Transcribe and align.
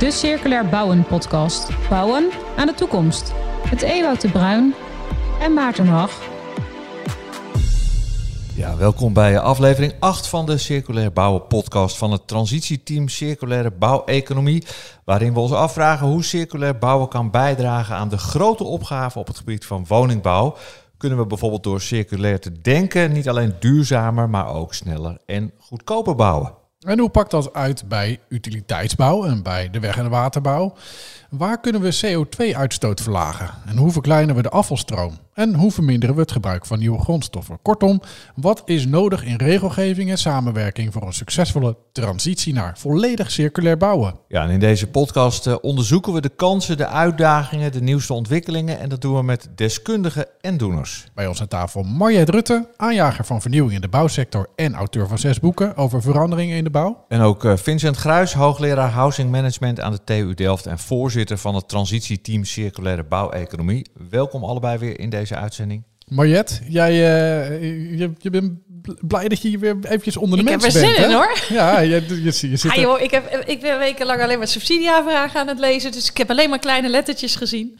de 0.00 0.10
Circulair 0.10 0.68
Bouwen 0.68 1.04
podcast. 1.04 1.88
Bouwen 1.88 2.30
aan 2.56 2.66
de 2.66 2.74
toekomst. 2.74 3.32
Met 3.70 3.82
Ewout 3.82 4.20
de 4.20 4.30
Bruin 4.30 4.74
en 5.40 5.52
Maarten 5.52 5.86
Hag. 5.86 6.22
Ja, 8.54 8.76
welkom 8.76 9.12
bij 9.12 9.38
aflevering 9.38 9.94
8 9.98 10.26
van 10.26 10.46
de 10.46 10.58
Circulair 10.58 11.12
Bouwen 11.12 11.46
podcast 11.46 11.98
van 11.98 12.12
het 12.12 12.26
transitieteam 12.26 13.08
Circulaire 13.08 13.70
Bouweconomie. 13.70 14.64
Waarin 15.04 15.32
we 15.32 15.40
ons 15.40 15.52
afvragen 15.52 16.06
hoe 16.06 16.24
circulair 16.24 16.78
bouwen 16.78 17.08
kan 17.08 17.30
bijdragen 17.30 17.96
aan 17.96 18.08
de 18.08 18.18
grote 18.18 18.64
opgaven 18.64 19.20
op 19.20 19.26
het 19.26 19.36
gebied 19.36 19.66
van 19.66 19.84
woningbouw. 19.88 20.56
Kunnen 20.96 21.18
we 21.18 21.26
bijvoorbeeld 21.26 21.62
door 21.62 21.80
circulair 21.80 22.40
te 22.40 22.60
denken 22.60 23.12
niet 23.12 23.28
alleen 23.28 23.54
duurzamer, 23.58 24.30
maar 24.30 24.54
ook 24.54 24.74
sneller 24.74 25.18
en 25.26 25.52
goedkoper 25.58 26.14
bouwen? 26.14 26.59
En 26.86 26.98
hoe 26.98 27.10
pakt 27.10 27.30
dat 27.30 27.52
uit 27.52 27.88
bij 27.88 28.20
utiliteitsbouw 28.28 29.24
en 29.24 29.42
bij 29.42 29.70
de 29.70 29.80
weg- 29.80 29.96
en 29.96 30.10
waterbouw? 30.10 30.74
Waar 31.30 31.60
kunnen 31.60 31.80
we 31.80 32.00
CO2-uitstoot 32.06 33.00
verlagen? 33.00 33.50
En 33.66 33.76
hoe 33.76 33.90
verkleinen 33.90 34.34
we 34.34 34.42
de 34.42 34.48
afvalstroom? 34.48 35.18
En 35.34 35.54
hoe 35.54 35.70
verminderen 35.70 36.14
we 36.14 36.20
het 36.20 36.32
gebruik 36.32 36.66
van 36.66 36.78
nieuwe 36.78 36.98
grondstoffen? 36.98 37.58
Kortom, 37.62 38.00
wat 38.34 38.62
is 38.64 38.86
nodig 38.86 39.24
in 39.24 39.36
regelgeving 39.36 40.10
en 40.10 40.18
samenwerking 40.18 40.92
voor 40.92 41.02
een 41.02 41.12
succesvolle 41.12 41.76
transitie 41.92 42.52
naar 42.52 42.78
volledig 42.78 43.30
circulair 43.30 43.76
bouwen? 43.76 44.14
Ja, 44.28 44.44
en 44.44 44.50
in 44.50 44.60
deze 44.60 44.86
podcast 44.86 45.46
eh, 45.46 45.54
onderzoeken 45.60 46.12
we 46.12 46.20
de 46.20 46.28
kansen, 46.28 46.76
de 46.76 46.86
uitdagingen, 46.86 47.72
de 47.72 47.80
nieuwste 47.80 48.12
ontwikkelingen. 48.12 48.80
En 48.80 48.88
dat 48.88 49.00
doen 49.00 49.16
we 49.16 49.22
met 49.22 49.48
deskundigen 49.54 50.26
en 50.40 50.56
doeners. 50.56 51.06
Bij 51.14 51.26
ons 51.26 51.40
aan 51.40 51.48
tafel 51.48 51.82
Mariette 51.82 52.32
Rutte, 52.32 52.68
aanjager 52.76 53.24
van 53.24 53.40
vernieuwing 53.40 53.74
in 53.74 53.80
de 53.80 53.88
bouwsector 53.88 54.48
en 54.56 54.74
auteur 54.74 55.08
van 55.08 55.18
zes 55.18 55.40
boeken 55.40 55.76
over 55.76 56.02
veranderingen 56.02 56.56
in 56.56 56.64
de 56.64 56.70
bouw. 56.70 57.04
En 57.08 57.20
ook 57.20 57.44
eh, 57.44 57.56
Vincent 57.56 57.96
Gruis, 57.96 58.32
hoogleraar 58.32 58.90
Housing 58.90 59.30
Management 59.30 59.80
aan 59.80 59.92
de 59.92 60.04
TU 60.04 60.34
Delft 60.34 60.66
en 60.66 60.78
voorzitter 60.78 61.19
van 61.28 61.54
het 61.54 61.68
transitieteam 61.68 62.44
Circulaire 62.44 63.04
Bouweconomie. 63.04 63.86
Welkom 64.10 64.44
allebei 64.44 64.78
weer 64.78 65.00
in 65.00 65.10
deze 65.10 65.36
uitzending. 65.36 65.82
Mariette, 66.06 66.54
jij 66.68 66.92
uh, 66.92 67.98
je, 67.98 68.12
je 68.18 68.30
bent 68.30 68.52
blij 69.00 69.28
dat 69.28 69.42
je 69.42 69.48
hier 69.48 69.58
weer 69.58 69.76
eventjes 69.82 70.16
onder 70.16 70.38
de 70.38 70.44
ik 70.44 70.50
mensen 70.50 70.72
bent. 70.72 70.84
Ik 70.84 70.96
heb 70.96 71.04
er 71.04 71.10
zin 71.10 71.10
in 71.10 71.16
hoor. 71.16 71.38
Ja, 71.48 71.80
je, 71.80 72.04
je, 72.08 72.22
je, 72.22 72.50
je 72.50 72.56
zit 72.56 72.70
ah, 72.70 72.76
joh, 72.76 73.00
ik, 73.00 73.10
heb, 73.10 73.44
ik 73.46 73.60
ben 73.60 73.78
wekenlang 73.78 74.22
alleen 74.22 74.38
maar 74.38 74.48
subsidieaanvragen 74.48 75.40
aan 75.40 75.48
het 75.48 75.58
lezen. 75.58 75.92
Dus 75.92 76.10
ik 76.10 76.16
heb 76.16 76.30
alleen 76.30 76.50
maar 76.50 76.58
kleine 76.58 76.88
lettertjes 76.88 77.36
gezien. 77.36 77.78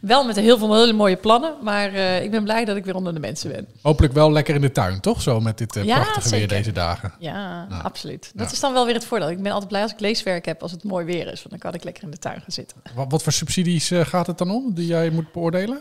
Wel 0.00 0.24
met 0.24 0.36
heel 0.36 0.58
veel 0.58 0.78
hele 0.78 0.92
mooie 0.92 1.16
plannen. 1.16 1.54
Maar 1.62 1.92
uh, 1.92 2.22
ik 2.22 2.30
ben 2.30 2.44
blij 2.44 2.64
dat 2.64 2.76
ik 2.76 2.84
weer 2.84 2.94
onder 2.94 3.14
de 3.14 3.20
mensen 3.20 3.50
ben. 3.50 3.66
Hopelijk 3.82 4.12
wel 4.14 4.32
lekker 4.32 4.54
in 4.54 4.60
de 4.60 4.72
tuin, 4.72 5.00
toch? 5.00 5.22
Zo 5.22 5.40
met 5.40 5.58
dit 5.58 5.76
uh, 5.76 5.84
ja, 5.84 5.94
prachtige 5.94 6.28
zeker. 6.28 6.48
weer 6.48 6.58
deze 6.58 6.72
dagen. 6.72 7.12
Ja, 7.18 7.66
nou, 7.68 7.82
absoluut. 7.82 8.30
Dat 8.34 8.46
ja. 8.46 8.52
is 8.52 8.60
dan 8.60 8.72
wel 8.72 8.84
weer 8.84 8.94
het 8.94 9.04
voordeel. 9.04 9.30
Ik 9.30 9.42
ben 9.42 9.52
altijd 9.52 9.68
blij 9.68 9.82
als 9.82 9.92
ik 9.92 10.00
leeswerk 10.00 10.44
heb 10.44 10.62
als 10.62 10.72
het 10.72 10.84
mooi 10.84 11.04
weer 11.04 11.26
is. 11.26 11.38
Want 11.38 11.50
dan 11.50 11.58
kan 11.58 11.74
ik 11.74 11.84
lekker 11.84 12.02
in 12.02 12.10
de 12.10 12.18
tuin 12.18 12.40
gaan 12.40 12.52
zitten. 12.52 12.76
Wat, 12.94 13.06
wat 13.10 13.22
voor 13.22 13.32
subsidies 13.32 13.90
uh, 13.90 14.00
gaat 14.04 14.26
het 14.26 14.38
dan 14.38 14.50
om 14.50 14.74
die 14.74 14.86
jij 14.86 15.10
moet 15.10 15.32
beoordelen? 15.32 15.78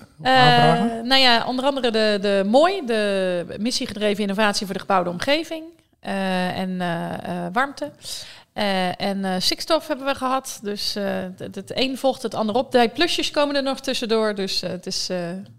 nou 1.04 1.16
ja, 1.16 1.46
onder 1.46 1.66
andere 1.66 1.92
de, 1.92 2.18
de 2.22 2.44
MOI, 2.46 2.82
de 2.86 3.56
missiegedreven 3.60 4.22
innovatie 4.22 4.66
voor 4.66 4.76
de 4.76 4.82
gebouwde 4.82 5.10
omgeving. 5.10 5.64
en 6.00 6.78
warmte. 7.54 7.92
Uh, 8.58 9.02
en 9.02 9.18
uh, 9.18 9.36
stikstof 9.40 9.88
hebben 9.88 10.06
we 10.06 10.16
gehad. 10.16 10.60
Dus 10.62 10.96
uh, 10.96 11.04
het, 11.38 11.56
het 11.56 11.72
een 11.76 11.98
volgt 11.98 12.22
het 12.22 12.36
ander 12.36 12.56
op. 12.56 12.72
De 12.72 12.90
plusjes 12.94 13.32
komen 13.32 13.56
er 13.56 13.64
nog 13.64 13.80
tussendoor. 13.80 14.36
Dus 14.36 14.62
het 14.62 14.86
is 14.86 15.10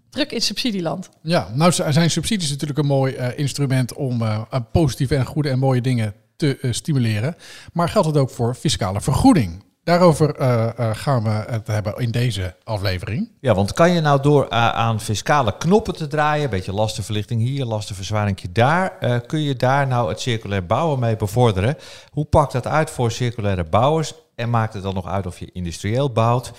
druk 0.09 0.31
in 0.31 0.41
subsidieland. 0.41 1.09
Ja, 1.21 1.49
nou 1.53 1.71
zijn 1.71 2.09
subsidies 2.09 2.49
natuurlijk 2.49 2.79
een 2.79 2.85
mooi 2.85 3.15
instrument 3.35 3.93
om 3.93 4.23
positieve 4.71 5.15
en 5.15 5.25
goede 5.25 5.49
en 5.49 5.59
mooie 5.59 5.81
dingen 5.81 6.13
te 6.35 6.57
stimuleren. 6.71 7.35
Maar 7.73 7.89
geldt 7.89 8.07
het 8.07 8.17
ook 8.17 8.29
voor 8.29 8.55
fiscale 8.55 9.01
vergoeding? 9.01 9.63
Daarover 9.89 10.39
uh, 10.39 10.69
uh, 10.79 10.89
gaan 10.93 11.23
we 11.23 11.29
het 11.29 11.67
hebben 11.67 11.97
in 11.97 12.11
deze 12.11 12.55
aflevering. 12.63 13.31
Ja, 13.39 13.55
want 13.55 13.73
kan 13.73 13.91
je 13.91 14.01
nou 14.01 14.21
door 14.21 14.43
uh, 14.43 14.49
aan 14.69 14.99
fiscale 14.99 15.57
knoppen 15.57 15.95
te 15.95 16.07
draaien, 16.07 16.43
een 16.43 16.49
beetje 16.49 16.73
lastenverlichting 16.73 17.41
hier, 17.41 17.65
lastenverzwaring 17.65 18.41
daar, 18.51 19.21
kun 19.25 19.41
je 19.41 19.55
daar 19.55 19.87
nou 19.87 20.09
het 20.09 20.19
circulair 20.19 20.65
bouwen 20.65 20.99
mee 20.99 21.15
bevorderen? 21.15 21.77
Hoe 22.11 22.25
pakt 22.25 22.51
dat 22.51 22.67
uit 22.67 22.89
voor 22.89 23.11
circulaire 23.11 23.63
bouwers? 23.63 24.13
En 24.35 24.49
maakt 24.49 24.73
het 24.73 24.83
dan 24.83 24.93
nog 24.93 25.07
uit 25.07 25.25
of 25.25 25.39
je 25.39 25.51
industrieel 25.51 26.11
bouwt, 26.11 26.51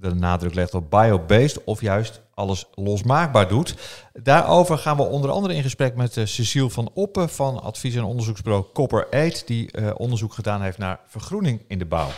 de 0.00 0.14
nadruk 0.14 0.54
legt 0.54 0.74
op 0.74 0.90
biobased 0.90 1.64
of 1.64 1.80
juist 1.80 2.20
alles 2.34 2.66
losmaakbaar 2.74 3.48
doet? 3.48 3.74
Daarover 4.12 4.78
gaan 4.78 4.96
we 4.96 5.02
onder 5.02 5.30
andere 5.30 5.54
in 5.54 5.62
gesprek 5.62 5.96
met 5.96 6.12
Cecile 6.12 6.70
van 6.70 6.90
Oppen 6.94 7.28
van 7.28 7.62
advies- 7.62 7.96
en 7.96 8.04
onderzoeksbureau 8.04 8.64
Copper 8.72 9.06
8, 9.10 9.46
die 9.46 9.96
onderzoek 9.96 10.32
gedaan 10.32 10.62
heeft 10.62 10.78
naar 10.78 11.00
vergroening 11.06 11.62
in 11.66 11.78
de 11.78 11.86
bouw. 11.86 12.08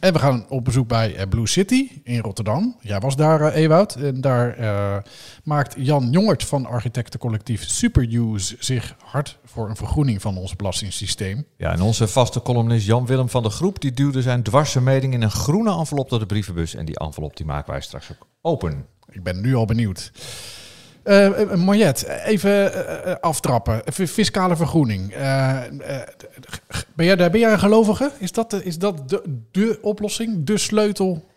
En 0.00 0.12
we 0.12 0.18
gaan 0.18 0.46
op 0.48 0.64
bezoek 0.64 0.88
bij 0.88 1.26
Blue 1.28 1.48
City 1.48 1.90
in 2.02 2.18
Rotterdam. 2.18 2.76
Jij 2.80 3.00
was 3.00 3.16
daar, 3.16 3.40
uh, 3.40 3.56
Ewout. 3.56 3.94
En 3.94 4.20
daar 4.20 4.60
uh, 4.60 4.96
maakt 5.44 5.74
Jan 5.78 6.10
Jongert 6.10 6.44
van 6.44 6.66
architectencollectief 6.66 7.68
Superuse 7.68 8.56
zich 8.58 8.94
hard 9.04 9.38
voor 9.44 9.68
een 9.68 9.76
vergroening 9.76 10.22
van 10.22 10.36
ons 10.36 10.56
belastingssysteem. 10.56 11.46
Ja, 11.56 11.72
en 11.72 11.80
onze 11.80 12.08
vaste 12.08 12.42
columnist 12.42 12.86
Jan-Willem 12.86 13.28
van 13.28 13.42
de 13.42 13.50
Groep... 13.50 13.80
die 13.80 13.92
duwde 13.92 14.22
zijn 14.22 14.42
dwarsvermeding 14.42 15.14
in 15.14 15.22
een 15.22 15.30
groene 15.30 15.70
envelop 15.78 16.08
door 16.08 16.18
de 16.18 16.26
brievenbus. 16.26 16.74
En 16.74 16.84
die 16.84 16.98
envelop 16.98 17.36
die 17.36 17.46
maken 17.46 17.70
wij 17.70 17.80
straks 17.80 18.10
ook 18.10 18.26
open. 18.42 18.86
Ik 19.10 19.22
ben 19.22 19.40
nu 19.40 19.54
al 19.54 19.64
benieuwd. 19.64 20.12
Uh, 21.08 21.54
Mariette, 21.54 22.22
even 22.24 22.72
uh, 22.72 23.14
aftrappen. 23.20 23.82
Fiscale 23.92 24.56
vergroening. 24.56 25.14
Ben, 26.94 27.06
jij, 27.06 27.52
een 27.52 27.58
gelovige? 27.58 28.10
Is 28.18 28.32
dat, 28.32 28.52
is 28.62 28.78
dat 28.78 29.08
de, 29.08 29.22
de 29.50 29.78
oplossing? 29.82 30.44
De 30.44 30.58
sleutel 30.58 31.27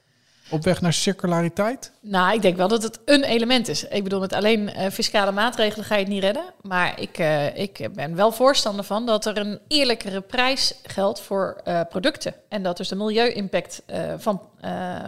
op 0.52 0.64
weg 0.64 0.82
naar 0.82 0.94
circulariteit? 0.94 1.92
Nou, 2.02 2.34
ik 2.34 2.42
denk 2.42 2.58
wel 2.58 2.68
dat 2.68 2.84
het 2.84 3.00
een 3.06 3.24
element 3.24 3.68
is. 3.68 3.88
Ik 3.88 4.04
bedoel, 4.04 4.20
met 4.20 4.34
alleen 4.34 4.62
uh, 4.62 4.88
fiscale 4.88 5.32
maatregelen 5.32 5.86
ga 5.86 5.96
je 5.96 6.02
het 6.02 6.12
niet 6.12 6.24
redden. 6.24 6.44
Maar 6.62 7.00
ik, 7.00 7.20
uh, 7.20 7.58
ik 7.58 7.90
ben 7.94 8.16
wel 8.16 8.32
voorstander 8.32 8.86
van 8.86 9.06
dat 9.06 9.26
er 9.26 9.38
een 9.38 9.60
eerlijkere 9.68 10.22
prijs 10.22 10.74
geldt 10.84 11.22
voor 11.22 11.62
uh, 11.68 11.80
producten. 11.90 12.34
En 12.50 12.64
dat 12.64 12.78
dus 12.78 12.88
de 12.88 12.96
milieu-impact 12.96 13.84
van 14.18 14.42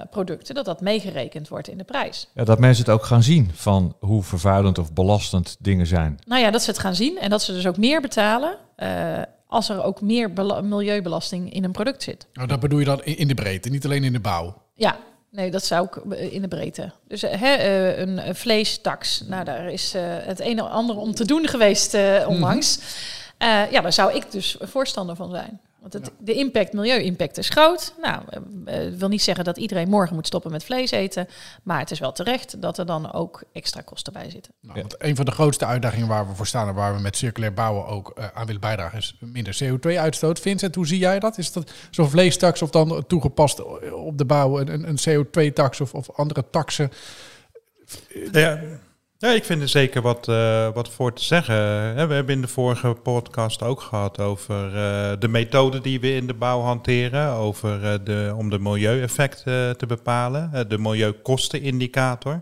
producten, 0.10 0.56
dat 0.56 0.66
dat 0.66 0.82
meegerekend 0.82 1.48
wordt 1.48 1.68
in 1.68 1.78
de 1.78 1.84
prijs. 1.84 2.28
Ja, 2.34 2.44
dat 2.44 2.60
mensen 2.60 2.86
het 2.86 2.94
ook 2.94 3.06
gaan 3.06 3.24
zien 3.24 3.52
van 3.54 3.96
hoe 4.00 4.24
vervuilend 4.24 4.78
of 4.78 4.94
belastend 4.94 5.56
dingen 5.60 5.88
zijn. 5.88 6.20
Nou 6.26 6.42
ja, 6.42 6.52
dat 6.52 6.62
ze 6.62 6.70
het 6.70 6.80
gaan 6.80 6.96
zien 6.96 7.20
en 7.20 7.30
dat 7.30 7.42
ze 7.42 7.54
dus 7.54 7.68
ook 7.68 7.78
meer 7.78 8.02
betalen 8.02 8.58
als 9.48 9.70
er 9.70 9.84
ook 9.84 10.02
meer 10.02 10.32
milieubelasting 10.64 11.54
in 11.54 11.64
een 11.64 11.72
product 11.72 12.04
zit. 12.04 12.28
Nou, 12.34 12.48
dat 12.48 12.60
bedoel 12.60 12.80
je 12.80 12.86
dan 12.86 13.04
in 13.04 13.28
de 13.28 13.34
breedte, 13.34 13.70
niet 13.70 13.86
alleen 13.86 14.04
in 14.04 14.14
de 14.14 14.20
bouw? 14.20 14.62
Ja, 14.76 14.98
Nee, 15.34 15.52
dat 15.52 15.66
zou 15.66 15.88
ik 15.88 16.14
in 16.32 16.42
de 16.42 16.48
breedte. 16.48 16.92
Dus 17.08 17.22
hè, 17.22 17.56
een 17.98 18.36
vleestax, 18.36 19.24
nou 19.28 19.44
daar 19.44 19.72
is 19.72 19.94
het 19.98 20.40
een 20.40 20.60
en 20.60 20.70
ander 20.70 20.98
om 20.98 21.14
te 21.14 21.26
doen 21.26 21.48
geweest 21.48 21.94
onlangs. 22.28 22.78
Mm 22.78 22.84
-hmm. 23.38 23.64
uh, 23.64 23.72
ja, 23.72 23.82
daar 23.82 23.94
zou 23.94 24.14
ik 24.14 24.32
dus 24.32 24.58
voorstander 24.62 25.16
van 25.16 25.30
zijn. 25.30 25.60
Want 25.84 25.94
het, 25.94 26.12
de 26.20 26.34
impact, 26.34 26.74
milieu-impact 26.74 27.38
is 27.38 27.50
groot. 27.50 27.94
Nou, 28.02 28.24
uh, 28.66 28.98
wil 28.98 29.08
niet 29.08 29.22
zeggen 29.22 29.44
dat 29.44 29.58
iedereen 29.58 29.90
morgen 29.90 30.16
moet 30.16 30.28
stoppen 30.28 30.52
met 30.52 30.64
vlees 30.64 30.92
eten. 30.92 31.28
Maar 31.64 31.80
het 31.80 31.92
is 31.92 32.00
wel 32.00 32.12
terecht 32.12 32.62
dat 32.62 32.78
er 32.78 32.86
dan 32.86 33.14
ook 33.14 33.44
extra 33.52 33.82
kosten 33.82 34.14
bij 34.14 34.30
zitten. 34.30 34.54
Nou, 34.62 34.80
want 34.80 34.96
een 34.98 35.16
van 35.16 35.26
de 35.26 35.32
grootste 35.32 35.66
uitdagingen 35.66 36.08
waar 36.08 36.28
we 36.28 36.36
voor 36.36 36.48
staan 36.48 36.68
en 36.68 36.74
waar 36.74 36.96
we 36.96 37.02
met 37.02 37.18
circulair 37.18 37.54
bouwen 37.54 37.86
ook 37.86 38.14
uh, 38.18 38.26
aan 38.34 38.46
willen 38.46 38.62
bijdragen, 38.62 38.98
is 38.98 39.18
minder 39.20 39.58
CO2-uitstoot. 39.64 40.40
Vincent, 40.40 40.76
hoe 40.76 40.88
zie 40.88 41.00
jij 41.00 41.20
dat? 41.20 41.38
Is 41.38 41.52
dat 41.52 41.72
zo'n 41.92 42.10
vleestax 42.10 42.62
of 42.62 42.70
dan 42.70 43.04
toegepast 43.08 43.64
op 43.92 44.18
de 44.18 44.26
bouw 44.26 44.60
een, 44.60 44.90
een 44.90 45.26
CO2-tax 45.26 45.82
of, 45.82 45.94
of 45.94 46.12
andere 46.12 46.50
taxen? 46.50 46.92
Ja. 48.32 48.60
Ja, 49.24 49.32
ik 49.32 49.44
vind 49.44 49.62
er 49.62 49.70
zeker 49.70 50.02
wat, 50.02 50.28
uh, 50.28 50.70
wat 50.74 50.90
voor 50.90 51.14
te 51.14 51.24
zeggen. 51.24 51.56
We 52.08 52.14
hebben 52.14 52.36
in 52.36 52.42
de 52.42 52.48
vorige 52.48 52.94
podcast 53.04 53.62
ook 53.62 53.82
gehad 53.82 54.20
over 54.20 54.66
uh, 54.66 55.12
de 55.20 55.28
methode 55.28 55.82
die 55.82 56.00
we 56.00 56.16
in 56.16 56.28
de 56.28 56.34
bouw 56.34 56.62
hanteren. 56.62 57.30
Over 57.30 58.04
de, 58.04 58.34
om 58.38 58.50
de 58.50 58.60
milieueffecten 58.60 59.78
te 59.78 59.86
bepalen. 59.86 60.66
de 60.68 60.78
milieukostenindicator. 60.78 62.42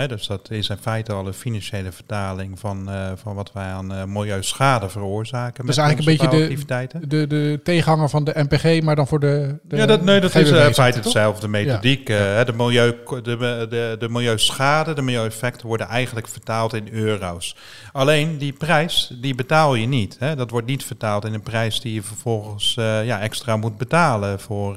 He, 0.00 0.08
dus 0.08 0.26
dat 0.26 0.50
is 0.50 0.68
in 0.68 0.76
feite 0.80 1.12
al 1.12 1.26
een 1.26 1.34
financiële 1.34 1.92
vertaling 1.92 2.58
van, 2.58 2.90
uh, 2.90 3.10
van 3.14 3.34
wat 3.34 3.52
wij 3.52 3.64
aan 3.64 3.92
uh, 3.92 4.04
milieuschade 4.04 4.88
veroorzaken. 4.88 5.66
Dat 5.66 5.76
is 5.76 5.82
eigenlijk 5.82 6.22
een 6.22 6.28
beetje 6.28 6.56
de, 6.98 7.06
de, 7.06 7.26
de 7.26 7.60
tegenhanger 7.64 8.08
van 8.08 8.24
de 8.24 8.32
MPG, 8.34 8.82
maar 8.82 8.96
dan 8.96 9.06
voor 9.06 9.20
de. 9.20 9.58
de 9.62 9.76
ja, 9.76 9.86
dat, 9.86 10.02
nee, 10.02 10.20
dat 10.20 10.34
is 10.34 10.50
uh, 10.50 10.66
in 10.66 10.74
feite 10.74 11.00
dezelfde 11.00 11.48
methodiek. 11.48 12.08
Ja. 12.08 12.38
Ja. 12.38 12.44
de, 12.44 12.52
milieu, 12.52 12.94
de, 13.22 13.66
de, 13.70 13.96
de 13.98 14.08
milieuschade, 14.08 14.92
de 14.92 15.02
milieueffecten 15.02 15.66
worden 15.66 15.86
eigenlijk 15.86 16.28
vertaald 16.28 16.74
in 16.74 16.88
euro's. 16.92 17.56
Alleen 17.92 18.38
die 18.38 18.52
prijs, 18.52 19.12
die 19.20 19.34
betaal 19.34 19.74
je 19.74 19.86
niet. 19.86 20.16
Hè. 20.18 20.36
Dat 20.36 20.50
wordt 20.50 20.66
niet 20.66 20.84
vertaald 20.84 21.24
in 21.24 21.34
een 21.34 21.42
prijs 21.42 21.80
die 21.80 21.94
je 21.94 22.02
vervolgens 22.02 22.74
ja, 23.04 23.20
extra 23.20 23.56
moet 23.56 23.78
betalen 23.78 24.40
voor 24.40 24.74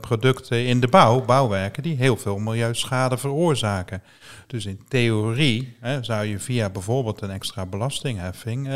producten 0.00 0.66
in 0.66 0.80
de 0.80 0.88
bouw, 0.88 1.24
bouwwerken, 1.24 1.82
die 1.82 1.96
heel 1.96 2.16
veel 2.16 2.38
milieuschade 2.38 3.18
veroorzaken. 3.18 4.02
Dus 4.46 4.66
in 4.66 4.80
theorie 4.88 5.76
hè, 5.80 6.02
zou 6.02 6.24
je 6.24 6.38
via 6.38 6.70
bijvoorbeeld 6.70 7.20
een 7.22 7.30
extra 7.30 7.66
belastingheffing 7.66 8.66
eh, 8.66 8.72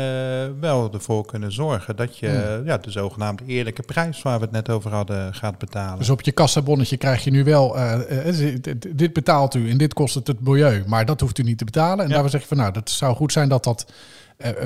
wel 0.59 0.89
ervoor 0.93 1.25
kunnen 1.25 1.51
zorgen 1.51 1.95
dat 1.95 2.17
je 2.17 2.61
ja, 2.65 2.77
de 2.77 2.91
zogenaamde 2.91 3.43
eerlijke 3.45 3.81
prijs 3.83 4.21
waar 4.21 4.37
we 4.37 4.43
het 4.43 4.53
net 4.53 4.69
over 4.69 4.91
hadden 4.91 5.33
gaat 5.33 5.57
betalen. 5.57 5.97
Dus 5.97 6.09
op 6.09 6.21
je 6.21 6.31
kassabonnetje 6.31 6.97
krijg 6.97 7.23
je 7.23 7.31
nu 7.31 7.43
wel, 7.43 7.77
eh, 7.77 8.29
eh, 8.51 8.57
dit- 8.95 9.13
betaalt 9.13 9.55
u 9.55 9.69
en 9.69 9.77
dit 9.77 9.93
kost 9.93 10.15
het 10.15 10.27
het 10.27 10.41
milieu, 10.41 10.83
maar 10.87 11.05
dat 11.05 11.19
hoeft 11.19 11.37
u 11.37 11.43
niet 11.43 11.57
te 11.57 11.65
betalen. 11.65 11.97
En 11.99 12.07
Ja. 12.07 12.11
daarvoor 12.13 12.29
zeg 12.29 12.41
je 12.41 12.47
van 12.47 12.57
nou, 12.57 12.71
dat 12.73 12.89
zou 12.89 13.15
goed 13.15 13.31
zijn 13.31 13.49
dat 13.49 13.63
dat 13.63 13.91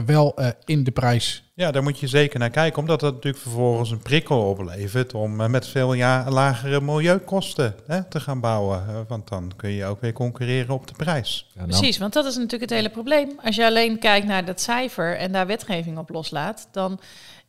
wel 0.05 0.35
eh, 0.35 0.49
in 0.65 0.83
de 0.83 0.91
prijs... 0.91 1.43
Ja, 1.55 1.71
daar 1.71 1.83
moet 1.83 1.99
je 1.99 2.07
zeker 2.07 2.39
naar 2.39 2.49
kijken, 2.49 2.79
omdat 2.79 2.99
dat 2.99 3.13
natuurlijk 3.13 3.43
vervolgens 3.43 3.91
een 3.91 4.01
prikkel 4.01 4.49
oplevert 4.49 5.13
om 5.13 5.41
eh, 5.41 5.47
met 5.47 5.67
veel 5.67 5.93
ja, 5.93 6.25
lagere 6.29 6.81
milieukosten 6.81 7.75
hè, 7.87 8.03
te 8.03 8.19
gaan 8.19 8.39
bouwen. 8.39 8.87
Eh, 8.87 8.99
Want 9.07 9.27
dan 9.27 9.51
kun 9.55 9.69
je 9.69 9.85
ook 9.85 10.01
weer 10.01 10.13
concurreren 10.13 10.73
op 10.73 10.87
de 10.87 10.93
prijs. 10.93 11.47
Ja, 11.47 11.65
nou, 11.65 11.67
Precies, 11.67 11.97
want 11.97 12.13
dat 12.13 12.25
is 12.25 12.35
natuurlijk 12.35 12.61
het 12.61 12.79
hele 12.79 12.89
probleem. 12.89 13.39
Als 13.43 13.55
je 13.55 13.65
alleen 13.65 13.99
kijkt 13.99 14.27
naar 14.27 14.45
dat 14.45 14.61
cijfer 14.61 15.17
en 15.17 15.31
daar 15.31 15.47
wetgeving 15.47 15.97
op 15.97 16.09
loslaat, 16.09 16.67
dan 16.71 16.99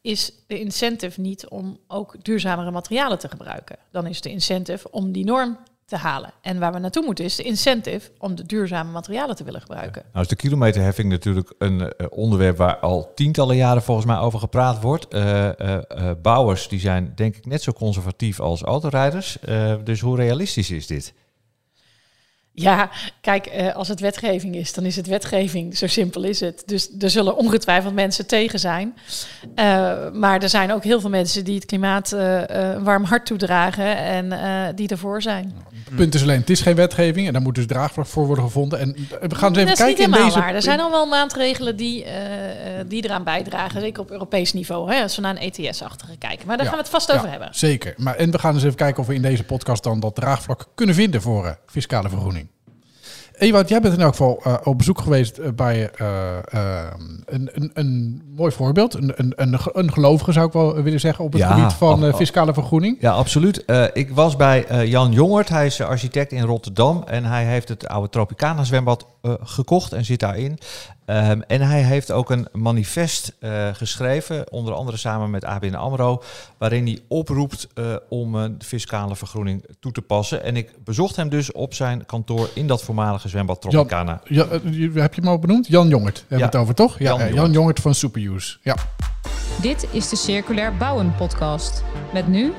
is 0.00 0.32
de 0.46 0.58
incentive 0.60 1.20
niet 1.20 1.48
om 1.48 1.78
ook 1.88 2.14
duurzamere 2.22 2.70
materialen 2.70 3.18
te 3.18 3.28
gebruiken. 3.28 3.76
Dan 3.90 4.06
is 4.06 4.20
de 4.20 4.30
incentive 4.30 4.90
om 4.90 5.12
die 5.12 5.24
norm 5.24 5.58
te 5.86 5.96
halen. 5.96 6.32
En 6.40 6.58
waar 6.58 6.72
we 6.72 6.78
naartoe 6.78 7.04
moeten 7.04 7.24
is 7.24 7.36
de 7.36 7.42
incentive 7.42 8.10
om 8.18 8.34
de 8.34 8.46
duurzame 8.46 8.90
materialen 8.90 9.36
te 9.36 9.44
willen 9.44 9.60
gebruiken. 9.60 10.02
Nou 10.12 10.24
is 10.24 10.30
de 10.30 10.36
kilometerheffing 10.36 11.08
natuurlijk 11.10 11.54
een 11.58 11.80
eh, 11.80 12.06
onderwerp 12.10 12.56
waar 12.56 12.76
al 12.76 13.12
tientallen 13.14 13.56
jaren 13.56 13.82
volgens 13.82 14.06
mij 14.06 14.18
over 14.18 14.38
gepraat 14.38 14.80
wordt. 14.80 15.08
Eh, 15.08 15.48
eh, 15.78 16.10
bouwers 16.22 16.68
die 16.68 16.80
zijn 16.80 17.12
denk 17.14 17.36
ik 17.36 17.46
net 17.46 17.62
zo 17.62 17.72
conservatief 17.72 18.40
als 18.40 18.62
autorijders. 18.62 19.38
Dus 19.84 20.00
hoe 20.00 20.16
realistisch 20.16 20.70
is 20.70 20.86
dit? 20.86 21.14
Ja, 22.56 22.90
kijk, 23.20 23.46
eh, 23.46 23.74
als 23.74 23.88
het 23.88 24.00
wetgeving 24.00 24.56
is, 24.56 24.72
dan 24.72 24.84
is 24.84 24.96
het 24.96 25.06
wetgeving. 25.06 25.76
Zo 25.76 25.86
simpel 25.86 26.22
is 26.22 26.40
het. 26.40 26.62
Dus 26.66 26.88
er 26.98 27.10
zullen 27.10 27.36
ongetwijfeld 27.36 27.94
mensen 27.94 28.26
tegen 28.26 28.58
zijn. 28.58 28.94
Eh, 29.54 29.64
maar 30.12 30.42
er 30.42 30.48
zijn 30.48 30.72
ook 30.72 30.84
heel 30.84 31.00
veel 31.00 31.10
mensen 31.10 31.44
die 31.44 31.54
het 31.54 31.64
klimaat 31.64 32.12
eh, 32.12 32.42
een 32.46 32.84
warm 32.84 33.04
hart 33.04 33.26
toedragen 33.26 33.96
en 33.96 34.32
die 34.74 34.88
ervoor 34.88 35.22
zijn. 35.22 35.54
Het 35.84 35.94
punt 35.94 36.14
is 36.14 36.22
alleen, 36.22 36.40
het 36.40 36.50
is 36.50 36.60
geen 36.60 36.74
wetgeving 36.74 37.26
en 37.26 37.32
daar 37.32 37.42
moet 37.42 37.54
dus 37.54 37.66
draagvlak 37.66 38.06
voor 38.06 38.26
worden 38.26 38.44
gevonden. 38.44 38.78
En 38.78 38.92
we 39.28 39.34
gaan 39.34 39.48
eens 39.48 39.58
even 39.58 39.66
dat 39.66 39.68
is 39.68 39.78
kijken 39.78 39.86
niet 39.86 39.98
in 39.98 40.04
helemaal 40.04 40.24
deze... 40.24 40.38
waar. 40.38 40.54
Er 40.54 40.62
zijn 40.62 40.80
al 40.80 40.90
wel 40.90 41.06
maatregelen 41.06 41.76
die, 41.76 42.06
die 42.86 43.04
eraan 43.04 43.24
bijdragen, 43.24 43.80
zeker 43.80 44.02
op 44.02 44.10
Europees 44.10 44.52
niveau. 44.52 44.92
Hè, 44.92 45.02
als 45.02 45.16
we 45.16 45.22
naar 45.22 45.36
een 45.36 45.52
ETS-achtige 45.52 46.16
kijken. 46.16 46.46
Maar 46.46 46.56
daar 46.56 46.66
Ja, 46.66 46.72
gaan 46.72 46.80
we 46.80 46.84
het 46.84 46.94
vast 46.94 47.10
ja, 47.10 47.14
over 47.16 47.30
hebben. 47.30 47.48
Zeker. 47.52 47.94
Maar, 47.96 48.16
en 48.16 48.30
we 48.30 48.38
gaan 48.38 48.54
eens 48.54 48.64
even 48.64 48.76
kijken 48.76 49.00
of 49.00 49.06
we 49.06 49.14
in 49.14 49.22
deze 49.22 49.44
podcast 49.44 49.82
dan 49.82 50.00
dat 50.00 50.14
draagvlak 50.14 50.66
kunnen 50.74 50.94
vinden 50.94 51.22
voor 51.22 51.58
fiscale 51.66 52.08
vergroening. 52.08 52.43
Ewout, 53.38 53.68
jij 53.68 53.80
bent 53.80 53.94
in 53.94 54.00
elk 54.00 54.10
geval 54.10 54.40
eh, 54.44 54.54
op 54.64 54.78
bezoek 54.78 55.00
geweest 55.00 55.38
eh, 55.38 55.50
bij 55.52 55.90
eh, 55.90 56.36
een, 57.24 57.50
een, 57.52 57.70
een 57.74 58.22
mooi 58.36 58.52
voorbeeld. 58.52 58.94
Een, 58.94 59.12
een, 59.16 59.32
een, 59.36 59.58
een 59.72 59.92
gelovige 59.92 60.32
zou 60.32 60.46
ik 60.46 60.52
wel 60.52 60.82
willen 60.82 61.00
zeggen 61.00 61.24
op 61.24 61.32
het 61.32 61.40
Ja, 61.42 61.54
gebied 61.54 61.72
van 61.72 62.14
fiscale 62.14 62.54
vergroening. 62.54 62.96
Ja, 63.00 63.12
absoluut. 63.12 63.64
Ik 63.92 64.10
was 64.10 64.36
bij 64.36 64.86
Jan 64.86 65.12
Jongert. 65.12 65.48
Hij 65.48 65.66
is 65.66 65.80
architect 65.80 66.32
in 66.32 66.42
Rotterdam. 66.42 67.02
En 67.06 67.24
hij 67.24 67.44
heeft 67.44 67.68
het 67.68 67.88
oude 67.88 68.08
Tropicana 68.08 68.64
zwembad 68.64 69.06
gekocht 69.42 69.92
en 69.92 70.04
zit 70.04 70.20
daarin. 70.20 70.58
Ehm, 71.06 71.40
en 71.46 71.60
hij 71.60 71.82
heeft 71.82 72.10
ook 72.10 72.30
een 72.30 72.48
manifest 72.52 73.36
eh, 73.40 73.68
geschreven, 73.72 74.52
onder 74.52 74.74
andere 74.74 74.96
samen 74.96 75.30
met 75.30 75.44
ABN 75.44 75.74
AMRO, 75.74 76.22
waarin 76.58 76.84
hij 76.86 77.00
oproept 77.08 77.68
eh, 77.74 77.84
om 78.08 78.34
een 78.34 78.56
fiscale 78.64 79.16
vergroening 79.16 79.64
toe 79.80 79.92
te 79.92 80.02
passen. 80.02 80.42
En 80.42 80.56
ik 80.56 80.70
bezocht 80.84 81.16
hem 81.16 81.28
dus 81.28 81.52
op 81.52 81.74
zijn 81.74 82.06
kantoor 82.06 82.48
in 82.54 82.66
dat 82.66 82.82
voormalige 82.82 83.28
zwembad 83.28 83.60
Tropicana. 83.60 84.20
Ja, 84.24 84.44
eh, 84.46 84.58
je- 84.64 85.00
heb 85.00 85.14
je 85.14 85.20
hem 85.20 85.30
al 85.30 85.38
benoemd? 85.38 85.66
Jan 85.66 85.88
Jongert 85.88 86.16
hebben 86.18 86.28
we 86.36 86.38
Ja. 86.38 86.44
het 86.44 86.56
over, 86.56 86.74
toch? 86.74 86.98
Ja, 86.98 87.28
Jan 87.28 87.46
eh. 87.48 87.52
Jongert 87.52 87.80
van 87.80 87.94
Superuse. 87.94 88.56
Ja. 88.62 88.76
Dit 89.60 89.86
is 89.90 90.08
de 90.08 90.16
Circulair 90.16 90.76
Bouwen 90.76 91.14
podcast. 91.16 91.82
Met 92.12 92.26
nu 92.28 92.52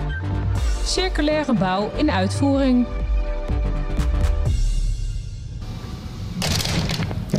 circulaire 0.84 1.54
bouw 1.54 1.92
in 1.96 2.12
uitvoering. 2.12 2.88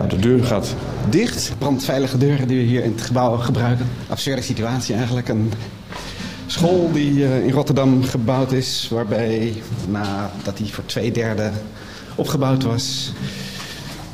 De 0.08 0.18
deur 0.18 0.44
gaat 0.44 0.74
dicht. 1.10 1.52
brandveilige 1.58 2.18
deuren 2.18 2.48
die 2.48 2.56
we 2.56 2.62
hier 2.62 2.84
in 2.84 2.92
het 2.92 3.00
gebouw 3.00 3.36
gebruiken. 3.36 3.86
Absurde 4.08 4.42
situatie 4.42 4.94
eigenlijk. 4.94 5.28
Een 5.28 5.52
school 6.46 6.92
die 6.92 7.24
eh, 7.24 7.44
in 7.44 7.52
Rotterdam 7.52 8.04
gebouwd 8.04 8.52
is, 8.52 8.88
waarbij 8.90 9.52
nadat 9.88 10.56
die 10.56 10.72
voor 10.72 10.86
twee 10.86 11.12
derde 11.12 11.50
opgebouwd 12.14 12.62
was, 12.62 13.12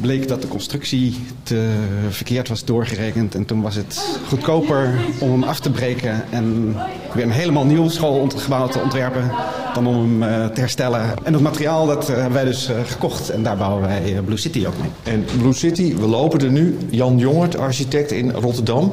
bleek 0.02 0.28
dat 0.28 0.42
de 0.42 0.48
constructie 0.48 1.16
te 1.42 1.70
verkeerd 2.08 2.48
was 2.48 2.64
doorgerekend. 2.64 3.34
En 3.34 3.44
toen 3.44 3.62
was 3.62 3.74
het 3.74 4.18
goedkoper 4.28 4.94
om 5.18 5.30
hem 5.30 5.42
af 5.42 5.60
te 5.60 5.70
breken 5.70 6.24
en 6.30 6.76
weer 7.14 7.24
een 7.24 7.30
helemaal 7.30 7.64
nieuw 7.64 7.88
schoolgebouw 7.88 8.68
te 8.68 8.78
ontwerpen 8.78 9.30
dan 9.74 9.86
om 9.86 9.94
hem 9.94 10.22
eh, 10.22 10.46
te 10.46 10.60
herstellen. 10.60 11.14
En 11.24 11.32
dat 11.32 11.40
materiaal 11.40 11.86
dat 11.86 12.08
eh, 12.08 12.14
hebben 12.14 12.32
wij 12.32 12.44
dus 12.44 12.68
eh, 12.68 12.76
gekocht 12.86 13.30
en 13.30 13.42
daar 13.42 13.56
bouwen 13.56 13.82
wij 13.82 14.20
Blue 14.24 14.36
City 14.36 14.66
ook 14.66 14.78
mee. 14.80 15.14
En 15.14 15.24
Blue 15.38 15.52
City, 15.52 15.96
we 15.96 16.06
lopen 16.06 16.40
er 16.40 16.50
nu. 16.50 16.78
Jan 16.90 17.18
Jongert, 17.18 17.56
architect 17.56 18.10
in 18.10 18.30
Rotterdam. 18.30 18.92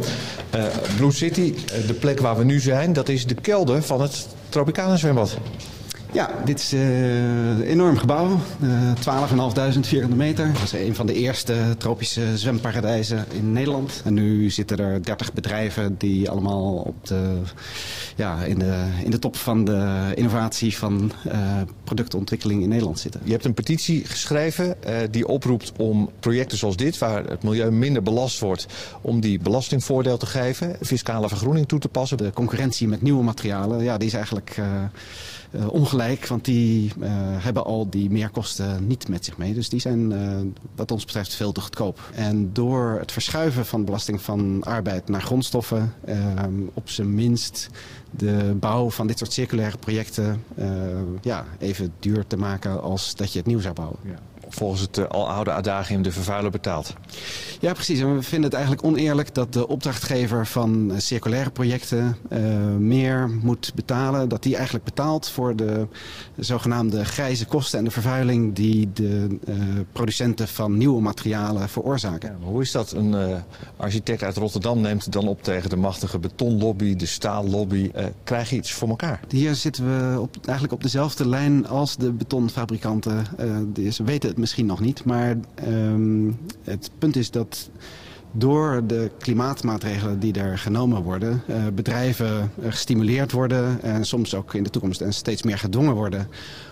Blue 0.97 1.11
City, 1.11 1.53
de 1.87 1.93
plek 1.93 2.19
waar 2.19 2.37
we 2.37 2.43
nu 2.43 2.59
zijn, 2.59 2.93
dat 2.93 3.09
is 3.09 3.25
de 3.25 3.35
kelder 3.35 3.81
van 3.81 4.01
het 4.01 4.27
Tropicana 4.49 4.95
zwembad. 4.95 5.37
Ja, 6.11 6.29
dit 6.45 6.59
is 6.59 6.73
eh, 6.73 7.49
een 7.49 7.61
enorm 7.61 7.97
gebouw. 7.97 8.39
eh 8.61 8.93
12.500 9.73 9.79
vierkante 9.79 10.15
meter. 10.15 10.53
Dat 10.53 10.61
is 10.61 10.71
een 10.71 10.95
van 10.95 11.05
de 11.05 11.13
eerste 11.13 11.75
tropische 11.77 12.37
zwemparadijzen 12.37 13.25
in 13.31 13.51
Nederland. 13.51 14.01
En 14.05 14.13
nu 14.13 14.49
zitten 14.49 14.77
er 14.77 15.03
30 15.03 15.33
bedrijven 15.33 15.95
die 15.97 16.29
allemaal 16.29 16.75
op 16.75 17.07
de, 17.07 17.37
ja, 18.15 18.43
in, 18.43 18.59
de, 18.59 18.83
in 19.03 19.11
de 19.11 19.19
top 19.19 19.35
van 19.35 19.65
de 19.65 20.11
innovatie 20.15 20.77
van 20.77 21.11
eh, 21.27 21.39
productontwikkeling 21.83 22.61
in 22.63 22.69
Nederland 22.69 22.99
zitten. 22.99 23.21
Je 23.23 23.31
hebt 23.31 23.45
een 23.45 23.53
petitie 23.53 24.05
geschreven 24.05 24.83
eh, 24.83 24.95
die 25.11 25.27
oproept 25.27 25.71
om 25.77 26.09
projecten 26.19 26.57
zoals 26.57 26.75
dit, 26.75 26.97
waar 26.97 27.23
het 27.25 27.43
milieu 27.43 27.71
minder 27.71 28.03
belast 28.03 28.39
wordt, 28.39 28.67
om 29.01 29.19
die 29.19 29.39
belastingvoordeel 29.39 30.17
te 30.17 30.25
geven, 30.25 30.75
fiscale 30.81 31.27
vergroening 31.27 31.67
toe 31.67 31.79
te 31.79 31.89
passen. 31.89 32.17
De 32.17 32.31
concurrentie 32.33 32.87
met 32.87 33.01
nieuwe 33.01 33.23
materialen, 33.23 33.83
ja, 33.83 33.97
die 33.97 34.07
is 34.07 34.13
eigenlijk 34.13 34.55
eh, 34.57 34.65
eh, 35.51 35.73
ongelijk. 35.73 36.27
Want 36.27 36.45
die 36.45 36.91
eh, 37.01 37.09
hebben 37.37 37.65
al 37.65 37.89
die 37.89 38.09
meerkosten 38.09 38.87
niet 38.87 39.07
met 39.07 39.25
zich 39.25 39.37
mee. 39.37 39.53
Dus 39.53 39.69
die 39.69 39.79
zijn 39.79 40.11
eh, 40.11 40.37
wat 40.75 40.91
ons 40.91 41.05
betreft 41.05 41.33
veel 41.33 41.51
te 41.51 41.61
goedkoop. 41.61 42.09
En 42.15 42.53
door 42.53 42.97
het 42.99 43.11
verschuiven 43.11 43.65
van 43.65 43.85
belasting 43.85 44.21
van 44.21 44.63
arbeid 44.63 45.09
naar 45.09 45.21
grondstoffen... 45.21 45.93
op 46.73 46.89
zijn 46.89 47.15
minst 47.15 47.69
de 48.11 48.55
bouw 48.59 48.89
van 48.89 49.07
dit 49.07 49.17
soort 49.17 49.33
circulaire 49.33 49.77
projecten... 49.77 50.43
ja, 51.21 51.45
even 51.59 51.93
duur 51.99 52.27
te 52.27 52.37
maken 52.37 52.81
als 52.81 53.15
dat 53.15 53.31
je 53.31 53.37
het 53.37 53.47
nieuw 53.47 53.59
zou 53.59 53.73
bouwen. 53.73 53.99
Volgens 54.49 54.81
het 54.81 54.97
uh, 54.97 55.05
aloude 55.05 55.51
adagium 55.51 56.01
de 56.01 56.11
vervuiler 56.11 56.51
betaalt. 56.51 56.93
Ja, 57.59 57.73
precies. 57.73 57.99
En 57.99 58.15
we 58.15 58.21
vinden 58.21 58.49
het 58.49 58.53
eigenlijk 58.53 58.85
oneerlijk 58.85 59.35
dat 59.35 59.53
de 59.53 59.67
opdrachtgever 59.67 60.47
van 60.47 60.91
uh, 60.91 60.97
circulaire 60.97 61.49
projecten 61.49 62.17
uh, 62.29 62.39
meer 62.77 63.29
moet 63.41 63.71
betalen. 63.75 64.29
Dat 64.29 64.43
die 64.43 64.55
eigenlijk 64.55 64.85
betaalt 64.85 65.29
voor 65.29 65.55
de 65.55 65.87
zogenaamde 66.37 67.05
grijze 67.05 67.45
kosten 67.45 67.79
en 67.79 67.85
de 67.85 67.91
vervuiling 67.91 68.55
die 68.55 68.89
de 68.93 69.37
uh, 69.47 69.55
producenten 69.91 70.47
van 70.47 70.77
nieuwe 70.77 71.01
materialen 71.01 71.69
veroorzaken. 71.69 72.29
Ja, 72.39 72.45
hoe 72.45 72.61
is 72.61 72.71
dat? 72.71 72.91
Een 72.91 73.11
uh, 73.11 73.35
architect 73.77 74.23
uit 74.23 74.37
Rotterdam 74.37 74.81
neemt 74.81 75.11
dan 75.11 75.27
op 75.27 75.43
tegen 75.43 75.69
de 75.69 75.75
machtige 75.75 76.19
betonlobby, 76.19 76.95
de 76.95 77.05
staallobby. 77.05 77.91
Krijg 78.23 78.49
je 78.49 78.55
iets 78.55 78.71
voor 78.71 78.89
elkaar? 78.89 79.19
Hier 79.29 79.55
zitten 79.55 79.85
we 79.85 80.19
op, 80.19 80.35
eigenlijk 80.45 80.73
op 80.73 80.83
dezelfde 80.83 81.27
lijn 81.27 81.67
als 81.67 81.97
de 81.97 82.11
betonfabrikanten. 82.11 83.25
Uh, 83.77 83.91
ze 83.91 84.03
weten 84.03 84.29
het 84.29 84.37
misschien 84.39 84.65
nog 84.65 84.79
niet, 84.79 85.05
maar 85.05 85.37
um, 85.67 86.37
het 86.63 86.91
punt 86.97 87.15
is 87.15 87.31
dat 87.31 87.69
door 88.31 88.81
de 88.87 89.11
klimaatmaatregelen 89.17 90.19
die 90.19 90.33
er 90.33 90.57
genomen 90.57 91.01
worden, 91.01 91.41
uh, 91.49 91.55
bedrijven 91.73 92.51
uh, 92.59 92.65
gestimuleerd 92.71 93.31
worden 93.31 93.81
en 93.81 94.05
soms 94.05 94.35
ook 94.35 94.53
in 94.53 94.63
de 94.63 94.69
toekomst 94.69 95.01
en 95.01 95.13
steeds 95.13 95.43
meer 95.43 95.57
gedwongen 95.57 95.93
worden 95.93 96.27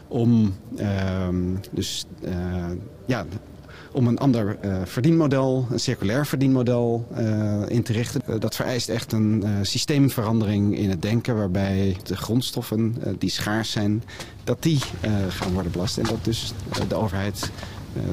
om 0.08 0.56
uh, 0.80 1.28
dus 1.72 2.06
uh, 2.26 2.32
ja, 3.06 3.26
om 3.98 4.08
een 4.08 4.18
ander 4.18 4.58
uh, 4.66 4.78
verdienmodel, 4.84 5.68
een 5.72 5.80
circulair 5.80 6.26
verdienmodel 6.26 7.08
uh, 7.20 7.62
in 7.68 7.84
te 7.84 7.94
richten. 7.94 8.22
Uh, 8.30 8.36
dat 8.40 8.56
vereist 8.56 8.90
echt 8.90 9.12
een 9.12 9.44
systeemverandering 9.62 10.78
in 10.78 10.90
het 10.90 11.02
denken 11.02 11.36
waarbij 11.36 11.98
de 12.04 12.18
grondstoffen 12.18 12.96
die 13.18 13.30
schaars 13.30 13.72
zijn, 13.72 14.04
dat 14.44 14.64
die 14.64 14.80
gaan 15.30 15.54
worden 15.54 15.72
belast 15.72 15.98
en 15.98 16.04
dat 16.04 16.24
dus 16.24 16.54
de 16.88 16.96
overheid 16.96 17.52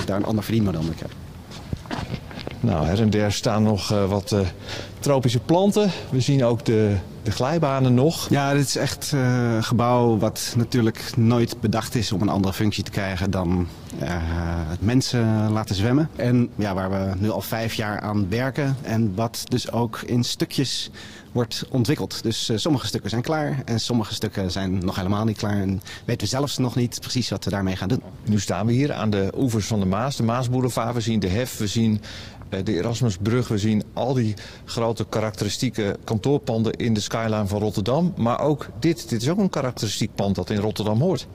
daar 0.04 0.16
een 0.16 0.24
ander 0.24 0.44
verdienmodel 0.44 0.82
mee 0.82 0.94
krijgt. 0.94 1.16
Nou, 2.64 2.86
her 2.86 3.00
en 3.00 3.10
der 3.10 3.32
staan 3.32 3.62
nog 3.62 3.92
uh, 3.92 4.04
wat 4.04 4.32
uh, 4.32 4.40
tropische 4.98 5.38
planten. 5.38 5.90
We 6.10 6.20
zien 6.20 6.44
ook 6.44 6.64
de, 6.64 6.96
de 7.22 7.30
glijbanen 7.30 7.94
nog. 7.94 8.28
Ja, 8.30 8.52
dit 8.52 8.66
is 8.66 8.76
echt 8.76 9.12
eh, 9.14 9.54
een 9.54 9.64
gebouw 9.64 10.18
wat 10.18 10.54
natuurlijk 10.56 11.10
nooit 11.16 11.60
bedacht 11.60 11.94
is 11.94 12.12
om 12.12 12.22
een 12.22 12.28
andere 12.28 12.54
functie 12.54 12.84
te 12.84 12.90
krijgen 12.90 13.30
dan 13.30 13.68
het 14.68 14.82
mensen 14.82 15.50
laten 15.50 15.74
zwemmen. 15.74 16.08
En 16.16 16.48
ja, 16.56 16.74
waar 16.74 16.90
we 16.90 17.12
nu 17.18 17.30
al 17.30 17.40
vijf 17.40 17.74
jaar 17.74 18.00
aan 18.00 18.28
werken 18.28 18.76
en 18.82 19.14
wat 19.14 19.44
dus 19.48 19.72
ook 19.72 20.00
in 20.06 20.24
stukjes 20.24 20.90
wordt 21.34 21.64
ontwikkeld. 21.70 22.22
Dus 22.22 22.50
uh, 22.50 22.56
sommige 22.56 22.86
stukken 22.86 23.10
zijn 23.10 23.22
klaar 23.22 23.62
en 23.64 23.80
sommige 23.80 24.14
stukken 24.14 24.50
zijn 24.50 24.78
nog 24.78 24.96
helemaal 24.96 25.24
niet 25.24 25.36
klaar. 25.36 25.60
En 25.60 25.80
weten 26.04 26.22
we 26.22 26.26
zelfs 26.26 26.58
nog 26.58 26.74
niet 26.74 27.00
precies 27.00 27.30
wat 27.30 27.44
we 27.44 27.50
daarmee 27.50 27.76
gaan 27.76 27.88
doen. 27.88 28.02
Nu 28.24 28.40
staan 28.40 28.66
we 28.66 28.72
hier 28.72 28.92
aan 28.92 29.10
de 29.10 29.32
oevers 29.36 29.66
van 29.66 29.80
de 29.80 29.86
Maas, 29.86 30.16
de 30.16 30.22
Maasboulevard. 30.22 30.94
We 30.94 31.00
zien 31.00 31.20
de 31.20 31.28
hef, 31.28 31.58
we 31.58 31.66
zien 31.66 32.00
de 32.48 32.76
Erasmusbrug. 32.76 33.48
We 33.48 33.58
zien 33.58 33.82
al 33.92 34.14
die 34.14 34.34
grote 34.64 35.06
karakteristieke 35.08 35.96
kantoorpanden 36.04 36.72
in 36.72 36.94
de 36.94 37.00
skyline 37.00 37.46
van 37.46 37.60
Rotterdam. 37.60 38.14
Maar 38.16 38.40
ook 38.40 38.68
dit, 38.78 39.08
dit 39.08 39.22
is 39.22 39.28
ook 39.28 39.38
een 39.38 39.50
karakteristiek 39.50 40.14
pand 40.14 40.34
dat 40.34 40.50
in 40.50 40.58
Rotterdam 40.58 41.00
hoort. 41.00 41.26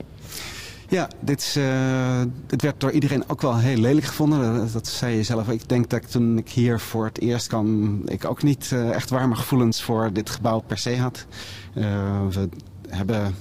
Ja, 0.90 1.08
dit, 1.20 1.40
is, 1.40 1.56
uh, 1.56 2.22
dit 2.46 2.62
werd 2.62 2.80
door 2.80 2.90
iedereen 2.90 3.24
ook 3.28 3.40
wel 3.40 3.58
heel 3.58 3.76
lelijk 3.76 4.06
gevonden. 4.06 4.72
Dat, 4.72 4.86
zei 4.86 5.16
je 5.16 5.22
zelf. 5.22 5.48
Ik 5.48 5.68
denk 5.68 5.90
dat 5.90 6.10
toen 6.10 6.38
ik 6.38 6.48
hier 6.48 6.80
voor 6.80 7.04
het 7.04 7.20
eerst 7.20 7.46
kwam, 7.46 8.00
ik 8.04 8.24
ook 8.24 8.42
niet 8.42 8.70
uh, 8.72 8.90
echt 8.90 9.10
warme 9.10 9.34
gevoelens 9.34 9.82
voor 9.82 10.12
dit 10.12 10.30
gebouw 10.30 10.60
per 10.60 10.78
se 10.78 10.96
had. 10.96 11.26
Uh, 11.74 11.84
we 12.30 12.48
hebben 12.88 13.34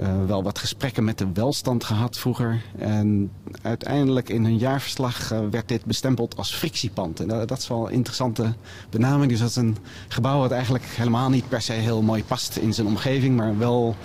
uh, 0.00 0.06
wel 0.26 0.42
wat 0.42 0.58
gesprekken 0.58 1.04
met 1.04 1.18
de 1.18 1.26
welstand 1.34 1.84
gehad 1.84 2.18
vroeger. 2.18 2.62
En 2.78 3.30
uiteindelijk 3.62 4.28
in 4.28 4.44
hun 4.44 4.58
jaarverslag 4.58 5.32
uh, 5.32 5.38
werd 5.50 5.68
dit 5.68 5.84
bestempeld 5.84 6.36
als 6.36 6.54
frictiepand. 6.54 7.20
En 7.20 7.28
dat, 7.28 7.58
is 7.58 7.68
wel 7.68 7.86
een 7.86 7.92
interessante 7.92 8.54
benaming. 8.90 9.30
Dus 9.30 9.40
dat 9.40 9.48
is 9.48 9.56
een 9.56 9.76
gebouw 10.08 10.38
wat 10.38 10.50
eigenlijk 10.50 10.84
helemaal 10.84 11.30
niet 11.30 11.48
per 11.48 11.62
se 11.62 11.72
heel 11.72 12.02
mooi 12.02 12.24
past 12.24 12.56
in 12.56 12.74
zijn 12.74 12.86
omgeving. 12.86 13.36
Maar 13.36 13.58
wel 13.58 13.96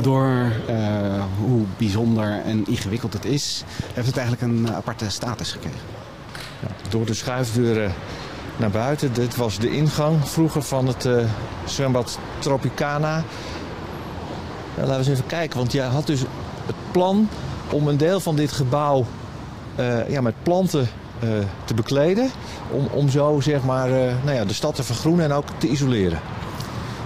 door 0.00 0.52
uh, 0.70 1.24
hoe 1.38 1.62
bijzonder 1.76 2.42
en 2.44 2.66
ingewikkeld 2.66 3.12
het 3.12 3.24
is, 3.24 3.64
heeft 3.94 4.06
het 4.06 4.16
eigenlijk 4.16 4.52
een 4.52 4.74
aparte 4.74 5.10
status 5.10 5.52
gekregen. 5.52 5.80
Door 6.88 7.06
de 7.06 7.14
schuifdeuren 7.14 7.92
naar 8.56 8.70
buiten. 8.70 9.12
Dit 9.12 9.36
was 9.36 9.58
de 9.58 9.70
ingang 9.70 10.28
vroeger 10.28 10.62
van 10.62 10.86
het 10.86 11.08
zwembad 11.64 12.18
Tropicana. 12.38 13.24
Laten 14.76 14.90
we 14.90 14.96
eens 14.98 15.08
even 15.08 15.26
kijken, 15.26 15.58
want 15.58 15.72
jij 15.72 15.86
had 15.86 16.06
dus 16.06 16.20
het 16.66 16.76
plan 16.92 17.28
om 17.70 17.88
een 17.88 17.96
deel 17.96 18.20
van 18.20 18.36
dit 18.36 18.52
gebouw 18.52 19.06
uh, 19.78 20.08
ja, 20.08 20.20
met 20.20 20.34
planten 20.42 20.88
uh, 21.24 21.30
te 21.64 21.74
bekleden. 21.74 22.30
Om, 22.70 22.86
om 22.92 23.08
zo 23.08 23.40
zeg 23.40 23.64
maar, 23.64 23.88
uh, 23.88 23.96
nou 24.24 24.36
ja, 24.36 24.44
de 24.44 24.54
stad 24.54 24.74
te 24.74 24.82
vergroenen 24.82 25.24
en 25.24 25.32
ook 25.32 25.44
te 25.58 25.68
isoleren. 25.68 26.18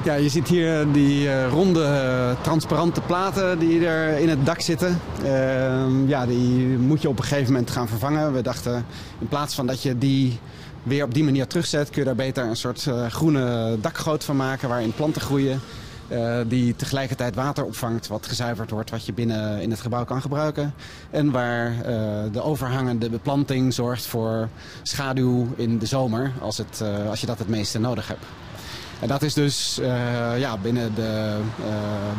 Ja, 0.05 0.15
je 0.15 0.29
ziet 0.29 0.49
hier 0.49 0.93
die 0.93 1.47
ronde 1.47 2.37
transparante 2.41 3.01
platen 3.01 3.59
die 3.59 3.87
er 3.87 4.19
in 4.19 4.29
het 4.29 4.47
dak 4.47 4.61
zitten. 4.61 5.01
Ehm, 5.25 6.09
ja, 6.09 6.27
die 6.27 6.67
moet 6.79 7.03
je 7.03 7.09
op 7.09 7.19
een 7.19 7.25
gegeven 7.25 7.53
moment 7.53 7.71
gaan 7.71 7.89
vervangen. 7.89 8.33
We 8.33 8.43
dachten, 8.43 8.87
in 9.19 9.29
plaats 9.29 9.55
van 9.55 9.67
dat 9.67 9.83
je 9.83 9.99
die 9.99 10.39
weer 10.83 11.05
op 11.05 11.15
die 11.15 11.25
manier 11.25 11.47
terugzet... 11.47 11.91
kun 11.91 11.99
je 11.99 12.07
daar 12.07 12.15
beter 12.15 12.45
een 12.45 12.57
soort 12.57 12.89
groene 13.09 13.77
dakgoot 13.81 14.25
van 14.25 14.37
maken 14.37 14.69
waarin 14.69 14.93
planten 14.93 15.23
groeien. 15.23 15.61
Uh, 16.13 16.37
die 16.47 16.77
tegelijkertijd 16.77 17.35
water 17.35 17.65
opvangt 17.65 18.07
wat 18.07 18.27
gezuiverd 18.27 18.71
wordt, 18.71 18.91
wat 18.91 19.07
je 19.07 19.13
binnen 19.13 19.63
in 19.63 19.71
het 19.71 19.81
gebouw 19.81 20.05
kan 20.05 20.21
gebruiken. 20.21 20.75
En 21.11 21.31
waar 21.31 21.73
uh, 21.73 21.83
de 22.33 22.43
overhangende 22.43 23.11
beplanting 23.11 23.75
zorgt 23.75 24.07
voor 24.07 24.49
schaduw 24.83 25.49
in 25.57 25.79
de 25.79 25.87
zomer, 25.87 26.33
als, 26.41 26.59
het, 26.59 26.81
uh, 26.83 27.09
als 27.09 27.21
je 27.21 27.27
dat 27.27 27.39
het 27.39 27.49
meeste 27.49 27.79
nodig 27.79 28.09
hebt. 28.09 28.25
En 29.01 29.09
dat 29.09 29.23
is 29.23 29.35
dus 29.35 29.81
ja, 30.37 30.57
binnen 30.63 30.95
de 30.95 31.39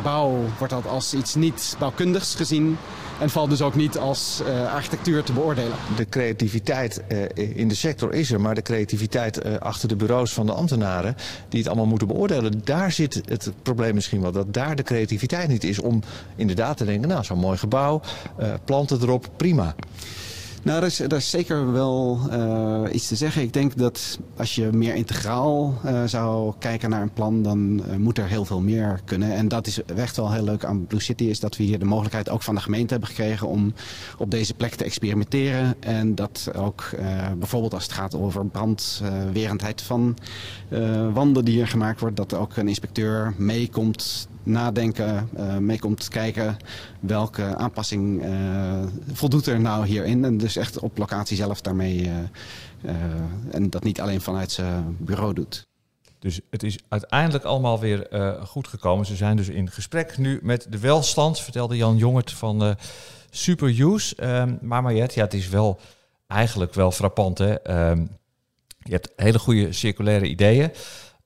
bouw 0.02 0.44
wordt 0.58 0.72
dat 0.72 0.86
als 0.86 1.14
iets 1.14 1.34
niet 1.34 1.76
bouwkundigs 1.78 2.34
gezien. 2.34 2.78
En 3.20 3.30
valt 3.30 3.50
dus 3.50 3.62
ook 3.62 3.74
niet 3.74 3.98
als 3.98 4.42
uh, 4.46 4.74
architectuur 4.74 5.22
te 5.22 5.32
beoordelen. 5.32 5.76
De 5.96 6.08
creativiteit 6.08 7.02
uh, 7.08 7.56
in 7.56 7.68
de 7.68 7.74
sector 7.74 8.12
is 8.14 8.32
er, 8.32 8.40
maar 8.40 8.54
de 8.54 8.62
creativiteit 8.62 9.46
uh, 9.46 9.56
achter 9.56 9.88
de 9.88 9.96
bureaus 9.96 10.32
van 10.32 10.46
de 10.46 10.52
ambtenaren 10.52 11.16
die 11.48 11.58
het 11.58 11.68
allemaal 11.68 11.86
moeten 11.86 12.06
beoordelen, 12.06 12.60
daar 12.64 12.92
zit 12.92 13.22
het 13.24 13.52
probleem 13.62 13.94
misschien 13.94 14.20
wel. 14.20 14.32
Dat 14.32 14.54
daar 14.54 14.76
de 14.76 14.82
creativiteit 14.82 15.48
niet 15.48 15.64
is 15.64 15.78
om 15.78 16.02
inderdaad 16.36 16.76
te 16.76 16.84
denken, 16.84 17.08
nou 17.08 17.24
zo'n 17.24 17.38
mooi 17.38 17.58
gebouw, 17.58 18.00
planten 18.64 19.02
erop, 19.02 19.30
prima. 19.36 19.74
Nou, 20.64 20.80
daar 21.08 21.18
is, 21.18 21.30
zeker 21.30 21.72
wel 21.72 22.20
uh, 22.30 22.82
iets 22.92 23.08
te 23.08 23.16
zeggen. 23.16 23.42
Ik 23.42 23.52
denk 23.52 23.76
dat 23.76 24.18
als 24.36 24.54
je 24.54 24.70
meer 24.72 24.94
integraal 24.94 25.74
uh, 25.84 26.04
zou 26.04 26.54
kijken 26.58 26.90
naar 26.90 27.02
een 27.02 27.12
plan, 27.12 27.42
dan 27.42 27.82
uh, 27.88 27.96
moet 27.96 28.18
er 28.18 28.26
heel 28.26 28.44
veel 28.44 28.60
meer 28.60 29.00
kunnen. 29.04 29.34
En 29.34 29.48
dat 29.48 29.66
is 29.66 29.82
echt 29.84 30.16
wel 30.16 30.32
heel 30.32 30.44
leuk 30.44 30.64
aan 30.64 30.86
Blue 30.86 31.00
City, 31.00 31.24
is 31.24 31.40
dat 31.40 31.56
we 31.56 31.62
hier 31.62 31.78
de 31.78 31.84
mogelijkheid 31.84 32.28
ook 32.28 32.42
van 32.42 32.54
de 32.54 32.60
gemeente 32.60 32.92
hebben 32.92 33.08
gekregen 33.08 33.48
om 33.48 33.74
op 34.18 34.30
deze 34.30 34.54
plek 34.54 34.74
te 34.74 34.84
experimenteren. 34.84 35.74
En 35.80 36.14
dat 36.14 36.50
ook 36.56 36.90
bijvoorbeeld 37.38 37.74
als 37.74 37.82
het 37.82 37.92
gaat 37.92 38.14
over 38.14 38.46
brandwerendheid 38.46 39.82
van 39.82 40.16
wanden 41.12 41.44
die 41.44 41.54
hier 41.54 41.68
gemaakt 41.68 42.00
wordt, 42.00 42.16
dat 42.16 42.34
ook 42.34 42.56
een 42.56 42.68
inspecteur 42.68 43.34
meekomt 43.36 44.28
nadenken, 44.42 45.28
uh, 45.36 45.56
mee 45.56 45.78
komt 45.78 46.08
kijken 46.08 46.56
welke 47.00 47.56
aanpassing 47.56 48.24
uh, 48.24 48.82
voldoet 49.12 49.46
er 49.46 49.60
nou 49.60 49.86
hierin. 49.86 50.24
En 50.24 50.38
dus 50.38 50.56
echt 50.56 50.78
op 50.78 50.98
locatie 50.98 51.36
zelf 51.36 51.60
daarmee 51.60 52.10
uh, 52.82 52.92
en 53.50 53.70
dat 53.70 53.84
niet 53.84 54.00
alleen 54.00 54.20
vanuit 54.20 54.52
zijn 54.52 54.96
bureau 54.98 55.34
doet. 55.34 55.66
Dus 56.18 56.40
het 56.50 56.62
is 56.62 56.78
uiteindelijk 56.88 57.44
allemaal 57.44 57.80
weer 57.80 58.08
goed 58.44 58.68
gekomen. 58.68 59.06
Ze 59.06 59.16
zijn 59.16 59.36
dus 59.36 59.48
in 59.48 59.70
gesprek 59.70 60.18
nu 60.18 60.38
met 60.42 60.66
de 60.70 60.78
welstand, 60.78 61.40
vertelde 61.40 61.76
Jan 61.76 61.96
Jongert 61.96 62.32
van 62.32 62.76
Superuse. 63.30 64.24
Um, 64.40 64.58
maar 64.60 64.82
Mariette, 64.82 65.18
ja, 65.18 65.24
het 65.24 65.34
is 65.34 65.48
wel 65.48 65.80
eigenlijk 66.26 66.74
wel 66.74 66.90
frappant. 66.90 67.38
Hè? 67.38 67.90
Um, 67.90 68.08
je 68.78 68.92
hebt 68.92 69.12
hele 69.16 69.38
goede 69.38 69.72
circulaire 69.72 70.26
ideeën. 70.26 70.70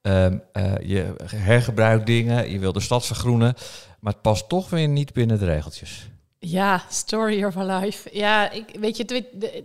Um, 0.07 0.43
uh, 0.53 0.73
je 0.79 1.15
hergebruikt 1.25 2.07
dingen, 2.07 2.51
je 2.51 2.59
wil 2.59 2.73
de 2.73 2.81
stad 2.81 3.07
vergroenen, 3.07 3.55
maar 4.01 4.13
het 4.13 4.23
past 4.23 4.49
toch 4.49 4.71
weer 4.71 4.89
niet 4.89 5.13
binnen 5.13 5.39
de 5.39 5.45
regeltjes. 5.45 6.09
Ja, 6.39 6.83
story 6.89 7.45
of 7.45 7.57
a 7.57 7.79
life. 7.79 8.09
Ja, 8.13 8.51
ik, 8.51 8.65
weet 8.81 8.97
je, 8.97 9.05
het, 9.05 9.63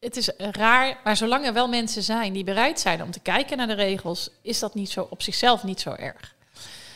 het 0.00 0.16
is 0.16 0.30
raar, 0.38 1.00
maar 1.04 1.16
zolang 1.16 1.46
er 1.46 1.52
wel 1.52 1.68
mensen 1.68 2.02
zijn 2.02 2.32
die 2.32 2.44
bereid 2.44 2.80
zijn 2.80 3.02
om 3.02 3.10
te 3.10 3.20
kijken 3.20 3.56
naar 3.56 3.66
de 3.66 3.72
regels, 3.72 4.30
is 4.42 4.58
dat 4.58 4.74
niet 4.74 4.90
zo 4.90 5.06
op 5.10 5.22
zichzelf 5.22 5.64
niet 5.64 5.80
zo 5.80 5.90
erg. 5.90 6.34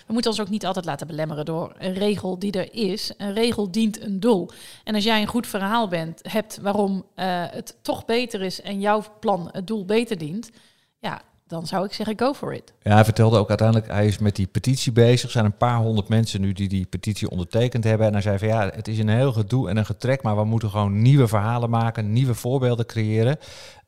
We 0.06 0.12
moeten 0.12 0.30
ons 0.30 0.40
ook 0.40 0.48
niet 0.48 0.66
altijd 0.66 0.84
laten 0.84 1.06
belemmeren 1.06 1.44
door 1.44 1.74
een 1.78 1.94
regel 1.94 2.38
die 2.38 2.52
er 2.52 2.74
is. 2.74 3.12
Een 3.16 3.34
regel 3.34 3.70
dient 3.70 4.02
een 4.02 4.20
doel. 4.20 4.50
En 4.84 4.94
als 4.94 5.04
jij 5.04 5.20
een 5.20 5.26
goed 5.26 5.46
verhaal 5.46 5.88
bent, 5.88 6.20
hebt 6.22 6.58
waarom 6.62 6.94
uh, 6.94 7.44
het 7.50 7.76
toch 7.82 8.04
beter 8.04 8.42
is 8.42 8.60
en 8.60 8.80
jouw 8.80 9.04
plan 9.20 9.48
het 9.52 9.66
doel 9.66 9.84
beter 9.84 10.18
dient, 10.18 10.50
ja, 10.98 11.22
dan 11.54 11.66
zou 11.66 11.84
ik 11.84 11.92
zeggen, 11.92 12.18
go 12.18 12.32
for 12.32 12.54
it. 12.54 12.72
Ja, 12.82 12.94
hij 12.94 13.04
vertelde 13.04 13.38
ook 13.38 13.48
uiteindelijk, 13.48 13.90
hij 13.90 14.06
is 14.06 14.18
met 14.18 14.36
die 14.36 14.46
petitie 14.46 14.92
bezig. 14.92 15.22
Er 15.22 15.30
zijn 15.30 15.44
een 15.44 15.56
paar 15.56 15.76
honderd 15.76 16.08
mensen 16.08 16.40
nu 16.40 16.52
die 16.52 16.68
die 16.68 16.86
petitie 16.86 17.30
ondertekend 17.30 17.84
hebben. 17.84 18.06
En 18.06 18.12
hij 18.12 18.22
zei 18.22 18.38
van 18.38 18.48
ja, 18.48 18.70
het 18.74 18.88
is 18.88 18.98
een 18.98 19.08
heel 19.08 19.32
gedoe 19.32 19.68
en 19.68 19.76
een 19.76 19.86
getrek, 19.86 20.22
maar 20.22 20.36
we 20.36 20.44
moeten 20.44 20.70
gewoon 20.70 21.02
nieuwe 21.02 21.28
verhalen 21.28 21.70
maken, 21.70 22.12
nieuwe 22.12 22.34
voorbeelden 22.34 22.86
creëren. 22.86 23.38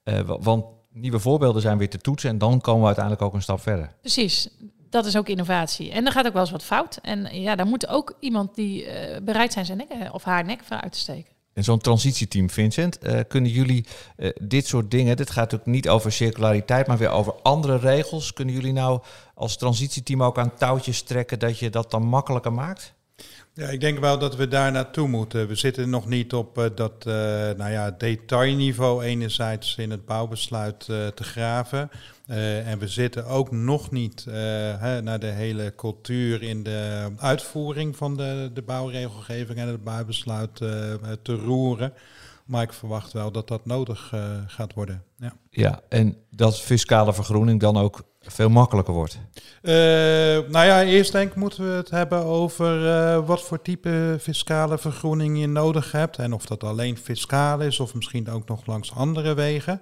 Uh, 0.04 0.20
want 0.40 0.64
nieuwe 0.92 1.18
voorbeelden 1.18 1.62
zijn 1.62 1.78
weer 1.78 1.90
te 1.90 1.98
toetsen 1.98 2.30
en 2.30 2.38
dan 2.38 2.60
komen 2.60 2.80
we 2.80 2.86
uiteindelijk 2.86 3.24
ook 3.24 3.34
een 3.34 3.42
stap 3.42 3.60
verder. 3.60 3.92
Precies. 4.00 4.48
Dat 4.90 5.06
is 5.06 5.16
ook 5.16 5.28
innovatie. 5.28 5.90
En 5.90 6.06
er 6.06 6.12
gaat 6.12 6.26
ook 6.26 6.32
wel 6.32 6.42
eens 6.42 6.50
wat 6.50 6.62
fout. 6.62 6.98
En 7.02 7.40
ja, 7.40 7.56
daar 7.56 7.66
moet 7.66 7.86
ook 7.86 8.16
iemand 8.20 8.54
die 8.54 8.84
uh, 8.84 8.92
bereid 9.22 9.52
zijn 9.52 9.64
zijn 9.64 9.78
nek 9.78 10.14
of 10.14 10.24
haar 10.24 10.44
nek 10.44 10.64
voor 10.64 10.80
uit 10.80 10.92
te 10.92 10.98
steken. 10.98 11.35
En 11.56 11.64
zo'n 11.64 11.78
transitieteam, 11.78 12.50
Vincent, 12.50 12.98
uh, 13.02 13.20
kunnen 13.28 13.50
jullie 13.50 13.86
uh, 14.16 14.30
dit 14.42 14.66
soort 14.66 14.90
dingen, 14.90 15.16
dit 15.16 15.30
gaat 15.30 15.54
ook 15.54 15.66
niet 15.66 15.88
over 15.88 16.12
circulariteit, 16.12 16.86
maar 16.86 16.98
weer 16.98 17.10
over 17.10 17.34
andere 17.42 17.78
regels. 17.78 18.32
Kunnen 18.32 18.54
jullie 18.54 18.72
nou 18.72 19.00
als 19.34 19.56
transitieteam 19.56 20.22
ook 20.22 20.38
aan 20.38 20.54
touwtjes 20.54 21.02
trekken 21.02 21.38
dat 21.38 21.58
je 21.58 21.70
dat 21.70 21.90
dan 21.90 22.02
makkelijker 22.02 22.52
maakt? 22.52 22.94
Ja, 23.52 23.68
ik 23.68 23.80
denk 23.80 23.98
wel 23.98 24.18
dat 24.18 24.36
we 24.36 24.48
daar 24.48 24.72
naartoe 24.72 25.08
moeten. 25.08 25.48
We 25.48 25.54
zitten 25.54 25.90
nog 25.90 26.06
niet 26.06 26.32
op 26.32 26.58
uh, 26.58 26.64
dat 26.74 27.04
nou 27.56 27.70
ja, 27.70 27.90
detailniveau 27.90 29.04
enerzijds 29.04 29.76
in 29.76 29.90
het 29.90 30.04
bouwbesluit 30.04 30.78
te 30.84 31.24
graven. 31.24 31.90
En 32.26 32.78
we 32.78 32.88
zitten 32.88 33.26
ook 33.26 33.50
nog 33.50 33.90
niet 33.90 34.24
hè, 34.78 35.02
naar 35.02 35.20
de 35.20 35.26
hele 35.26 35.74
cultuur 35.76 36.42
in 36.42 36.62
de 36.62 37.10
uitvoering 37.18 37.96
van 37.96 38.16
de, 38.16 38.50
de 38.54 38.62
bouwregelgeving 38.62 39.58
en 39.58 39.68
het 39.68 39.84
bouwbesluit 39.84 40.56
te 41.22 41.34
roeren. 41.44 41.92
Maar 42.44 42.62
ik 42.62 42.72
verwacht 42.72 43.12
wel 43.12 43.30
dat 43.30 43.48
dat 43.48 43.66
nodig 43.66 44.14
gaat 44.46 44.74
worden. 44.74 45.02
Ja. 45.16 45.32
ja, 45.50 45.80
en 45.88 46.16
dat 46.30 46.60
fiscale 46.60 47.14
vergroening 47.14 47.60
dan 47.60 47.76
ook 47.76 48.02
veel 48.30 48.48
makkelijker 48.48 48.94
wordt? 48.94 49.18
Uh, 49.62 49.72
nou 50.50 50.66
ja, 50.66 50.82
eerst 50.82 51.12
denk 51.12 51.30
ik 51.30 51.36
moeten 51.36 51.68
we 51.68 51.76
het 51.76 51.90
hebben 51.90 52.24
over 52.24 52.84
uh, 52.84 53.26
wat 53.26 53.42
voor 53.42 53.62
type 53.62 54.16
fiscale 54.20 54.78
vergroening 54.78 55.40
je 55.40 55.46
nodig 55.46 55.92
hebt. 55.92 56.18
En 56.18 56.32
of 56.32 56.46
dat 56.46 56.64
alleen 56.64 56.96
fiscaal 56.96 57.60
is 57.60 57.80
of 57.80 57.94
misschien 57.94 58.30
ook 58.30 58.48
nog 58.48 58.66
langs 58.66 58.94
andere 58.94 59.34
wegen. 59.34 59.80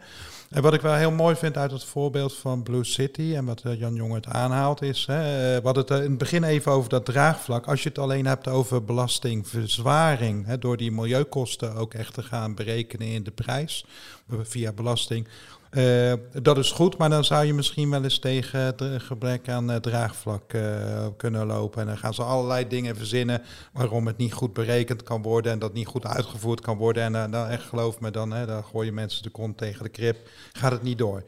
En 0.54 0.62
wat 0.62 0.74
ik 0.74 0.80
wel 0.80 0.94
heel 0.94 1.10
mooi 1.10 1.36
vind 1.36 1.56
uit 1.56 1.70
het 1.70 1.84
voorbeeld 1.84 2.34
van 2.36 2.62
Blue 2.62 2.84
City 2.84 3.32
en 3.34 3.44
wat 3.44 3.62
eh, 3.64 3.78
Jan 3.78 3.94
Jong 3.94 4.14
het 4.14 4.26
aanhaalt 4.26 4.82
is, 4.82 5.06
hè, 5.06 5.56
eh, 5.56 5.64
hadden 5.64 5.82
het 5.82 5.92
eh, 5.92 6.02
in 6.02 6.08
het 6.08 6.18
begin 6.18 6.44
even 6.44 6.72
over 6.72 6.90
dat 6.90 7.04
draagvlak. 7.04 7.66
Als 7.66 7.82
je 7.82 7.88
het 7.88 7.98
alleen 7.98 8.26
hebt 8.26 8.48
over 8.48 8.84
belastingverzwaring, 8.84 10.46
hè, 10.46 10.58
door 10.58 10.76
die 10.76 10.92
milieukosten 10.92 11.74
ook 11.74 11.94
echt 11.94 12.14
te 12.14 12.22
gaan 12.22 12.54
berekenen 12.54 13.06
in 13.06 13.22
de 13.22 13.30
prijs 13.30 13.84
via 14.42 14.72
belasting, 14.72 15.28
uh, 15.76 16.12
dat 16.42 16.58
is 16.58 16.70
goed, 16.70 16.96
maar 16.96 17.10
dan 17.10 17.24
zou 17.24 17.44
je 17.44 17.54
misschien 17.54 17.90
wel 17.90 18.02
eens 18.02 18.18
tegen 18.18 18.60
het 18.60 18.82
gebrek 18.96 19.48
aan 19.48 19.70
uh, 19.70 19.76
draagvlak 19.76 20.58
kunnen 21.16 21.46
lopen. 21.46 21.80
En 21.80 21.86
dan 21.86 21.98
gaan 21.98 22.14
ze 22.14 22.22
allerlei 22.22 22.68
dingen 22.68 22.96
verzinnen 22.96 23.42
waarom 23.72 24.06
het 24.06 24.16
niet 24.16 24.32
goed 24.32 24.52
berekend 24.52 25.02
kan 25.02 25.22
worden 25.22 25.52
en 25.52 25.58
dat 25.58 25.72
niet 25.72 25.86
goed 25.86 26.06
uitgevoerd 26.06 26.60
kan 26.60 26.76
worden. 26.76 27.02
En 27.02 27.30
dan 27.30 27.46
echt 27.46 27.62
geloof 27.62 28.00
me, 28.00 28.10
dan, 28.10 28.32
hè, 28.32 28.46
dan 28.46 28.64
gooi 28.64 28.86
je 28.86 28.92
mensen 28.92 29.22
de 29.22 29.30
kont 29.30 29.58
tegen 29.58 29.82
de 29.82 29.88
krip, 29.88 30.28
gaat 30.52 30.72
het 30.72 30.82
niet 30.82 30.98
door. 30.98 31.24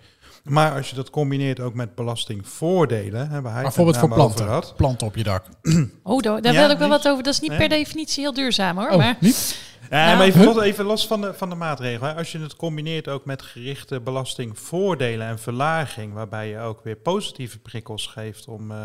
Maar 0.49 0.73
als 0.73 0.91
je 0.91 0.97
dat 0.97 1.11
combineert 1.11 1.61
ook 1.61 1.75
met 1.75 1.95
belastingvoordelen, 1.95 3.29
hè, 3.29 3.41
waar 3.41 3.53
hij 3.53 3.63
bijvoorbeeld 3.63 3.97
voor 3.97 4.09
planten, 4.09 4.47
had. 4.47 4.75
planten 4.77 5.07
op 5.07 5.17
je 5.17 5.23
dak. 5.23 5.45
Oh, 6.03 6.21
daar, 6.21 6.43
daar 6.43 6.53
ja, 6.53 6.61
wil 6.61 6.71
ik 6.71 6.79
wel 6.79 6.89
wat 6.89 7.09
over. 7.09 7.23
Dat 7.23 7.33
is 7.33 7.41
niet 7.41 7.57
per 7.57 7.69
definitie 7.69 8.23
heel 8.23 8.35
duurzaam 8.35 8.77
hoor. 8.79 8.91
Oh, 8.91 8.97
maar 8.97 9.17
niet? 9.21 9.59
Ja, 9.91 10.05
nou, 10.05 10.17
maar 10.17 10.27
even 10.27 10.45
los, 10.45 10.63
even 10.63 10.85
los, 10.85 11.07
van, 11.07 11.21
de, 11.21 11.35
van 11.35 11.49
de 11.51 11.55
maatregelen. 11.55 12.17
Als 12.17 12.33
je 12.33 12.39
het 12.39 12.57
combineert 12.57 13.09
ook 13.09 13.25
met 13.25 13.43
gerichte 13.43 14.01
belastingvoordelen 14.01 15.27
en 15.27 15.39
verlaging, 15.39 16.13
waarbij 16.13 16.49
je 16.49 16.59
ook 16.59 16.85
weer 16.85 16.97
positieve 16.97 17.59
prikkels 17.59 18.07
geeft 18.07 18.49
om 18.49 18.71
uh, 18.71 18.77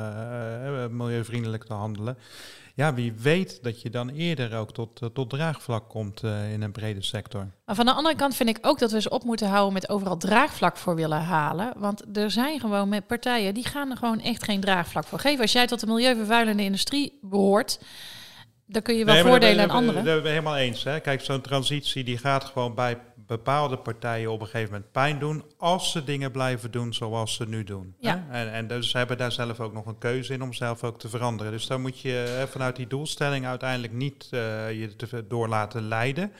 uh, 0.65 0.87
milieuvriendelijk 0.87 1.63
te 1.63 1.73
handelen. 1.73 2.17
Ja, 2.75 2.93
wie 2.93 3.13
weet 3.13 3.63
dat 3.63 3.81
je 3.81 3.89
dan 3.89 4.09
eerder 4.09 4.57
ook 4.57 4.73
tot, 4.73 5.01
uh, 5.01 5.09
tot 5.09 5.29
draagvlak 5.29 5.89
komt 5.89 6.23
in 6.23 6.61
een 6.61 6.71
brede 6.71 7.03
sector. 7.03 7.47
Maar 7.65 7.75
van 7.75 7.85
de 7.85 7.93
andere 7.93 8.15
kant 8.15 8.35
vind 8.35 8.49
ik 8.49 8.57
ook 8.61 8.79
dat 8.79 8.89
we 8.89 8.95
eens 8.95 9.09
op 9.09 9.23
moeten 9.23 9.47
houden 9.47 9.73
met 9.73 9.89
overal 9.89 10.17
draagvlak 10.17 10.77
voor 10.77 10.95
willen 10.95 11.21
halen. 11.21 11.73
Want 11.77 12.17
er 12.17 12.31
zijn 12.31 12.59
gewoon 12.59 12.89
met 12.89 13.07
partijen 13.07 13.53
die 13.53 13.65
gaan 13.65 13.89
er 13.89 13.97
gewoon 13.97 14.19
echt 14.19 14.43
geen 14.43 14.59
draagvlak 14.59 15.05
voor 15.05 15.19
geven. 15.19 15.41
Als 15.41 15.51
jij 15.51 15.67
tot 15.67 15.79
de 15.79 15.87
milieuvervuilende 15.87 16.63
industrie 16.63 17.19
behoort 17.21 17.79
dan 18.71 18.81
kun 18.81 18.95
je 18.95 19.05
wel 19.05 19.13
nee, 19.13 19.23
voordelen 19.23 19.63
aan 19.63 19.69
anderen. 19.69 19.95
Dat 19.95 20.05
zijn 20.05 20.23
we 20.23 20.29
helemaal 20.29 20.57
eens. 20.57 20.83
Hè. 20.83 20.99
Kijk, 20.99 21.21
zo'n 21.21 21.41
transitie 21.41 22.03
die 22.03 22.17
gaat 22.17 22.45
gewoon 22.45 22.75
bij 22.75 22.97
bepaalde 23.37 23.77
partijen 23.77 24.31
op 24.31 24.41
een 24.41 24.47
gegeven 24.47 24.73
moment 24.73 24.91
pijn 24.91 25.19
doen 25.19 25.43
als 25.57 25.91
ze 25.91 26.03
dingen 26.03 26.31
blijven 26.31 26.71
doen 26.71 26.93
zoals 26.93 27.35
ze 27.35 27.47
nu 27.47 27.63
doen. 27.63 27.95
Ja. 27.99 28.25
Hè? 28.27 28.45
En, 28.45 28.51
en 28.51 28.67
dus 28.67 28.89
ze 28.89 28.97
hebben 28.97 29.17
daar 29.17 29.31
zelf 29.31 29.59
ook 29.59 29.73
nog 29.73 29.85
een 29.85 29.97
keuze 29.97 30.33
in 30.33 30.41
om 30.41 30.53
zelf 30.53 30.83
ook 30.83 30.99
te 30.99 31.09
veranderen. 31.09 31.51
Dus 31.51 31.67
dan 31.67 31.81
moet 31.81 31.99
je 31.99 32.45
vanuit 32.49 32.75
die 32.75 32.87
doelstelling 32.87 33.45
uiteindelijk 33.45 33.93
niet 33.93 34.29
uh, 34.31 34.39
je 34.79 34.95
te 34.95 35.27
door 35.27 35.47
laten 35.47 35.87
leiden. 35.87 36.31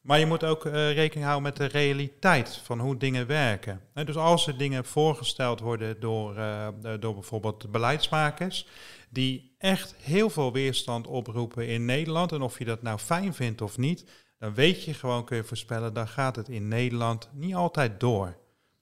Maar 0.00 0.18
je 0.18 0.26
moet 0.26 0.44
ook 0.44 0.64
uh, 0.64 0.72
rekening 0.72 1.26
houden 1.26 1.42
met 1.42 1.56
de 1.56 1.78
realiteit 1.78 2.60
van 2.64 2.80
hoe 2.80 2.96
dingen 2.96 3.26
werken. 3.26 3.80
En 3.94 4.06
dus 4.06 4.16
als 4.16 4.46
er 4.46 4.58
dingen 4.58 4.84
voorgesteld 4.84 5.60
worden 5.60 6.00
door, 6.00 6.36
uh, 6.36 6.68
door 7.00 7.14
bijvoorbeeld 7.14 7.70
beleidsmakers, 7.70 8.66
die 9.10 9.54
echt 9.58 9.94
heel 10.02 10.30
veel 10.30 10.52
weerstand 10.52 11.06
oproepen 11.06 11.68
in 11.68 11.84
Nederland. 11.84 12.32
En 12.32 12.42
of 12.42 12.58
je 12.58 12.64
dat 12.64 12.82
nou 12.82 12.98
fijn 12.98 13.34
vindt 13.34 13.62
of 13.62 13.78
niet, 13.78 14.04
dan 14.42 14.54
weet 14.54 14.84
je 14.84 14.94
gewoon, 14.94 15.24
kun 15.24 15.36
je 15.36 15.44
voorspellen, 15.44 15.94
dan 15.94 16.08
gaat 16.08 16.36
het 16.36 16.48
in 16.48 16.68
Nederland 16.68 17.28
niet 17.32 17.54
altijd 17.54 18.00
door. 18.00 18.36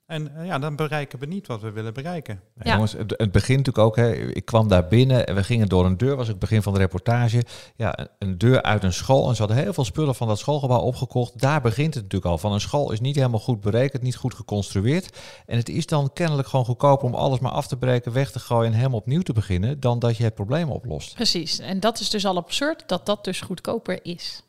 En 0.07 0.33
uh, 0.37 0.47
ja, 0.47 0.59
dan 0.59 0.77
bereiken 0.77 1.19
we 1.19 1.27
niet 1.27 1.47
wat 1.47 1.61
we 1.61 1.71
willen 1.71 1.95
bereiken. 1.95 2.41
Ja. 2.63 2.73
Jongens, 2.73 2.93
het, 2.93 3.15
het, 3.17 3.33
begint 3.33 3.59
natuurlijk 3.59 3.87
ook, 3.87 3.97
hè, 3.97 4.13
ik 4.13 4.45
kwam 4.45 4.69
daar 4.69 4.89
binnen 4.89 5.27
en 5.27 5.35
we 5.35 5.45
gingen 5.45 5.69
door 5.69 5.85
een 5.85 5.97
deur, 5.97 6.17
was 6.17 6.29
het 6.29 6.39
begin 6.39 6.63
van 6.63 6.73
de 6.73 6.79
reportage. 6.79 7.45
Ja, 7.77 8.09
een 8.19 8.39
deur 8.39 8.63
uit 8.63 8.83
een 8.83 8.93
school 8.93 9.29
en 9.29 9.35
ze 9.35 9.43
hadden 9.43 9.63
heel 9.63 9.73
veel 9.73 9.85
spullen 9.85 10.15
van 10.15 10.29
dat 10.29 10.39
schoolgebouw 10.39 10.81
opgekocht. 10.81 11.41
Daar 11.41 11.61
begint 11.61 11.95
het 11.95 12.03
natuurlijk 12.03 12.31
al. 12.31 12.39
Van 12.39 12.53
een 12.53 12.61
school 12.61 12.93
is 12.93 13.01
niet 13.01 13.17
helemaal 13.17 13.41
goed 13.41 13.61
berekend, 13.61 14.03
niet 14.03 14.17
goed 14.17 14.35
geconstrueerd. 14.35 15.19
En 15.47 15.57
het 15.57 15.69
is 15.69 15.87
dan 15.87 16.13
kennelijk 16.13 16.49
gewoon 16.49 16.65
goedkoper 16.65 17.07
om 17.07 17.15
alles 17.15 17.39
maar 17.39 17.53
af 17.53 17.67
te 17.67 17.77
breken, 17.77 18.13
weg 18.13 18.31
te 18.31 18.39
gooien 18.39 18.71
en 18.71 18.77
helemaal 18.77 18.99
opnieuw 18.99 19.23
te 19.23 19.33
beginnen, 19.33 19.81
dan 19.81 19.99
dat 19.99 20.17
je 20.17 20.25
het 20.25 20.35
probleem 20.35 20.71
oplost. 20.71 21.15
Precies, 21.15 21.59
en 21.59 21.81
dat 21.81 22.01
is 22.01 22.11
dus 22.11 22.27
al 22.27 22.37
absurd 22.37 22.83
dat 22.87 23.07
dat 23.07 23.25
dus 23.25 23.41
goedkoper 23.41 23.99
is. 24.03 24.43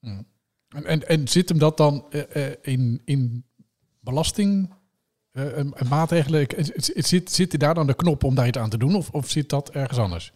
Hmm. 0.00 0.26
En, 0.74 0.84
en, 0.84 1.08
en 1.08 1.28
zit 1.28 1.48
hem 1.48 1.58
dat 1.58 1.76
dan 1.76 2.06
uh, 2.10 2.22
uh, 2.36 2.46
in, 2.62 3.02
in 3.04 3.44
belasting? 4.00 4.78
uh, 5.32 5.56
een 5.56 5.88
maatregelen. 5.88 6.46
Zit, 6.76 7.30
zit 7.30 7.60
daar 7.60 7.74
dan 7.74 7.86
de 7.86 7.94
knop 7.94 8.24
om 8.24 8.34
daar 8.34 8.46
iets 8.46 8.58
aan 8.58 8.70
te 8.70 8.78
doen? 8.78 8.94
Of, 8.94 9.10
of 9.10 9.30
zit 9.30 9.48
dat 9.48 9.70
ergens 9.70 9.98
anders? 9.98 10.32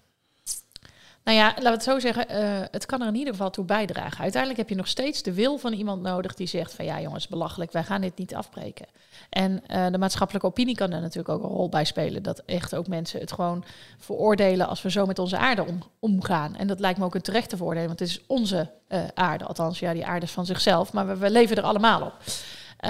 Nou 1.25 1.37
ja, 1.37 1.47
laten 1.47 1.63
we 1.63 1.71
het 1.71 1.83
zo 1.83 1.99
zeggen. 1.99 2.27
Uh, 2.31 2.61
het 2.71 2.87
kan 2.87 3.01
er 3.01 3.09
in 3.09 3.15
ieder 3.15 3.33
geval 3.33 3.51
toe 3.51 3.65
bijdragen. 3.65 4.21
Uiteindelijk 4.21 4.61
heb 4.61 4.69
je 4.69 4.75
nog 4.75 4.89
steeds 4.89 5.23
de 5.23 5.33
wil 5.33 5.59
van 5.59 5.73
iemand 5.73 6.03
nodig 6.03 6.35
die 6.35 6.47
zegt 6.47 6.75
van 6.75 6.85
ja 6.85 7.01
jongens, 7.01 7.29
belachelijk, 7.29 7.73
wij 7.73 7.85
gaan 7.85 8.01
dit 8.01 8.19
niet 8.19 8.35
afbreken. 8.35 8.87
En 9.31 9.63
uh, 9.67 9.87
de 9.91 9.99
maatschappelijke 9.99 10.47
opinie 10.47 10.75
kan 10.75 10.93
er 10.93 11.01
natuurlijk 11.01 11.29
ook 11.29 11.43
een 11.43 11.57
rol 11.57 11.69
bij 11.69 11.85
spelen. 11.85 12.23
Dat 12.23 12.43
echt 12.47 12.75
ook 12.75 12.87
mensen 12.87 13.21
het 13.21 13.33
gewoon 13.33 13.65
veroordelen 13.99 14.69
als 14.69 14.83
we 14.83 14.91
zo 14.91 15.07
met 15.07 15.19
onze 15.19 15.39
aarde 15.39 15.65
om, 15.65 15.83
omgaan. 15.99 16.57
En 16.57 16.67
dat 16.67 16.81
lijkt 16.81 16.99
me 16.99 17.05
ook 17.05 17.15
een 17.15 17.21
terechte 17.21 17.57
voordeel, 17.57 17.87
want 17.87 17.99
het 17.99 18.09
is 18.09 18.21
onze 18.27 18.71
uh, 18.89 19.05
aarde. 19.15 19.45
Althans, 19.45 19.79
ja, 19.79 19.93
die 19.93 20.07
aarde 20.07 20.27
is 20.27 20.33
van 20.33 20.47
zichzelf, 20.47 20.93
maar 20.93 21.19
we, 21.19 21.31
leven 21.31 21.57
er 21.57 21.63
allemaal 21.63 22.03
op. 22.03 22.15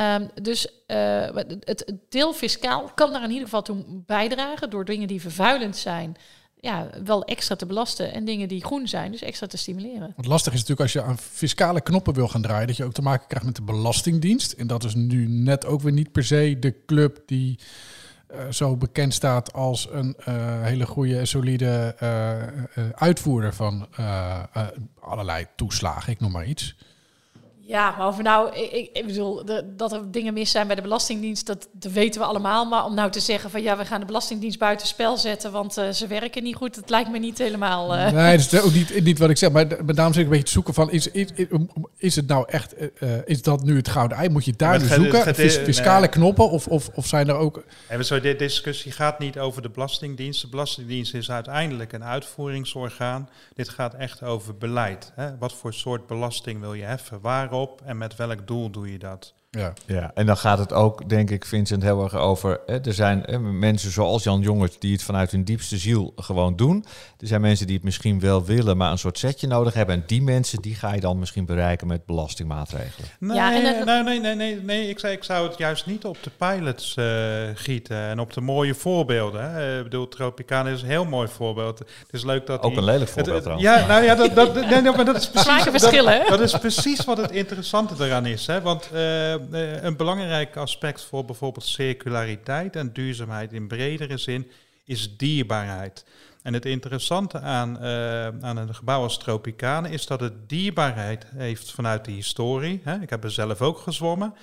Um, 0.00 0.30
dus 0.42 0.68
het, 0.86 1.64
het 1.64 1.94
deel 2.08 2.32
fiscaal 2.32 2.90
kan 2.94 3.12
daar 3.12 3.22
in 3.22 3.30
ieder 3.30 3.44
geval 3.44 3.62
toe 3.62 3.84
bijdragen 3.88 4.70
door 4.70 4.84
dingen 4.84 5.08
die 5.08 5.20
vervuilend 5.20 5.76
zijn, 5.76 6.16
ja, 6.64 6.88
wel 7.04 7.24
extra 7.24 7.56
te 7.56 7.66
belasten 7.66 8.12
en 8.12 8.24
dingen 8.24 8.48
die 8.48 8.64
groen 8.64 8.88
zijn, 8.88 9.10
dus 9.10 9.22
extra 9.22 9.46
te 9.46 9.56
stimuleren. 9.56 10.12
Wat 10.16 10.26
lastig 10.26 10.52
is 10.52 10.58
natuurlijk 10.58 10.80
als 10.80 10.92
je 10.92 11.02
aan 11.02 11.18
fiscale 11.18 11.80
knoppen 11.80 12.14
wil 12.14 12.28
gaan 12.28 12.42
draaien, 12.42 12.66
dat 12.66 12.76
je 12.76 12.84
ook 12.84 12.92
te 12.92 13.02
maken 13.02 13.26
krijgt 13.26 13.46
met 13.46 13.56
de 13.56 13.62
Belastingdienst. 13.62 14.52
En 14.52 14.66
dat 14.66 14.84
is 14.84 14.94
nu 14.94 15.28
net 15.28 15.66
ook 15.66 15.80
weer 15.80 15.92
niet 15.92 16.12
per 16.12 16.24
se 16.24 16.56
de 16.58 16.74
club 16.86 17.22
die 17.26 17.58
uh, 18.34 18.50
zo 18.50 18.76
bekend 18.76 19.14
staat 19.14 19.52
als 19.52 19.88
een 19.90 20.16
uh, 20.18 20.62
hele 20.62 20.86
goede, 20.86 21.24
solide 21.24 21.96
uh, 22.02 22.88
uitvoerder 22.94 23.54
van 23.54 23.86
allerlei 25.00 25.46
toeslagen, 25.56 26.12
ik 26.12 26.20
noem 26.20 26.32
maar 26.32 26.46
iets. 26.46 26.76
Ja, 27.66 27.94
maar 27.98 28.06
of 28.06 28.22
nou, 28.22 28.54
ik, 28.54 28.90
ik 28.92 29.06
bedoel, 29.06 29.44
de, 29.44 29.72
dat 29.76 29.92
er 29.92 30.10
dingen 30.10 30.34
mis 30.34 30.50
zijn 30.50 30.66
bij 30.66 30.76
de 30.76 30.82
Belastingdienst, 30.82 31.46
dat, 31.46 31.68
dat, 31.72 31.92
weten 31.92 32.20
we 32.20 32.26
allemaal. 32.26 32.64
Maar 32.64 32.84
om 32.84 32.94
nou 32.94 33.10
te 33.10 33.20
zeggen 33.20 33.50
van 33.50 33.62
ja, 33.62 33.76
we 33.76 33.84
gaan 33.84 34.00
de 34.00 34.06
Belastingdienst 34.06 34.58
buiten 34.58 34.86
spel 34.86 35.16
zetten, 35.16 35.52
want 35.52 35.78
uh, 35.78 35.88
ze 35.88 36.06
werken 36.06 36.42
niet 36.42 36.54
goed, 36.54 36.74
dat 36.74 36.90
lijkt 36.90 37.10
me 37.10 37.18
niet 37.18 37.38
helemaal. 37.38 37.96
Uh... 37.96 38.10
Nee, 38.10 38.36
dat 38.36 38.52
is 38.52 38.60
ook 38.60 38.72
niet, 38.72 39.04
niet 39.04 39.18
wat 39.18 39.30
ik 39.30 39.36
zeg. 39.36 39.50
Maar, 39.50 39.66
maar 39.66 39.94
daarom 39.94 40.14
zeg 40.14 40.22
ik 40.22 40.28
een 40.28 40.36
beetje 40.36 40.44
te 40.44 40.52
zoeken 40.52 40.74
van, 40.74 40.90
is, 40.90 41.10
is, 41.10 41.26
is 41.96 42.16
het 42.16 42.26
nou 42.26 42.44
echt, 42.48 42.74
uh, 42.80 43.10
is 43.24 43.42
dat 43.42 43.62
nu 43.62 43.76
het 43.76 43.88
gouden 43.88 44.16
ei? 44.16 44.28
Moet 44.28 44.44
je 44.44 44.54
daar 44.56 44.80
nu 44.80 44.86
zoeken? 44.86 45.22
Gaat, 45.22 45.34
Fis, 45.34 45.56
fiscale 45.56 46.00
nee. 46.00 46.08
knoppen 46.08 46.50
of, 46.50 46.66
of, 46.66 46.88
of 46.94 47.06
zijn 47.06 47.28
er 47.28 47.36
ook... 47.36 47.64
En 47.88 48.04
zo, 48.04 48.20
de 48.20 48.36
discussie 48.36 48.92
gaat 48.92 49.18
niet 49.18 49.38
over 49.38 49.62
de 49.62 49.70
Belastingdienst. 49.70 50.40
De 50.40 50.48
Belastingdienst 50.48 51.14
is 51.14 51.30
uiteindelijk 51.30 51.92
een 51.92 52.04
uitvoeringsorgaan. 52.04 53.28
Dit 53.54 53.68
gaat 53.68 53.94
echt 53.94 54.22
over 54.22 54.56
beleid. 54.56 55.12
Hè? 55.14 55.38
Wat 55.38 55.52
voor 55.52 55.74
soort 55.74 56.06
belasting 56.06 56.60
wil 56.60 56.74
je 56.74 56.84
heffen? 56.84 57.20
En 57.84 57.98
met 57.98 58.16
welk 58.16 58.46
doel 58.46 58.70
doe 58.70 58.92
je 58.92 58.98
dat? 58.98 59.34
Ja. 59.54 59.72
ja, 59.86 60.10
en 60.14 60.26
dan 60.26 60.36
gaat 60.36 60.58
het 60.58 60.72
ook, 60.72 61.08
denk 61.08 61.30
ik, 61.30 61.44
Vincent, 61.44 61.82
heel 61.82 62.02
erg 62.02 62.14
over. 62.14 62.60
Hè, 62.66 62.80
er 62.80 62.94
zijn 62.94 63.22
hè, 63.26 63.38
mensen 63.38 63.90
zoals 63.90 64.22
Jan 64.22 64.40
Jongert 64.40 64.76
die 64.78 64.92
het 64.92 65.02
vanuit 65.02 65.30
hun 65.30 65.44
diepste 65.44 65.78
ziel 65.78 66.12
gewoon 66.16 66.56
doen. 66.56 66.84
Er 67.18 67.26
zijn 67.26 67.40
mensen 67.40 67.66
die 67.66 67.74
het 67.76 67.84
misschien 67.84 68.20
wel 68.20 68.44
willen, 68.44 68.76
maar 68.76 68.90
een 68.90 68.98
soort 68.98 69.18
setje 69.18 69.46
nodig 69.46 69.74
hebben. 69.74 69.94
En 69.94 70.02
die 70.06 70.22
mensen, 70.22 70.62
die 70.62 70.74
ga 70.74 70.94
je 70.94 71.00
dan 71.00 71.18
misschien 71.18 71.44
bereiken 71.44 71.86
met 71.86 72.06
belastingmaatregelen. 72.06 73.08
Nee, 73.18 73.36
ja, 73.36 73.54
en 73.54 73.62
nee, 73.62 74.02
nee, 74.02 74.20
nee, 74.20 74.34
nee, 74.34 74.60
nee. 74.62 74.88
Ik, 74.88 74.98
zei, 74.98 75.12
ik 75.12 75.24
zou 75.24 75.48
het 75.48 75.58
juist 75.58 75.86
niet 75.86 76.04
op 76.04 76.16
de 76.22 76.30
pilots 76.36 76.96
uh, 76.98 77.04
gieten 77.54 77.96
en 77.96 78.18
op 78.18 78.32
de 78.32 78.40
mooie 78.40 78.74
voorbeelden. 78.74 79.52
Hè. 79.52 79.78
Ik 79.78 79.84
bedoel, 79.84 80.08
Tropicana 80.08 80.70
is 80.70 80.82
een 80.82 80.88
heel 80.88 81.04
mooi 81.04 81.28
voorbeeld. 81.28 81.78
Het 81.78 81.88
is 82.10 82.24
leuk 82.24 82.46
dat 82.46 82.62
ook 82.62 82.70
die, 82.70 82.78
een 82.78 82.84
lelijk 82.84 83.10
voorbeeld 83.10 83.44
het, 83.44 83.60
Ja, 83.60 83.86
nou 83.86 84.04
ja, 84.04 84.14
dat, 84.14 84.34
dat, 84.34 84.54
nee, 84.54 84.82
maar 84.82 85.04
dat 85.04 85.16
is 85.16 85.30
precies, 85.30 85.62
verschillen, 85.62 86.18
dat, 86.18 86.28
dat, 86.28 86.40
is 86.40 86.58
precies 86.58 87.04
wat 87.04 87.16
het 87.16 87.30
interessante 87.30 88.04
eraan 88.04 88.26
is. 88.26 88.46
Hè. 88.46 88.60
Want 88.60 88.90
uh, 88.94 89.34
een 89.52 89.96
belangrijk 89.96 90.56
aspect 90.56 91.02
voor 91.02 91.24
bijvoorbeeld 91.24 91.64
circulariteit 91.64 92.76
en 92.76 92.92
duurzaamheid 92.92 93.52
in 93.52 93.66
bredere 93.66 94.18
zin 94.18 94.50
is 94.84 95.16
dierbaarheid. 95.16 96.04
En 96.42 96.52
het 96.52 96.66
interessante 96.66 97.40
aan, 97.40 97.76
uh, 97.82 98.26
aan 98.26 98.56
een 98.56 98.74
gebouw 98.74 99.02
als 99.02 99.18
Tropicane 99.18 99.90
is 99.90 100.06
dat 100.06 100.20
het 100.20 100.48
dierbaarheid 100.48 101.26
heeft 101.36 101.70
vanuit 101.70 102.04
de 102.04 102.10
historie. 102.10 102.80
Hè. 102.84 103.00
Ik 103.00 103.10
heb 103.10 103.24
er 103.24 103.30
zelf 103.30 103.62
ook 103.62 103.78
gezwommen. 103.78 104.34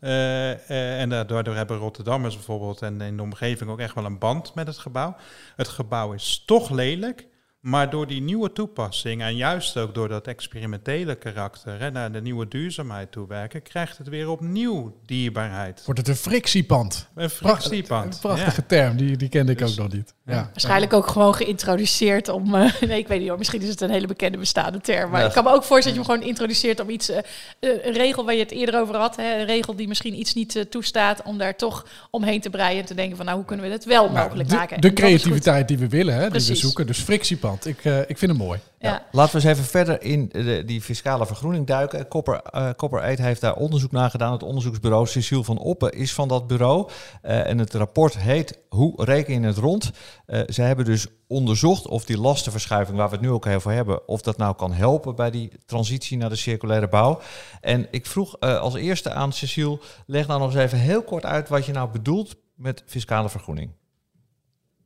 En 0.00 1.08
daardoor 1.08 1.54
hebben 1.54 1.76
Rotterdammers 1.76 2.34
bijvoorbeeld 2.34 2.82
en 2.82 3.00
in 3.00 3.16
de 3.16 3.22
omgeving 3.22 3.70
ook 3.70 3.80
echt 3.80 3.94
wel 3.94 4.04
een 4.04 4.18
band 4.18 4.54
met 4.54 4.66
het 4.66 4.78
gebouw. 4.78 5.16
Het 5.56 5.68
gebouw 5.68 6.12
is 6.12 6.42
toch 6.46 6.70
lelijk, 6.70 7.26
maar 7.60 7.90
door 7.90 8.06
die 8.06 8.20
nieuwe 8.20 8.52
toepassing 8.52 9.22
en 9.22 9.36
juist 9.36 9.76
ook 9.76 9.94
door 9.94 10.08
dat 10.08 10.26
experimentele 10.26 11.14
karakter 11.14 11.80
hè, 11.80 11.90
naar 11.90 12.12
de 12.12 12.20
nieuwe 12.20 12.48
duurzaamheid 12.48 13.12
toewerken, 13.12 13.62
krijgt 13.62 13.98
het 13.98 14.08
weer 14.08 14.28
opnieuw 14.28 14.96
dierbaarheid. 15.06 15.82
Wordt 15.84 16.00
het 16.00 16.08
een 16.08 16.16
frictiepand? 16.16 17.08
Een 17.14 17.30
frictiepand. 17.30 18.14
Een 18.14 18.20
prachtige 18.20 18.60
ja. 18.60 18.66
term, 18.66 18.96
die, 18.96 19.16
die 19.16 19.28
kende 19.28 19.52
ik 19.52 19.58
dus, 19.58 19.70
ook 19.70 19.76
nog 19.76 19.92
niet. 19.92 20.14
Ja. 20.26 20.34
Waarschijnlijk 20.50 20.92
ook 20.92 21.06
gewoon 21.06 21.34
geïntroduceerd 21.34 22.28
om... 22.28 22.54
eh, 22.54 22.72
nee, 22.88 22.98
ik 22.98 23.08
weet 23.08 23.18
niet 23.20 23.28
hoor. 23.28 23.38
Misschien 23.38 23.62
is 23.62 23.68
het 23.68 23.80
een 23.80 23.90
hele 23.90 24.06
bekende 24.06 24.38
bestaande 24.38 24.80
term. 24.80 25.10
Maar 25.10 25.20
Ja. 25.20 25.26
ik 25.26 25.32
kan 25.32 25.44
me 25.44 25.50
ook 25.50 25.64
voorstellen 25.64 25.98
dat 25.98 26.06
je 26.06 26.12
hem 26.12 26.20
gewoon 26.20 26.28
introduceert 26.34 26.80
om 26.80 26.90
iets... 26.90 27.08
eh, 27.08 27.18
eh, 27.18 27.70
een 27.86 27.92
regel 27.92 28.24
waar 28.24 28.34
je 28.34 28.40
het 28.40 28.50
eerder 28.50 28.80
over 28.80 28.96
had. 28.96 29.16
Hè, 29.16 29.38
een 29.38 29.46
regel 29.46 29.76
die 29.76 29.88
misschien 29.88 30.18
iets 30.18 30.34
niet 30.34 30.66
toestaat... 30.70 31.22
om 31.22 31.38
daar 31.38 31.56
toch 31.56 31.86
omheen 32.10 32.40
te 32.40 32.50
breien 32.50 32.80
en 32.80 32.86
te 32.86 32.94
denken 32.94 33.16
van... 33.16 33.24
nou, 33.26 33.36
hoe 33.38 33.46
kunnen 33.46 33.66
we 33.66 33.72
het 33.72 33.84
wel 33.84 34.10
Nou, 34.10 34.24
mogelijk 34.24 34.48
de, 34.48 34.54
maken? 34.54 34.80
de 34.80 34.88
En 34.88 34.94
creativiteit 34.94 35.68
die 35.68 35.78
we 35.78 35.88
willen, 35.88 36.14
hè, 36.14 36.30
die 36.30 36.46
we 36.46 36.54
zoeken. 36.54 36.86
Dus 36.86 36.98
frictiepand. 36.98 37.47
Ik, 37.62 37.84
eh, 37.84 37.98
ik 37.98 38.18
vind 38.18 38.30
het 38.30 38.40
mooi. 38.40 38.60
Ja. 38.78 39.02
Laten 39.12 39.40
we 39.40 39.46
eens 39.46 39.58
even 39.58 39.70
verder 39.70 40.02
in 40.02 40.28
de, 40.32 40.62
die 40.66 40.80
fiscale 40.80 41.26
vergroening 41.26 41.66
duiken. 41.66 42.08
Copper, 42.08 42.40
eh 42.42 42.70
Copper 42.76 43.00
Aid 43.00 43.18
heeft 43.18 43.40
daar 43.40 43.54
onderzoek 43.54 43.90
naar 43.92 44.10
gedaan. 44.10 44.32
Het 44.32 44.42
onderzoeksbureau 44.42 45.06
Cecile 45.06 45.44
van 45.44 45.58
Oppen 45.58 45.92
is 45.92 46.14
van 46.14 46.28
dat 46.28 46.46
bureau. 46.46 46.88
Eh, 47.22 47.46
en 47.46 47.58
het 47.58 47.74
rapport 47.74 48.18
heet 48.18 48.58
Hoe 48.68 49.04
reken 49.04 49.40
je 49.40 49.46
het 49.46 49.56
rond? 49.56 49.90
Eh 50.26 50.40
ze 50.46 50.62
hebben 50.62 50.84
dus 50.84 51.06
onderzocht 51.26 51.86
of 51.86 52.04
die 52.04 52.18
lastenverschuiving, 52.18 52.96
waar 52.96 53.08
we 53.08 53.14
het 53.14 53.24
nu 53.24 53.30
ook 53.30 53.44
heel 53.44 53.60
voor 53.60 53.72
hebben, 53.72 54.08
of 54.08 54.22
dat 54.22 54.36
nou 54.36 54.54
kan 54.54 54.72
helpen 54.72 55.14
bij 55.14 55.30
die 55.30 55.50
transitie 55.66 56.16
naar 56.16 56.28
de 56.28 56.36
circulaire 56.36 56.88
bouw. 56.88 57.20
En 57.60 57.86
ik 57.90 58.06
vroeg 58.06 58.36
eh, 58.38 58.60
als 58.60 58.74
eerste 58.74 59.12
aan 59.12 59.32
Cecile, 59.32 59.80
leg 60.06 60.26
nou 60.26 60.40
nog 60.40 60.54
eens 60.54 60.62
even 60.62 60.78
heel 60.78 61.02
kort 61.02 61.24
uit 61.24 61.48
wat 61.48 61.66
je 61.66 61.72
nou 61.72 61.90
bedoelt 61.90 62.36
met 62.54 62.82
fiscale 62.86 63.28
vergroening. 63.28 63.70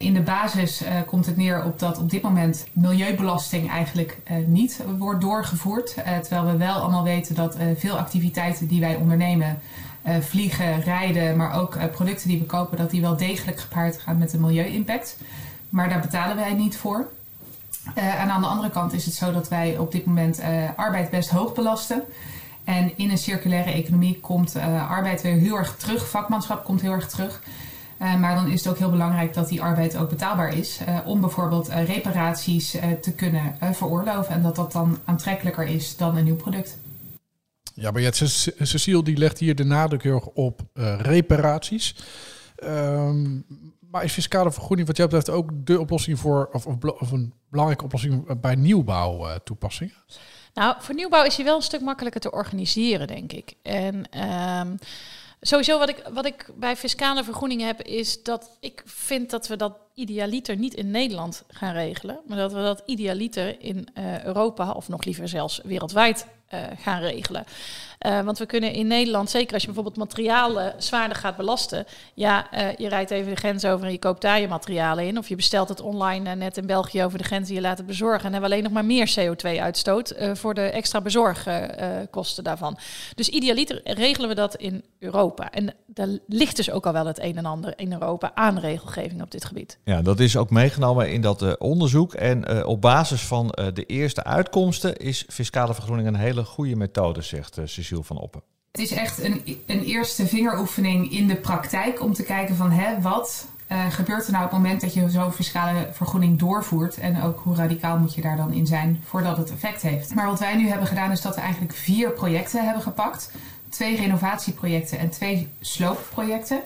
In 0.02 0.14
de 0.14 0.20
basis 0.20 0.82
eh, 0.82 0.94
komt 1.06 1.26
het 1.26 1.36
neer 1.36 1.64
op 1.64 1.78
dat 1.78 1.98
op 1.98 2.10
dit 2.10 2.22
moment 2.22 2.66
milieubelasting 2.72 3.70
eigenlijk 3.70 4.18
eh, 4.24 4.36
niet 4.46 4.82
wordt 4.98 5.20
doorgevoerd. 5.20 5.94
Eh, 5.94 6.18
terwijl 6.18 6.52
we 6.52 6.56
wel 6.56 6.74
allemaal 6.74 7.02
weten 7.02 7.34
dat 7.34 7.56
veel 7.76 7.98
activiteiten 7.98 8.66
die 8.66 8.80
wij 8.80 8.94
ondernemen, 8.96 9.58
vliegen, 10.20 10.80
rijden, 10.80 11.36
maar 11.36 11.60
ook 11.60 11.78
producten 11.92 12.28
die 12.28 12.38
we 12.38 12.44
kopen, 12.44 12.76
dat 12.76 12.90
die 12.90 13.00
wel 13.00 13.16
degelijk 13.16 13.60
gepaard 13.60 13.98
gaan 13.98 14.18
met 14.18 14.32
een 14.32 14.40
milieu-impact. 14.40 15.16
Maar 15.68 15.88
daar 15.88 16.00
betalen 16.00 16.36
wij 16.36 16.52
niet 16.52 16.76
voor. 16.76 17.08
En 17.94 18.30
aan 18.30 18.40
de 18.40 18.46
andere 18.46 18.70
kant 18.70 18.92
is 18.92 19.04
het 19.04 19.14
zo 19.14 19.32
dat 19.32 19.48
wij 19.48 19.78
op 19.78 19.92
dit 19.92 20.06
moment 20.06 20.40
arbeid 20.76 21.10
best 21.10 21.30
hoog 21.30 21.52
belasten. 21.52 22.02
En 22.64 22.92
in 22.96 23.10
een 23.10 23.18
circulaire 23.18 23.70
economie 23.70 24.20
komt 24.20 24.56
arbeid 24.88 25.22
weer 25.22 25.36
heel 25.36 25.56
erg 25.56 25.76
terug, 25.76 26.08
vakmanschap 26.08 26.64
komt 26.64 26.80
heel 26.80 26.92
erg 26.92 27.08
terug. 27.08 27.42
Eh, 28.02 28.14
maar 28.16 28.34
dan 28.34 28.50
is 28.50 28.64
het 28.64 28.72
ook 28.72 28.78
heel 28.78 28.90
belangrijk 28.90 29.34
dat 29.34 29.48
die 29.48 29.62
arbeid 29.62 29.96
ook 29.96 30.08
betaalbaar 30.08 30.56
is. 30.56 30.78
eh, 30.86 30.98
om 31.04 31.20
bijvoorbeeld 31.20 31.68
eh, 31.68 31.84
reparaties 31.86 32.74
eh, 32.74 32.90
te 32.92 33.12
kunnen 33.14 33.56
eh, 33.60 33.70
veroorloven. 33.72 34.34
En 34.34 34.42
dat 34.42 34.56
dat 34.56 34.72
dan 34.72 34.98
aantrekkelijker 35.04 35.64
is 35.66 35.96
dan 35.96 36.16
een 36.16 36.24
nieuw 36.24 36.36
product. 36.36 36.78
Ja, 37.74 37.90
maar 37.90 38.02
ja, 38.02 38.10
Ce- 38.12 38.54
Cecile 38.58 39.02
die 39.02 39.16
legt 39.16 39.38
hier 39.38 39.54
de 39.54 39.64
nadruk 39.64 40.02
heel 40.02 40.14
erg 40.14 40.26
op 40.26 40.60
eh, 40.72 41.00
reparaties. 41.00 41.96
Ehm, 42.56 43.40
maar 43.90 44.04
is 44.04 44.12
fiscale 44.12 44.52
vergoeding 44.52 44.86
wat 44.88 44.96
jij 44.96 45.06
betreft 45.06 45.30
ook 45.30 45.50
de 45.54 45.80
oplossing 45.80 46.18
voor, 46.18 46.48
of, 46.52 46.66
of, 46.66 47.10
een 47.12 47.32
belangrijke 47.50 47.84
oplossing 47.84 48.40
bij 48.40 48.54
nieuwbouw 48.54 49.26
eh, 49.28 49.34
toepassingen? 49.44 49.94
Nou, 50.54 50.74
voor 50.78 50.94
nieuwbouw 50.94 51.24
is 51.24 51.36
hij 51.36 51.44
wel 51.44 51.56
een 51.56 51.62
stuk 51.62 51.80
makkelijker 51.80 52.20
te 52.20 52.30
organiseren, 52.30 53.06
denk 53.06 53.32
ik. 53.32 53.54
En 53.62 54.10
ehm, 54.10 54.74
sowieso 55.44 55.78
wat 55.78 55.88
ik, 55.88 56.02
wat 56.12 56.26
ik 56.26 56.46
bij 56.54 56.76
fiscale 56.76 57.24
vergroeningen 57.24 57.66
heb, 57.66 57.82
is 57.82 58.22
dat 58.22 58.56
ik 58.60 58.82
vind 58.84 59.30
dat 59.30 59.48
we 59.48 59.56
dat 59.56 59.76
idealiter 59.94 60.56
niet 60.56 60.74
in 60.74 60.90
Nederland 60.90 61.42
gaan 61.48 61.72
regelen, 61.72 62.20
maar 62.26 62.36
dat 62.36 62.52
we 62.52 62.58
dat 62.58 62.82
idealiter 62.86 63.60
in 63.60 63.88
eh, 63.94 64.24
Europa, 64.24 64.70
of 64.70 64.88
nog 64.88 65.04
liever 65.04 65.28
zelfs 65.28 65.60
wereldwijd, 65.64 66.26
eh, 66.46 66.60
gaan 66.78 67.00
regelen. 67.00 67.44
Eh, 68.02 68.20
want 68.20 68.38
we 68.38 68.46
kunnen 68.46 68.72
in 68.72 68.86
Nederland, 68.86 69.30
zeker 69.30 69.52
als 69.52 69.62
je 69.62 69.66
bijvoorbeeld 69.66 69.96
materialen 69.96 70.74
zwaarder 70.78 71.16
gaat 71.16 71.36
belasten, 71.36 71.86
ja, 72.14 72.50
eh, 72.50 72.76
je 72.76 72.88
rijdt 72.88 73.10
even 73.10 73.30
de 73.30 73.36
grens 73.36 73.64
over 73.64 73.86
en 73.86 73.92
je 73.92 73.98
koopt 73.98 74.20
daar 74.20 74.40
je 74.40 74.48
materialen 74.48 75.06
in, 75.06 75.18
of 75.18 75.28
je 75.28 75.36
bestelt 75.36 75.68
het 75.68 75.80
online 75.80 76.30
eh, 76.30 76.36
net 76.36 76.56
in 76.56 76.66
België 76.66 77.04
over 77.04 77.18
de 77.18 77.24
grens 77.24 77.48
en 77.48 77.54
je 77.54 77.60
laat 77.60 77.78
het 77.78 77.86
bezorgen 77.86 78.24
en 78.24 78.32
hebben 78.32 78.50
we 78.50 78.54
alleen 78.54 78.64
nog 78.64 78.72
maar 78.72 78.84
meer 78.84 79.14
CO2-uitstoot 79.20 80.10
eh, 80.10 80.34
voor 80.34 80.54
de 80.54 80.60
extra 80.60 81.00
bezorgkosten 81.00 82.44
daarvan. 82.44 82.78
Dus 83.14 83.28
idealiter 83.28 83.80
regelen 83.84 84.28
we 84.28 84.34
dat 84.34 84.54
in 84.54 84.84
Europa. 84.98 85.50
En 85.50 85.74
daar 85.86 86.08
ligt 86.26 86.56
dus 86.56 86.70
ook 86.70 86.86
al 86.86 86.92
wel 86.92 87.06
het 87.06 87.22
een 87.22 87.36
en 87.36 87.46
ander 87.46 87.72
in 87.76 87.92
Europa 87.92 88.30
aan 88.34 88.58
regelgeving 88.58 89.22
op 89.22 89.30
dit 89.30 89.44
gebied. 89.44 89.78
Ja, 89.84 90.02
dat 90.02 90.20
is 90.20 90.36
ook 90.36 90.50
meegenomen 90.50 91.12
in 91.12 91.20
dat 91.20 91.58
onderzoek. 91.58 92.14
En 92.14 92.66
op 92.66 92.80
basis 92.80 93.22
van 93.22 93.46
de 93.74 93.84
eerste 93.86 94.24
uitkomsten 94.24 94.96
is 94.96 95.24
fiscale 95.28 95.74
vergroening 95.74 96.08
een 96.08 96.14
hele 96.14 96.44
goede 96.44 96.76
methode, 96.76 97.22
zegt 97.22 97.58
eh, 97.58 97.66
Van 98.00 98.18
Oppen. 98.18 98.42
Het 98.72 98.80
is 98.80 98.90
echt 98.90 99.22
een, 99.22 99.42
een 99.66 99.84
eerste 99.84 100.26
vingeroefening 100.26 101.12
in 101.12 101.26
de 101.26 101.36
praktijk 101.36 102.02
om 102.02 102.12
te 102.12 102.22
kijken 102.22 102.56
van 102.56 102.70
hè, 102.70 103.00
wat 103.00 103.46
eh, 103.66 103.90
gebeurt 103.90 104.26
er 104.26 104.32
nou 104.32 104.44
op 104.44 104.50
het 104.50 104.60
moment 104.60 104.80
dat 104.80 104.94
je 104.94 105.10
zo'n 105.10 105.32
fiscale 105.32 105.88
vergoeding 105.92 106.38
doorvoert 106.38 106.98
en 106.98 107.22
ook 107.22 107.40
hoe 107.42 107.56
radicaal 107.56 107.98
moet 107.98 108.14
je 108.14 108.20
daar 108.20 108.36
dan 108.36 108.52
in 108.52 108.66
zijn 108.66 109.00
voordat 109.04 109.36
het 109.36 109.50
effect 109.50 109.82
heeft. 109.82 110.14
Maar 110.14 110.26
wat 110.26 110.38
wij 110.38 110.56
nu 110.56 110.68
hebben 110.68 110.86
gedaan 110.86 111.10
is 111.10 111.20
dat 111.20 111.34
we 111.34 111.40
eigenlijk 111.40 111.74
vier 111.74 112.10
projecten 112.10 112.64
hebben 112.64 112.82
gepakt. 112.82 113.30
Twee 113.68 113.96
renovatieprojecten 113.96 114.98
en 114.98 115.10
twee 115.10 115.48
sloopprojecten. 115.60 116.62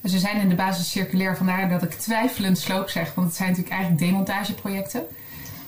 En 0.00 0.10
ze 0.10 0.18
zijn 0.18 0.40
in 0.40 0.48
de 0.48 0.54
basis 0.54 0.90
circulair, 0.90 1.36
vandaar 1.36 1.68
dat 1.68 1.82
ik 1.82 1.90
twijfelend 1.90 2.58
sloop 2.58 2.88
zeg, 2.88 3.14
want 3.14 3.26
het 3.26 3.36
zijn 3.36 3.48
natuurlijk 3.48 3.76
eigenlijk 3.76 4.10
demontageprojecten. 4.10 5.06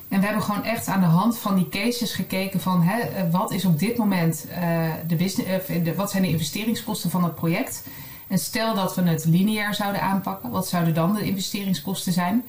En 0.08 0.20
we 0.20 0.24
hebben 0.24 0.42
gewoon 0.42 0.64
echt 0.64 0.86
aan 0.86 1.00
de 1.00 1.06
hand 1.06 1.38
van 1.38 1.54
die 1.54 1.68
cases 1.68 2.12
gekeken 2.12 2.60
van 2.60 2.82
hè, 2.82 3.00
eh, 3.00 3.22
wat 3.30 3.52
is 3.52 3.64
op 3.64 3.78
dit 3.78 3.96
moment 3.96 4.46
eh, 4.48 4.88
de 5.06 5.16
business, 5.16 5.66
eh, 5.66 5.92
wat 5.96 6.10
zijn 6.10 6.22
de 6.22 6.28
investeringskosten 6.28 7.10
van 7.10 7.24
het 7.24 7.34
project. 7.34 7.84
En 8.28 8.38
stel 8.38 8.74
dat 8.74 8.94
we 8.94 9.02
het 9.02 9.24
lineair 9.24 9.74
zouden 9.74 10.02
aanpakken, 10.02 10.50
wat 10.50 10.68
zouden 10.68 10.94
dan 10.94 11.14
de 11.14 11.22
investeringskosten 11.22 12.12
zijn? 12.12 12.44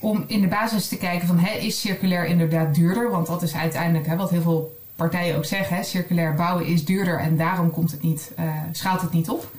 Om 0.00 0.24
in 0.26 0.40
de 0.40 0.48
basis 0.48 0.88
te 0.88 0.96
kijken 0.96 1.26
van 1.26 1.38
hè, 1.38 1.52
is 1.52 1.80
circulair 1.80 2.24
inderdaad 2.24 2.74
duurder? 2.74 3.10
Want 3.10 3.26
dat 3.26 3.42
is 3.42 3.54
uiteindelijk 3.54 4.06
hè, 4.06 4.16
wat 4.16 4.30
heel 4.30 4.42
veel 4.42 4.78
partijen 4.96 5.36
ook 5.36 5.44
zeggen. 5.44 5.76
Hè, 5.76 5.82
circulair 5.82 6.34
bouwen 6.34 6.66
is 6.66 6.84
duurder 6.84 7.18
en 7.18 7.36
daarom 7.36 7.70
komt 7.70 7.90
het 7.90 8.02
niet, 8.02 8.32
schaalt 8.72 9.00
het 9.00 9.12
niet 9.12 9.30
op. 9.30 9.50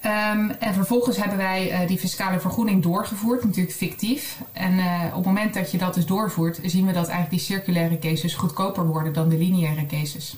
Ehm, 0.00 0.50
en 0.50 0.74
vervolgens 0.74 1.16
hebben 1.16 1.36
wij 1.36 1.70
eh, 1.70 1.88
die 1.88 1.98
fiscale 1.98 2.40
vergoeding 2.40 2.82
doorgevoerd, 2.82 3.44
natuurlijk 3.44 3.76
fictief. 3.76 4.40
En 4.52 4.78
eh, 4.78 5.04
op 5.08 5.16
het 5.16 5.24
moment 5.24 5.54
dat 5.54 5.70
je 5.70 5.78
dat 5.78 5.94
dus 5.94 6.06
doorvoert, 6.06 6.60
zien 6.62 6.86
we 6.86 6.92
dat 6.92 7.08
eigenlijk 7.08 7.30
die 7.30 7.40
circulaire 7.56 7.98
cases 7.98 8.34
goedkoper 8.34 8.86
worden 8.86 9.12
dan 9.12 9.28
de 9.28 9.38
lineaire 9.38 9.86
cases. 9.86 10.36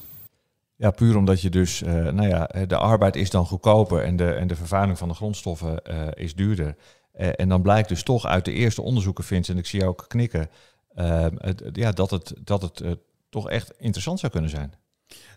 Ja, 0.77 0.91
puur 0.91 1.17
omdat 1.17 1.41
je 1.41 1.51
dus, 1.51 1.83
eh, 1.83 1.93
nou 1.93 2.29
ja, 2.29 2.51
de 2.67 2.77
arbeid 2.77 3.17
is 3.17 3.31
dan 3.31 3.47
goedkoper 3.47 4.05
en 4.05 4.17
de, 4.17 4.33
en 4.33 4.47
de 4.47 4.57
vervuiling 4.57 4.99
van 4.99 5.09
de 5.09 5.15
grondstoffen 5.15 5.83
is 6.15 6.35
duurder. 6.35 6.77
En 7.13 7.49
dan 7.49 7.63
blijkt 7.63 7.89
dus 7.89 8.03
toch 8.03 8.27
uit 8.27 8.45
de 8.45 8.53
eerste 8.53 8.83
onderzoeken, 8.83 9.25
Vincent, 9.25 9.57
en 9.57 9.63
ik 9.63 9.69
zie 9.69 9.79
jou 9.79 9.91
ook 9.91 10.05
knikken, 10.09 10.51
eh, 10.95 11.27
het, 11.37 11.63
ja, 11.73 11.93
dat 11.93 12.11
het, 12.11 12.35
dat 12.45 12.63
het 12.63 12.83
toch 13.29 13.49
echt 13.49 13.73
interessant 13.79 14.19
zou 14.21 14.33
kunnen 14.33 14.51
zijn. 14.51 14.73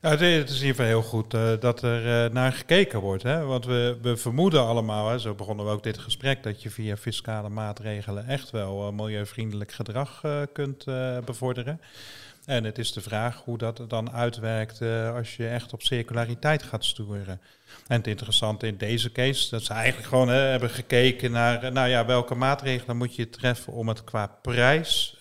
Ja, 0.03 0.09
het 0.09 0.21
is 0.21 0.29
in 0.29 0.41
ieder 0.41 0.67
geval 0.67 0.86
heel 0.86 1.01
goed 1.01 1.33
eh, 1.33 1.51
dat 1.59 1.81
er 1.81 2.25
eh, 2.25 2.31
naar 2.31 2.51
gekeken 2.51 2.99
wordt. 2.99 3.23
Hè? 3.23 3.45
Want 3.45 3.65
we, 3.65 3.97
we 4.01 4.17
vermoeden 4.17 4.65
allemaal, 4.65 5.09
hè, 5.09 5.19
zo 5.19 5.33
begonnen 5.33 5.65
we 5.65 5.71
ook 5.71 5.83
dit 5.83 5.97
gesprek, 5.97 6.43
dat 6.43 6.62
je 6.62 6.69
via 6.69 6.97
fiscale 6.97 7.49
maatregelen 7.49 8.27
echt 8.27 8.51
wel 8.51 8.88
eh, 8.88 8.93
milieuvriendelijk 8.93 9.71
gedrag 9.71 10.21
kunt 10.53 10.86
bevorderen. 11.25 11.81
En 12.45 12.63
het 12.63 12.77
is 12.77 12.91
de 12.91 13.01
vraag 13.01 13.41
hoe 13.45 13.57
dat 13.57 13.81
dan 13.88 14.12
uitwerkt 14.12 14.81
als 15.15 15.36
je 15.36 15.47
echt 15.47 15.73
op 15.73 15.81
circulariteit 15.81 16.63
gaat 16.63 16.86
sturen. 16.86 17.41
En 17.88 17.97
het 17.97 18.07
interessante 18.07 18.67
in 18.67 18.77
deze 18.77 19.12
case, 19.12 19.49
dat 19.49 19.63
ze 19.63 19.73
eigenlijk 19.73 20.07
gewoon 20.07 20.29
hè, 20.29 20.39
hebben 20.39 20.69
gekeken 20.69 21.31
naar, 21.31 21.71
nou 21.71 21.89
ja, 21.89 22.05
welke 22.05 22.36
maatregelen 22.36 22.97
moet 22.97 23.15
je 23.15 23.29
treffen 23.29 23.73
om 23.73 23.88
het 23.88 24.03
qua 24.03 24.27
prijs 24.41 25.17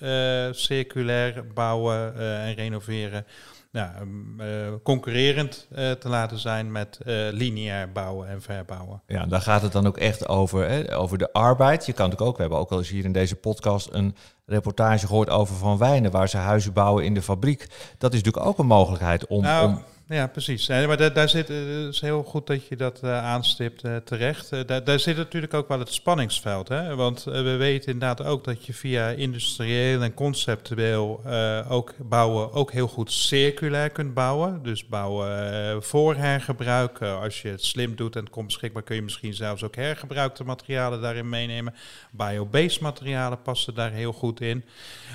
circulair 0.50 1.46
bouwen 1.54 2.16
en 2.16 2.54
renoveren 2.54 3.26
ja, 3.72 3.94
um, 4.00 4.40
eh, 4.40 4.46
concurrerend 4.82 5.66
eh, 5.70 5.90
te 5.90 6.08
laten 6.08 6.38
zijn 6.38 6.72
met 6.72 6.98
eh, 7.04 7.14
lineair 7.30 7.92
bouwen 7.92 8.28
en 8.28 8.42
verbouwen. 8.42 9.02
Ja, 9.06 9.26
daar 9.26 9.40
gaat 9.40 9.62
het 9.62 9.72
dan 9.72 9.86
ook 9.86 9.98
echt 9.98 10.28
over, 10.28 10.68
hè, 10.68 10.96
over 10.96 11.18
de 11.18 11.32
arbeid. 11.32 11.86
Je 11.86 11.92
kan 11.92 12.04
natuurlijk 12.04 12.30
ook, 12.30 12.36
we 12.36 12.40
hebben 12.42 12.60
ook 12.60 12.70
al 12.70 12.78
eens 12.78 12.88
hier 12.88 13.04
in 13.04 13.12
deze 13.12 13.36
podcast 13.36 13.88
een 13.92 14.16
reportage 14.46 15.06
gehoord 15.06 15.30
over 15.30 15.54
Van 15.56 15.78
Wijnen, 15.78 16.10
waar 16.10 16.28
ze 16.28 16.36
huizen 16.36 16.72
bouwen 16.72 17.04
in 17.04 17.14
de 17.14 17.22
fabriek. 17.22 17.66
Dat 17.98 18.12
is 18.12 18.22
natuurlijk 18.22 18.46
ook 18.46 18.58
een 18.58 18.66
mogelijkheid 18.66 19.26
om... 19.26 19.42
Nou, 19.42 19.68
om 19.68 19.84
Ja, 20.12 20.26
precies. 20.26 20.68
Maar 20.68 20.96
daar, 20.96 21.12
daar 21.12 21.28
zit, 21.28 21.50
eh, 21.50 21.56
het 21.56 21.94
is 21.94 22.00
heel 22.00 22.22
goed 22.22 22.46
dat 22.46 22.66
je 22.66 22.76
dat 22.76 23.00
eh, 23.02 23.24
aanstipt 23.24 23.84
eh, 23.84 23.96
terecht. 23.96 24.68
Daar, 24.84 25.00
zit 25.00 25.16
natuurlijk 25.16 25.54
ook 25.54 25.68
wel 25.68 25.78
het 25.78 25.92
spanningsveld. 25.92 26.68
Hè? 26.68 26.94
Want 26.94 27.24
we 27.24 27.56
weten 27.56 27.92
inderdaad 27.92 28.26
ook 28.26 28.44
dat 28.44 28.66
je 28.66 28.74
via 28.74 29.08
industrieel 29.08 30.02
en 30.02 30.14
conceptueel 30.14 31.22
ook 31.68 31.94
bouwen 31.98 32.52
ook 32.52 32.72
heel 32.72 32.88
goed 32.88 33.12
circulair 33.12 33.90
kunt 33.90 34.14
bouwen. 34.14 34.62
Dus 34.62 34.86
bouwen 34.86 35.82
voor 35.82 36.14
hergebruik. 36.14 37.02
Als 37.02 37.42
je 37.42 37.48
het 37.48 37.64
slim 37.64 37.96
doet 37.96 38.16
en 38.16 38.22
het 38.22 38.32
komt 38.32 38.46
beschikbaar, 38.46 38.82
kun 38.82 38.96
je 38.96 39.02
misschien 39.02 39.34
zelfs 39.34 39.62
ook 39.62 39.76
hergebruikte 39.76 40.44
materialen 40.44 41.00
daarin 41.00 41.28
meenemen. 41.28 41.74
Biobased 42.10 42.80
materialen 42.80 43.42
passen 43.42 43.74
daar 43.74 43.90
heel 43.90 44.12
goed 44.12 44.40
in. 44.40 44.64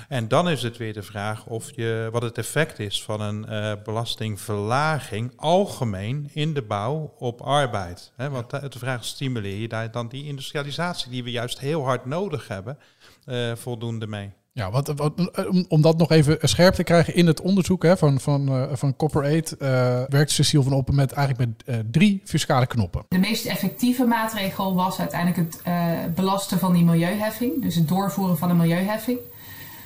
En 0.08 0.28
dan 0.28 0.48
is 0.48 0.62
het 0.62 0.76
weer 0.76 0.92
de 0.92 1.02
vraag 1.02 1.46
of 1.46 1.70
je, 1.74 2.08
wat 2.12 2.22
het 2.22 2.38
effect 2.38 2.78
is 2.78 3.02
van 3.02 3.20
een 3.20 3.46
belastingverlaging 3.84 4.87
algemeen 5.36 6.30
in 6.32 6.54
de 6.54 6.62
bouw 6.62 7.14
op 7.18 7.40
arbeid. 7.40 8.12
Hè, 8.16 8.30
want 8.30 8.50
de 8.50 8.78
vraag 8.78 9.00
is, 9.00 9.08
stimuleer 9.08 9.60
je 9.60 9.68
daar 9.68 9.90
dan 9.90 10.08
die 10.08 10.24
industrialisatie 10.24 11.10
die 11.10 11.24
we 11.24 11.30
juist 11.30 11.58
heel 11.58 11.84
hard 11.84 12.04
nodig 12.04 12.48
hebben, 12.48 12.78
uh, 13.26 13.54
voldoende 13.54 14.06
mee? 14.06 14.30
Ja, 14.58 14.70
wat, 14.70 14.92
wat, 14.96 15.46
om, 15.48 15.64
om 15.68 15.82
dat 15.82 15.98
nog 15.98 16.10
even 16.10 16.38
scherp 16.40 16.74
te 16.74 16.82
krijgen 16.82 17.14
in 17.14 17.26
het 17.26 17.40
onderzoek 17.40 17.82
hè, 17.82 17.96
van, 17.96 18.20
van, 18.20 18.48
uh, 18.48 18.64
van 18.72 18.96
Copper 18.96 19.22
8 19.22 19.52
uh, 19.52 19.68
werkt 20.08 20.30
Cecile 20.30 20.62
van 20.62 20.72
Oppen 20.72 20.94
met 20.94 21.12
eigenlijk 21.12 21.48
met 21.48 21.76
uh, 21.76 21.82
drie 21.90 22.20
fiscale 22.24 22.66
knoppen. 22.66 23.04
De 23.08 23.18
meest 23.18 23.46
effectieve 23.46 24.04
maatregel 24.04 24.74
was 24.74 24.98
uiteindelijk 24.98 25.54
het 25.64 26.14
belasten 26.14 26.58
van 26.58 26.72
die 26.72 26.84
milieuheffing, 26.84 27.62
dus 27.62 27.74
het 27.74 27.88
doorvoeren 27.88 28.38
van 28.38 28.50
een 28.50 28.56
milieuheffing. 28.56 29.18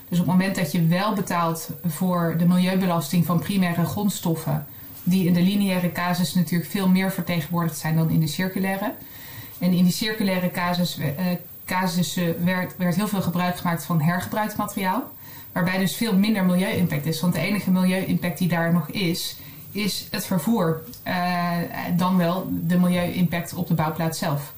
Dus 0.08 0.20
op 0.20 0.26
het 0.26 0.36
moment 0.36 0.56
dat 0.56 0.72
je 0.72 0.86
wel 0.86 1.14
betaalt 1.14 1.68
voor 1.84 2.34
de 2.38 2.46
milieubelasting 2.46 3.26
van 3.26 3.38
primaire 3.38 3.84
grondstoffen, 3.84 4.66
die 5.02 5.26
in 5.26 5.32
de 5.32 5.42
lineaire 5.42 5.92
casus 5.92 6.34
natuurlijk 6.34 6.70
veel 6.70 6.88
meer 6.88 7.12
vertegenwoordigd 7.12 7.78
zijn 7.78 7.96
dan 7.96 8.10
in 8.10 8.20
de 8.20 8.26
circulaire. 8.26 8.94
En 9.58 9.72
in 9.72 9.84
die 9.84 9.92
circulaire 9.92 10.50
casus 10.50 10.98
casussen 11.64 12.44
werd, 12.44 12.76
werd 12.76 12.96
heel 12.96 13.08
veel 13.08 13.22
gebruik 13.22 13.56
gemaakt 13.56 13.84
van 13.84 14.00
hergebruikt 14.00 14.56
materiaal. 14.56 15.12
Waarbij 15.52 15.78
dus 15.78 15.96
veel 15.96 16.16
minder 16.16 16.44
milieu-impact 16.44 17.06
is. 17.06 17.20
Want 17.20 17.34
de 17.34 17.40
enige 17.40 17.70
milieu-impact 17.70 18.38
die 18.38 18.48
daar 18.48 18.72
nog 18.72 18.88
is, 18.88 19.36
is 19.70 20.08
het 20.10 20.26
vervoer. 20.26 20.80
Uh, 21.06 21.56
dan 21.96 22.16
wel 22.16 22.48
de 22.50 22.78
milieu-impact 22.78 23.54
op 23.54 23.68
de 23.68 23.74
bouwplaats 23.74 24.18
zelf. 24.18 24.54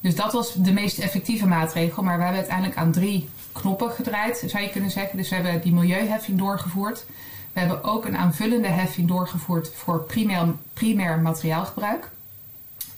Dus 0.00 0.14
dat 0.14 0.32
was 0.32 0.54
de 0.54 0.72
meest 0.72 0.98
effectieve 0.98 1.46
maatregel. 1.46 2.02
Maar 2.02 2.16
we 2.16 2.22
hebben 2.22 2.40
uiteindelijk 2.40 2.78
aan 2.78 2.92
drie 2.92 3.28
knoppen 3.52 3.90
gedraaid, 3.90 4.44
zou 4.46 4.62
je 4.62 4.70
kunnen 4.70 4.90
zeggen. 4.90 5.16
Dus 5.16 5.28
we 5.28 5.34
hebben 5.34 5.60
die 5.60 5.72
milieuheffing 5.72 6.38
doorgevoerd. 6.38 7.06
We 7.54 7.60
hebben 7.60 7.84
ook 7.84 8.04
een 8.04 8.16
aanvullende 8.16 8.68
heffing 8.68 9.08
doorgevoerd 9.08 9.70
voor 9.74 10.02
primair, 10.02 10.54
primair 10.72 11.18
materiaalgebruik. 11.18 12.10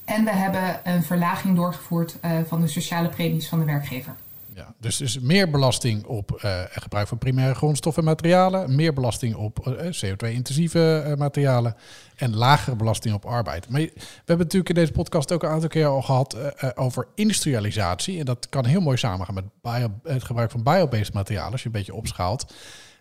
En 0.04 0.24
we 0.24 0.30
hebben 0.30 0.80
een 0.84 1.02
verlaging 1.02 1.56
doorgevoerd 1.56 2.16
uh, 2.24 2.30
van 2.46 2.60
de 2.60 2.68
sociale 2.68 3.08
premies 3.08 3.48
van 3.48 3.58
de 3.58 3.64
werkgever. 3.64 4.14
Ja, 4.54 4.74
dus, 4.80 4.96
dus 4.96 5.18
meer 5.18 5.50
belasting 5.50 6.04
op 6.04 6.40
uh, 6.44 6.60
gebruik 6.70 7.08
van 7.08 7.18
primaire 7.18 7.54
grondstoffen 7.54 8.02
en 8.02 8.08
materialen, 8.08 8.74
meer 8.74 8.92
belasting 8.92 9.34
op 9.34 9.66
uh, 9.66 9.74
CO2-intensieve 9.74 11.14
materialen 11.18 11.76
en 12.16 12.36
lagere 12.36 12.76
belasting 12.76 13.14
op 13.14 13.24
arbeid. 13.24 13.68
Maar 13.68 13.80
we 13.80 13.92
hebben 14.16 14.46
natuurlijk 14.46 14.68
in 14.68 14.74
deze 14.74 14.92
podcast 14.92 15.32
ook 15.32 15.42
een 15.42 15.48
aantal 15.48 15.68
keer 15.68 15.86
al 15.86 16.02
gehad 16.02 16.36
over 16.76 17.06
industrialisatie. 17.14 18.18
En 18.18 18.24
dat 18.24 18.48
kan 18.48 18.64
heel 18.64 18.80
mooi 18.80 18.96
samengaan 18.96 19.34
met 19.34 19.90
het 20.02 20.24
gebruik 20.24 20.50
van 20.50 20.62
biobased 20.62 21.14
materialen, 21.14 21.52
als 21.52 21.60
je 21.60 21.66
een 21.66 21.72
beetje 21.72 21.94
opschaalt. 21.94 22.54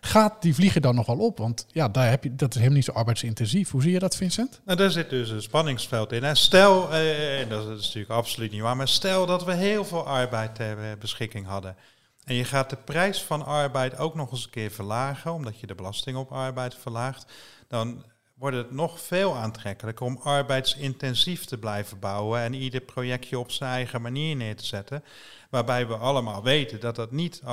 Gaat 0.06 0.42
die 0.42 0.54
vliegen 0.54 0.82
dan 0.82 0.94
nog 0.94 1.06
wel 1.06 1.18
op? 1.18 1.38
Want 1.38 1.66
ja, 1.68 1.88
daar 1.88 2.10
heb 2.10 2.24
je, 2.24 2.34
dat 2.34 2.48
is 2.48 2.54
helemaal 2.54 2.76
niet 2.76 2.84
zo 2.84 2.92
arbeidsintensief. 2.92 3.70
Hoe 3.70 3.82
zie 3.82 3.92
je 3.92 3.98
dat, 3.98 4.16
Vincent? 4.16 4.60
Nou, 4.64 4.78
daar 4.78 4.90
zit 4.90 5.10
dus 5.10 5.30
een 5.30 5.42
spanningsveld 5.42 6.12
in. 6.12 6.36
Stel, 6.36 6.92
eh, 6.92 7.40
en 7.40 7.48
dat 7.48 7.68
is 7.68 7.84
natuurlijk 7.84 8.10
absoluut 8.10 8.50
niet 8.50 8.60
waar, 8.60 8.76
maar 8.76 8.88
stel 8.88 9.26
dat 9.26 9.44
we 9.44 9.54
heel 9.54 9.84
veel 9.84 10.06
arbeid 10.06 10.54
ter 10.54 10.98
beschikking 10.98 11.46
hadden. 11.46 11.76
En 12.24 12.34
je 12.34 12.44
gaat 12.44 12.70
de 12.70 12.76
prijs 12.76 13.22
van 13.22 13.44
arbeid 13.44 13.98
ook 13.98 14.14
nog 14.14 14.30
eens 14.32 14.44
een 14.44 14.50
keer 14.50 14.70
verlagen, 14.70 15.32
omdat 15.32 15.60
je 15.60 15.66
de 15.66 15.74
belasting 15.74 16.16
op 16.16 16.32
arbeid 16.32 16.74
verlaagt. 16.74 17.32
Dan 17.68 18.04
wordt 18.34 18.56
het 18.56 18.70
nog 18.70 19.00
veel 19.00 19.36
aantrekkelijker 19.36 20.06
om 20.06 20.20
arbeidsintensief 20.22 21.44
te 21.44 21.58
blijven 21.58 21.98
bouwen 21.98 22.40
en 22.40 22.54
ieder 22.54 22.80
projectje 22.80 23.38
op 23.38 23.50
zijn 23.50 23.70
eigen 23.70 24.02
manier 24.02 24.36
neer 24.36 24.56
te 24.56 24.66
zetten. 24.66 25.04
Waarbij 25.50 25.86
we 25.86 25.94
allemaal 25.94 26.42
weten 26.42 26.80
dat 26.80 26.96
dat 26.96 27.10
niet 27.10 27.40
uh, 27.44 27.48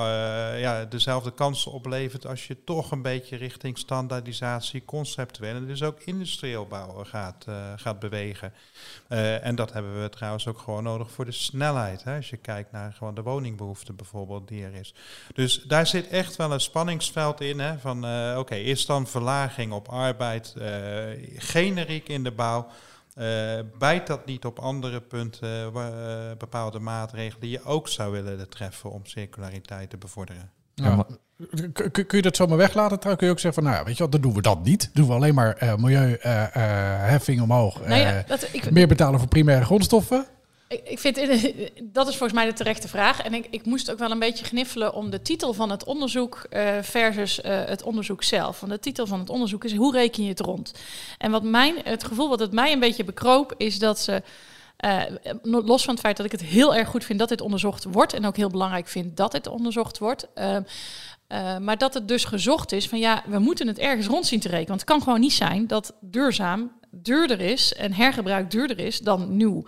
ja, 0.60 0.86
dezelfde 0.86 1.32
kansen 1.32 1.72
oplevert 1.72 2.28
als 2.28 2.48
je 2.48 2.64
toch 2.64 2.92
een 2.92 3.02
beetje 3.02 3.36
richting 3.36 3.78
standaardisatie, 3.78 4.86
conceptueel 4.86 5.56
en 5.56 5.68
dus 5.68 5.84
ook 5.84 6.00
industrieel 6.00 6.68
bouwen 6.68 7.06
gaat, 7.06 7.46
uh, 7.50 7.56
gaat 7.76 8.00
bewegen. 8.00 8.54
Uh, 9.10 9.46
en 9.46 9.56
dat 9.56 9.74
hebben 9.74 10.02
we 10.02 10.10
trouwens 10.10 10.48
ook 10.48 10.60
gewoon 10.60 10.84
nodig 10.84 11.12
voor 11.12 11.26
de 11.26 11.32
snelheid. 11.32 12.04
Hè, 12.04 12.16
als 12.16 12.30
je 12.30 12.38
kijkt 12.38 12.72
naar 12.72 12.94
gewoon 12.94 13.16
de 13.16 13.24
woningbehoefte 13.24 13.94
bijvoorbeeld 13.94 14.48
die 14.48 14.66
er 14.66 14.74
is. 14.74 14.94
Dus 15.34 15.64
daar 15.64 15.88
zit 15.88 16.08
echt 16.08 16.36
wel 16.36 16.52
een 16.52 16.60
spanningsveld 16.60 17.42
in. 17.42 17.60
Hè, 17.60 17.80
van 17.80 18.06
oké, 18.38 18.56
is 18.56 18.86
dan 18.86 19.08
verlaging 19.08 19.72
op 19.72 19.88
arbeid 19.88 20.56
generiek 21.38 22.08
in 22.10 22.24
de 22.24 22.32
bouw? 22.32 22.68
Uh, 23.18 23.60
bijt 23.78 24.08
dat 24.08 24.26
niet 24.26 24.46
op 24.46 24.60
andere 24.60 25.02
punten, 25.02 25.74
uh, 25.76 25.82
bepaalde 26.38 26.80
maatregelen 26.80 27.42
die 27.42 27.50
je 27.50 27.64
ook 27.64 27.88
zou 27.88 28.12
willen 28.12 28.50
treffen 28.50 28.92
om 28.92 29.06
circulariteit 29.06 29.90
te 29.90 29.98
bevorderen? 29.98 30.52
Ja, 30.74 31.06
kun 31.92 32.06
je 32.10 32.22
dat 32.22 32.36
zomaar 32.36 32.58
weglaten? 32.58 33.00
Trouw 33.00 33.16
kun 33.16 33.26
je 33.26 33.32
ook 33.32 33.40
zeggen 33.40 33.64
van, 33.64 33.72
nou, 33.72 33.86
weet 33.86 33.98
je 33.98 34.04
wat, 34.04 34.12
dan 34.12 34.22
doen 34.22 34.34
we 34.34 34.42
dat 34.42 34.64
niet. 34.64 34.90
Doen 34.94 35.08
we 35.08 35.14
alleen 35.14 35.34
maar 35.34 35.64
uh, 35.64 35.76
milieuheffing 35.76 37.42
omhoog. 37.42 37.88
Nou 37.88 38.02
ja, 38.02 38.24
dat, 38.28 38.50
ik, 38.52 38.72
meer 38.72 38.88
betalen 38.88 39.20
voor 39.20 39.28
primaire 39.28 39.66
grondstoffen. 39.66 40.26
Ik, 40.84 41.00
vind 41.00 41.16
dat 41.94 42.08
is 42.08 42.16
volgens 42.16 42.40
mij 42.40 42.46
de 42.46 42.54
terechte 42.54 42.88
vraag. 42.88 43.22
En 43.22 43.34
ik, 43.34 43.48
ik 43.50 43.66
moest 43.66 43.92
ook 43.92 44.00
wel 44.00 44.12
een 44.12 44.20
beetje 44.20 44.46
gniffelen 44.46 44.94
om 44.94 45.10
de 45.10 45.22
titel 45.22 45.54
van 45.54 45.70
het 45.70 45.84
onderzoek 45.84 46.46
uh, 46.50 46.78
versus 46.82 47.40
uh, 47.40 47.66
het 47.66 47.84
onderzoek 47.84 48.24
zelf. 48.24 48.60
Want 48.60 48.72
de 48.72 48.80
titel 48.80 49.08
van 49.08 49.20
het 49.20 49.30
onderzoek 49.30 49.64
is 49.64 49.76
hoe 49.76 49.94
reken 49.94 50.24
je 50.24 50.30
het 50.30 50.40
rond? 50.40 50.74
En 51.18 51.32
wat 51.32 51.44
mijn, 51.44 51.76
het 51.84 52.04
gevoel 52.04 52.30
wat 52.30 52.40
het 52.40 52.52
mij 52.52 52.72
een 52.72 52.80
beetje 52.80 53.04
bekroop 53.04 53.54
is 53.58 53.80
dat 53.80 54.00
ze. 54.00 54.24
Uh, 54.86 55.02
los 55.42 55.84
van 55.84 55.94
het 55.94 56.04
feit 56.04 56.18
dat 56.18 56.26
ik 56.26 56.32
het 56.32 56.42
heel 56.42 56.76
erg 56.76 56.88
goed 56.88 57.04
vind 57.04 57.20
dat 57.20 57.30
dit 57.30 57.42
onderzocht 57.42 57.84
wordt 57.84 58.14
en 58.14 58.26
ook 58.26 58.36
heel 58.36 58.50
belangrijk 58.50 58.88
vind 58.88 59.18
dat 59.18 59.32
dit 59.32 59.48
onderzocht 59.48 59.98
wordt. 59.98 60.28
Uh, 60.36 60.58
maar 61.58 61.78
dat 61.78 61.94
het 61.94 62.08
dus 62.08 62.24
gezocht 62.24 62.72
is 62.72 62.88
van 62.88 63.00
ja, 63.00 63.24
we 63.26 63.40
moeten 63.40 63.68
het 63.68 63.78
ergens 63.78 64.08
rond 64.08 64.26
zien 64.26 64.40
te 64.40 64.48
rekenen. 64.48 64.68
Want 64.68 64.80
het 64.80 64.90
kan 64.90 65.02
gewoon 65.02 65.20
niet 65.20 65.34
zijn 65.34 65.68
dat 65.68 65.94
duurzaam 66.02 66.72
duurder 66.92 67.42
is 67.42 67.74
en 67.74 67.94
hergebruik 67.94 68.52
duurder 68.52 68.80
is 68.80 69.00
dan 69.00 69.38
nieuw. 69.38 69.64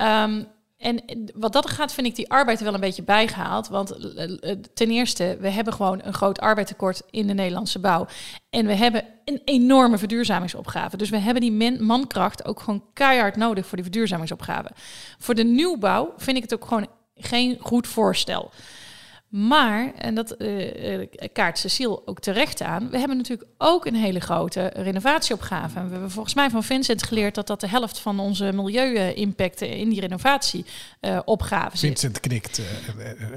Um, 0.00 0.46
en 0.78 1.02
wat 1.34 1.52
dat 1.52 1.70
gaat, 1.70 1.92
vind 1.92 2.06
ik 2.06 2.16
die 2.16 2.30
arbeid 2.30 2.60
wel 2.60 2.74
een 2.74 2.80
beetje 2.80 3.02
bijgehaald. 3.02 3.68
Want 3.68 4.14
eh, 4.14 4.50
eh, 4.50 4.58
ten 4.74 4.90
eerste, 4.90 5.36
we 5.40 5.48
hebben 5.48 5.72
gewoon 5.72 6.00
een 6.02 6.14
groot 6.14 6.40
arbeidstekort 6.40 7.02
in 7.10 7.26
de 7.26 7.34
Nederlandse 7.34 7.78
bouw. 7.78 8.06
En 8.50 8.66
we 8.66 8.74
hebben 8.74 9.04
een 9.24 9.40
enorme 9.44 9.98
verduurzamingsopgave. 9.98 10.96
Dus 10.96 11.10
we 11.10 11.18
hebben 11.18 11.42
die 11.42 11.80
mankracht 11.80 12.44
ook 12.44 12.60
gewoon 12.60 12.84
keihard 12.92 13.36
nodig 13.36 13.66
voor 13.66 13.76
die 13.76 13.84
verduurzamingsopgave. 13.84 14.70
Voor 15.18 15.34
de 15.34 15.44
nieuwbouw 15.44 16.12
vind 16.16 16.36
ik 16.36 16.42
het 16.42 16.54
ook 16.54 16.64
gewoon 16.64 16.86
geen 17.14 17.56
goed 17.60 17.86
voorstel. 17.86 18.50
Maar, 19.28 19.92
en 19.98 20.14
dat 20.14 20.34
uh, 20.38 21.06
kaart 21.32 21.58
Cecile 21.58 22.06
ook 22.06 22.20
terecht 22.20 22.62
aan, 22.62 22.90
we 22.90 22.98
hebben 22.98 23.16
natuurlijk 23.16 23.48
ook 23.58 23.86
een 23.86 23.94
hele 23.94 24.20
grote 24.20 24.70
renovatieopgave. 24.74 25.78
En 25.78 25.84
we 25.84 25.92
hebben 25.92 26.10
volgens 26.10 26.34
mij 26.34 26.50
van 26.50 26.64
Vincent 26.64 27.02
geleerd 27.02 27.34
dat 27.34 27.46
dat 27.46 27.60
de 27.60 27.68
helft 27.68 27.98
van 27.98 28.18
onze 28.18 28.52
milieu-impacten 28.52 29.68
in 29.68 29.88
die 29.88 30.00
renovatieopgave 30.00 31.74
uh, 31.74 31.80
zit. 31.80 31.80
Vincent 31.80 32.20
knikt, 32.20 32.58
uh, 32.58 32.64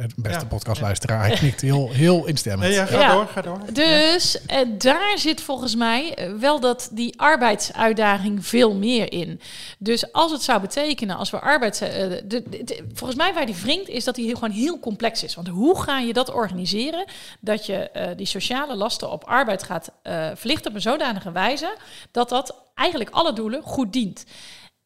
het 0.01 0.15
beste 0.15 0.39
ja. 0.39 0.45
podcastluisteraar, 0.45 1.19
hij 1.19 1.35
knikt 1.35 1.61
heel, 1.61 1.91
heel 1.91 2.25
instemmend. 2.25 2.73
ja, 2.73 2.85
ga 2.85 2.99
ja. 2.99 3.13
door, 3.13 3.27
ga 3.27 3.41
door. 3.41 3.59
Dus 3.73 4.37
daar 4.77 5.17
zit 5.17 5.41
volgens 5.41 5.75
mij 5.75 6.29
wel 6.39 6.59
dat 6.59 6.89
die 6.91 7.19
arbeidsuitdaging 7.19 8.45
veel 8.45 8.73
meer 8.73 9.11
in. 9.11 9.39
Dus 9.77 10.11
als 10.11 10.31
het 10.31 10.41
zou 10.41 10.61
betekenen, 10.61 11.17
als 11.17 11.29
we 11.29 11.39
arbeids... 11.39 11.79
De, 11.79 12.23
de, 12.27 12.43
de, 12.49 12.85
volgens 12.93 13.19
mij 13.19 13.33
waar 13.33 13.45
die 13.45 13.55
wringt, 13.55 13.89
is 13.89 14.03
dat 14.03 14.15
die 14.15 14.33
gewoon 14.33 14.51
heel 14.51 14.79
complex 14.79 15.23
is. 15.23 15.35
Want 15.35 15.47
hoe 15.47 15.80
ga 15.81 15.99
je 15.99 16.13
dat 16.13 16.33
organiseren 16.33 17.05
dat 17.39 17.65
je 17.65 17.89
uh, 17.93 18.07
die 18.17 18.25
sociale 18.25 18.75
lasten 18.75 19.11
op 19.11 19.23
arbeid 19.23 19.63
gaat 19.63 19.91
uh, 20.03 20.29
verlichten 20.35 20.69
op 20.69 20.75
een 20.75 20.81
zodanige 20.81 21.31
wijze 21.31 21.77
dat 22.11 22.29
dat 22.29 22.55
eigenlijk 22.75 23.09
alle 23.09 23.33
doelen 23.33 23.61
goed 23.63 23.93
dient. 23.93 24.25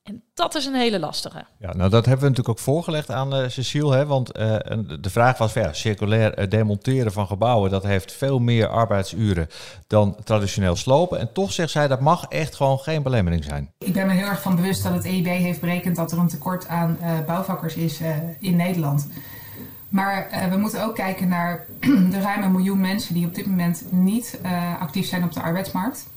En 0.06 0.24
dat 0.34 0.56
is 0.56 0.66
een 0.66 0.76
hele 0.76 1.00
lastige. 1.00 1.46
Ja, 1.60 1.74
nou 1.74 1.90
dat 1.90 2.06
hebben 2.06 2.24
we 2.24 2.30
natuurlijk 2.30 2.50
ook 2.50 2.66
voorgelegd 2.66 3.10
aan 3.10 3.36
uh, 3.36 3.48
Cecile. 3.48 3.96
Hè, 3.96 4.06
want 4.06 4.38
uh, 4.38 4.56
de 5.00 5.10
vraag 5.10 5.38
was, 5.38 5.54
ja, 5.54 5.74
circulair 5.74 6.40
uh, 6.40 6.50
demonteren 6.50 7.12
van 7.12 7.28
gebouwen... 7.28 7.72
dat 7.72 7.84
heeft 7.84 8.12
veel 8.12 8.40
meer 8.40 8.68
arbeidsuren 8.68 9.48
dan 9.88 10.16
traditioneel 10.24 10.76
slopen. 10.76 11.20
En 11.20 11.34
toch 11.34 11.52
zegt 11.52 11.72
zij, 11.72 11.88
dat 11.88 12.00
mag 12.00 12.26
echt 12.26 12.56
gewoon 12.56 12.80
geen 12.80 13.04
belemmering 13.04 13.44
zijn. 13.44 13.72
Ik 13.78 13.94
ben 13.94 14.08
me 14.08 14.14
heel 14.14 14.28
erg 14.28 14.42
van 14.42 14.56
bewust 14.56 14.84
dat 14.84 14.94
het 14.94 15.06
EIB 15.06 15.26
heeft 15.26 15.62
berekend... 15.62 15.96
dat 15.96 16.12
er 16.12 16.18
een 16.18 16.28
tekort 16.28 16.68
aan 16.68 16.98
bouwvakkers 17.26 17.76
is 17.76 18.00
in 18.40 18.56
Nederland... 18.56 19.08
Maar 19.96 20.28
uh, 20.32 20.46
we 20.46 20.58
moeten 20.58 20.84
ook 20.84 20.96
kijken 20.96 21.28
naar 21.28 21.66
de 22.14 22.22
ruime 22.22 22.50
miljoen 22.50 22.80
mensen 22.80 23.14
die 23.14 23.26
op 23.26 23.36
dit 23.36 23.46
moment 23.46 23.84
niet 23.90 24.40
uh, 24.46 24.82
actief 24.82 25.08
zijn 25.08 25.24
op 25.24 25.34
de 25.34 25.42
arbeidsmarkt. 25.42 26.08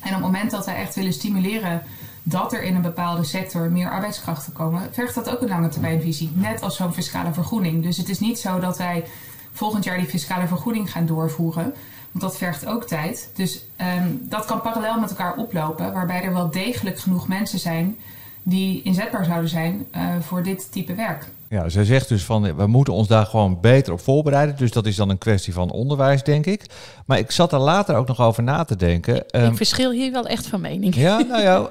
En 0.00 0.08
op 0.08 0.14
het 0.14 0.20
moment 0.20 0.50
dat 0.50 0.66
wij 0.66 0.74
echt 0.76 0.94
willen 0.94 1.12
stimuleren 1.12 1.82
dat 2.22 2.52
er 2.52 2.62
in 2.62 2.74
een 2.74 2.82
bepaalde 2.82 3.24
sector 3.24 3.70
meer 3.70 3.90
arbeidskrachten 3.90 4.52
komen, 4.52 4.88
vergt 4.92 5.14
dat 5.14 5.30
ook 5.30 5.40
een 5.40 5.48
lange 5.48 5.68
termijnvisie. 5.68 6.32
Net 6.34 6.62
als 6.62 6.76
zo'n 6.76 6.92
fiscale 6.92 7.32
vergoeding. 7.32 7.82
Dus 7.82 7.96
het 7.96 8.08
is 8.08 8.20
niet 8.20 8.38
zo 8.38 8.60
dat 8.60 8.78
wij 8.78 9.04
volgend 9.52 9.84
jaar 9.84 9.98
die 9.98 10.08
fiscale 10.08 10.46
vergoeding 10.46 10.92
gaan 10.92 11.06
doorvoeren. 11.06 11.74
Want 12.10 12.24
dat 12.24 12.36
vergt 12.36 12.66
ook 12.66 12.86
tijd. 12.86 13.30
Dus 13.34 13.64
um, 13.98 14.20
dat 14.22 14.44
kan 14.44 14.60
parallel 14.60 15.00
met 15.00 15.10
elkaar 15.10 15.36
oplopen, 15.36 15.92
waarbij 15.92 16.22
er 16.22 16.32
wel 16.32 16.50
degelijk 16.50 16.98
genoeg 16.98 17.28
mensen 17.28 17.58
zijn 17.58 17.96
die 18.42 18.82
inzetbaar 18.82 19.24
zouden 19.24 19.50
zijn 19.50 19.86
eh, 19.90 20.02
voor 20.20 20.42
dit 20.42 20.72
type 20.72 20.94
werk. 20.94 21.28
Ja, 21.48 21.68
zij 21.68 21.84
zegt 21.84 22.08
dus 22.08 22.24
van 22.24 22.56
we 22.56 22.66
moeten 22.66 22.92
ons 22.92 23.08
daar 23.08 23.26
gewoon 23.26 23.60
beter 23.60 23.92
op 23.92 24.00
voorbereiden. 24.00 24.56
Dus 24.56 24.70
dat 24.70 24.86
is 24.86 24.96
dan 24.96 25.08
een 25.08 25.18
kwestie 25.18 25.52
van 25.52 25.70
onderwijs, 25.70 26.22
denk 26.22 26.46
ik. 26.46 26.66
Maar 27.06 27.18
ik 27.18 27.30
zat 27.30 27.52
er 27.52 27.58
later 27.58 27.96
ook 27.96 28.06
nog 28.06 28.20
over 28.20 28.42
na 28.42 28.64
te 28.64 28.76
denken. 28.76 29.28
Ehm, 29.28 29.50
ik 29.50 29.56
verschil 29.56 29.90
hier 29.90 30.12
wel 30.12 30.26
echt 30.26 30.46
van 30.46 30.60
mening. 30.60 30.94
Ja, 30.94 31.18
nou 31.30 31.42
ja, 31.42 31.70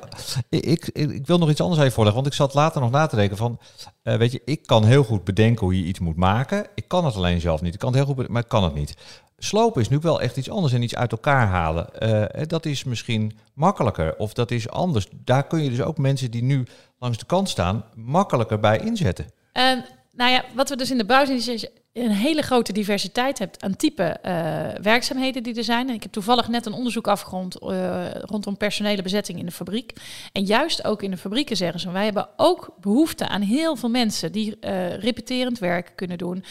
ik, 0.50 0.64
ik, 0.66 0.88
ik 0.88 1.28
wil 1.28 1.38
nog 1.38 1.50
iets 1.50 1.62
anders 1.62 1.80
even 1.80 1.94
voorleggen. 1.94 2.22
Want 2.22 2.34
ik 2.34 2.40
zat 2.40 2.54
later 2.54 2.82
nog 2.82 2.92
na 2.92 3.08
te 3.08 3.16
denken 3.16 3.38
van, 3.38 3.60
eh, 4.04 4.16
weet 4.16 4.32
je, 4.32 4.42
ik 4.46 4.66
kan 4.66 4.86
heel 4.86 5.04
goed 5.04 5.24
bedenken 5.24 5.66
hoe 5.66 5.78
je 5.78 5.86
iets 5.86 6.00
moet 6.00 6.16
maken. 6.16 6.66
Ik 6.76 6.88
kan 6.88 7.06
het 7.06 7.16
alleen 7.16 7.42
zelf 7.42 7.62
niet. 7.62 7.74
Ik 7.74 7.80
kan 7.80 7.90
het 7.90 7.98
heel 7.98 8.08
goed, 8.08 8.16
bedenken, 8.16 8.34
maar 8.34 8.44
ik 8.44 8.50
kan 8.50 8.64
het 8.64 8.76
niet. 8.76 8.96
Slopen 9.40 9.82
is 9.82 9.90
nu 9.90 9.98
wel 10.02 10.22
echt 10.22 10.38
iets 10.38 10.50
anders 10.50 10.74
en 10.74 10.82
iets 10.82 10.96
uit 10.96 11.12
elkaar 11.12 11.48
halen. 11.48 12.00
Eh, 12.00 12.48
dat 12.48 12.66
is 12.66 12.84
misschien 12.84 13.38
makkelijker 13.54 14.16
of 14.18 14.34
dat 14.34 14.52
is 14.52 14.70
anders. 14.70 15.08
Daar 15.24 15.48
kun 15.48 15.64
je 15.64 15.70
dus 15.70 15.82
ook 15.82 15.98
mensen 15.98 16.32
die 16.32 16.44
nu 16.44 16.66
langs 17.00 17.18
de 17.18 17.26
kant 17.26 17.50
staan 17.50 17.86
makkelijker 17.96 18.60
bij 18.60 18.80
inzetten. 18.80 19.26
En 19.52 19.86
nou 20.12 20.32
ja, 20.32 20.46
wat 20.56 20.70
we 20.70 20.76
dus 20.76 20.92
in 20.92 20.98
de 20.98 21.06
bouw 21.06 21.26
een 21.94 22.12
hele 22.12 22.42
grote 22.42 22.74
diversiteit 22.74 23.40
hebt 23.40 23.64
aan 23.64 23.76
type 23.76 24.18
uh, 24.26 24.82
werkzaamheden 24.82 25.44
die 25.44 25.56
er 25.56 25.64
zijn. 25.64 25.90
Ik 25.90 26.04
heb 26.04 26.12
toevallig 26.12 26.48
net 26.48 26.66
een 26.66 26.74
onderzoek 26.74 27.08
afgerond 27.08 27.64
uh, 27.64 28.12
rondom 28.12 28.58
personele 28.58 29.02
bezetting 29.02 29.40
in 29.40 29.46
de 29.46 29.52
fabriek. 29.52 29.94
En 30.32 30.44
juist 30.44 30.84
ook 30.84 31.04
in 31.04 31.12
de 31.12 31.18
fabrieken 31.18 31.58
zeggen 31.58 31.80
ze, 31.80 31.92
wij 31.92 32.04
hebben 32.04 32.30
ook 32.38 32.76
behoefte 32.82 33.28
aan 33.28 33.42
heel 33.42 33.76
veel 33.76 33.90
mensen 33.90 34.32
die 34.32 34.58
uh, 34.62 34.94
repeterend 34.94 35.60
werk 35.60 35.92
kunnen 35.96 36.18
doen. 36.18 36.44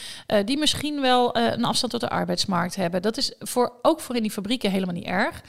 die 0.45 0.59
misschien 0.59 1.01
wel 1.01 1.37
een 1.37 1.65
afstand 1.65 1.93
tot 1.93 2.01
de 2.01 2.09
arbeidsmarkt 2.09 2.77
hebben. 2.77 3.03
Dat 3.03 3.17
is 3.17 3.35
voor, 3.39 3.73
ook 3.83 4.01
voor 4.01 4.17
in 4.17 4.23
die 4.23 4.31
fabrieken 4.31 4.71
helemaal 4.71 4.95
niet 4.95 5.07
erg. 5.07 5.43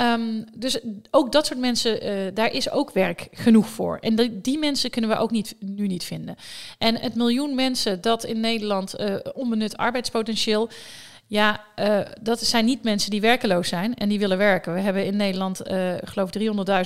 Um, 0.00 0.44
dus 0.54 0.78
ook 1.10 1.32
dat 1.32 1.46
soort 1.46 1.58
mensen, 1.58 2.06
uh, 2.06 2.34
daar 2.34 2.52
is 2.52 2.70
ook 2.70 2.90
werk 2.90 3.28
genoeg 3.32 3.68
voor. 3.68 3.98
En 4.00 4.16
die, 4.16 4.40
die 4.40 4.58
mensen 4.58 4.90
kunnen 4.90 5.10
we 5.10 5.16
ook 5.16 5.30
niet, 5.30 5.56
nu 5.58 5.86
niet 5.86 6.04
vinden. 6.04 6.36
En 6.78 6.98
het 6.98 7.14
miljoen 7.14 7.54
mensen 7.54 8.00
dat 8.00 8.24
in 8.24 8.40
Nederland 8.40 9.00
uh, 9.00 9.16
onbenut 9.34 9.76
arbeidspotentieel 9.76 10.68
ja, 11.28 11.60
uh, 11.80 11.98
dat 12.20 12.40
zijn 12.40 12.64
niet 12.64 12.82
mensen 12.82 13.10
die 13.10 13.20
werkeloos 13.20 13.68
zijn 13.68 13.94
en 13.94 14.08
die 14.08 14.18
willen 14.18 14.38
werken. 14.38 14.74
We 14.74 14.80
hebben 14.80 15.04
in 15.04 15.16
Nederland, 15.16 15.70
uh, 15.70 15.92
geloof 16.04 16.30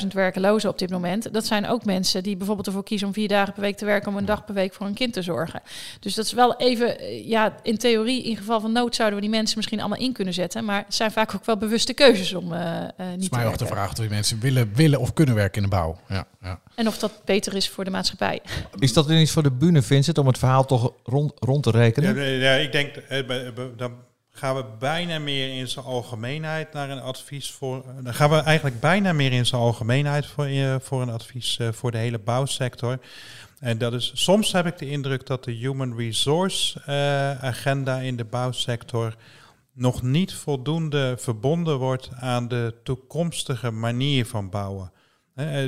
300.000 0.02 0.06
werkelozen 0.12 0.70
op 0.70 0.78
dit 0.78 0.90
moment. 0.90 1.32
Dat 1.32 1.46
zijn 1.46 1.68
ook 1.68 1.84
mensen 1.84 2.22
die 2.22 2.36
bijvoorbeeld 2.36 2.66
ervoor 2.66 2.84
kiezen 2.84 3.06
om 3.06 3.12
vier 3.12 3.28
dagen 3.28 3.52
per 3.52 3.62
week 3.62 3.76
te 3.76 3.84
werken, 3.84 4.08
om 4.08 4.16
een 4.16 4.24
dag 4.24 4.44
per 4.44 4.54
week 4.54 4.72
voor 4.72 4.86
een 4.86 4.94
kind 4.94 5.12
te 5.12 5.22
zorgen. 5.22 5.62
Dus 6.00 6.14
dat 6.14 6.24
is 6.24 6.32
wel 6.32 6.56
even, 6.56 6.98
eh, 6.98 7.28
ja, 7.28 7.54
in 7.62 7.78
theorie, 7.78 8.22
in 8.22 8.36
geval 8.36 8.60
van 8.60 8.72
nood 8.72 8.94
zouden 8.94 9.18
we 9.18 9.24
die 9.24 9.34
mensen 9.34 9.56
misschien 9.56 9.80
allemaal 9.80 9.98
in 9.98 10.12
kunnen 10.12 10.34
zetten. 10.34 10.64
Maar 10.64 10.82
het 10.84 10.94
zijn 10.94 11.10
vaak 11.10 11.34
ook 11.34 11.44
wel 11.44 11.56
bewuste 11.56 11.94
keuzes 11.94 12.34
om 12.34 12.52
uh, 12.52 12.58
uh, 12.58 12.66
niet 12.66 12.90
te 12.90 12.96
werken. 12.96 13.12
Het 13.12 13.22
is 13.22 13.30
mij 13.30 13.46
ook 13.46 13.58
de 13.58 13.66
vraag 13.66 13.88
of 13.88 13.94
die 13.94 14.08
mensen 14.08 14.40
willen, 14.40 14.70
willen 14.74 15.00
of 15.00 15.12
kunnen 15.12 15.34
werken 15.34 15.62
in 15.62 15.68
de 15.68 15.76
bouw. 15.76 15.98
Ja, 16.08 16.26
ja. 16.42 16.60
En 16.74 16.86
of 16.86 16.98
dat 16.98 17.12
beter 17.24 17.54
is 17.54 17.68
voor 17.68 17.84
de 17.84 17.90
maatschappij. 17.90 18.40
Is 18.78 18.92
dat 18.92 19.08
niet 19.08 19.30
voor 19.30 19.42
de 19.42 19.50
bühne, 19.50 19.82
Vincent, 19.82 20.18
om 20.18 20.26
het 20.26 20.38
verhaal 20.38 20.64
toch 20.64 20.92
rond, 21.04 21.32
rond 21.38 21.62
te 21.62 21.70
rekenen? 21.70 22.16
Ja, 22.16 22.22
ja 22.22 22.52
ik 22.52 22.72
denk, 22.72 22.94
dan 23.76 23.92
gaan 24.40 24.56
we 24.56 24.64
bijna 24.78 25.18
meer 25.18 25.58
in 25.58 25.68
zijn 25.68 25.84
algemeenheid 25.84 26.72
naar 26.72 26.90
een 26.90 27.00
advies 27.00 27.50
voor. 27.50 27.84
Dan 28.02 28.14
gaan 28.14 28.30
we 28.30 28.36
eigenlijk 28.36 28.80
bijna 28.80 29.12
meer 29.12 29.32
in 29.32 29.46
zijn 29.46 29.60
algemeenheid 29.60 30.26
voor, 30.26 30.48
voor 30.82 31.02
een 31.02 31.10
advies 31.10 31.58
uh, 31.58 31.68
voor 31.72 31.90
de 31.90 31.98
hele 31.98 32.18
bouwsector. 32.18 32.98
En 33.58 33.78
dat 33.78 33.92
is, 33.92 34.10
soms 34.14 34.52
heb 34.52 34.66
ik 34.66 34.78
de 34.78 34.90
indruk 34.90 35.26
dat 35.26 35.44
de 35.44 35.52
human 35.52 35.96
resource 35.96 36.80
uh, 36.80 37.44
agenda 37.44 37.98
in 37.98 38.16
de 38.16 38.24
bouwsector 38.24 39.14
nog 39.72 40.02
niet 40.02 40.34
voldoende 40.34 41.14
verbonden 41.18 41.78
wordt 41.78 42.10
aan 42.14 42.48
de 42.48 42.74
toekomstige 42.82 43.70
manier 43.70 44.26
van 44.26 44.50
bouwen. 44.50 44.92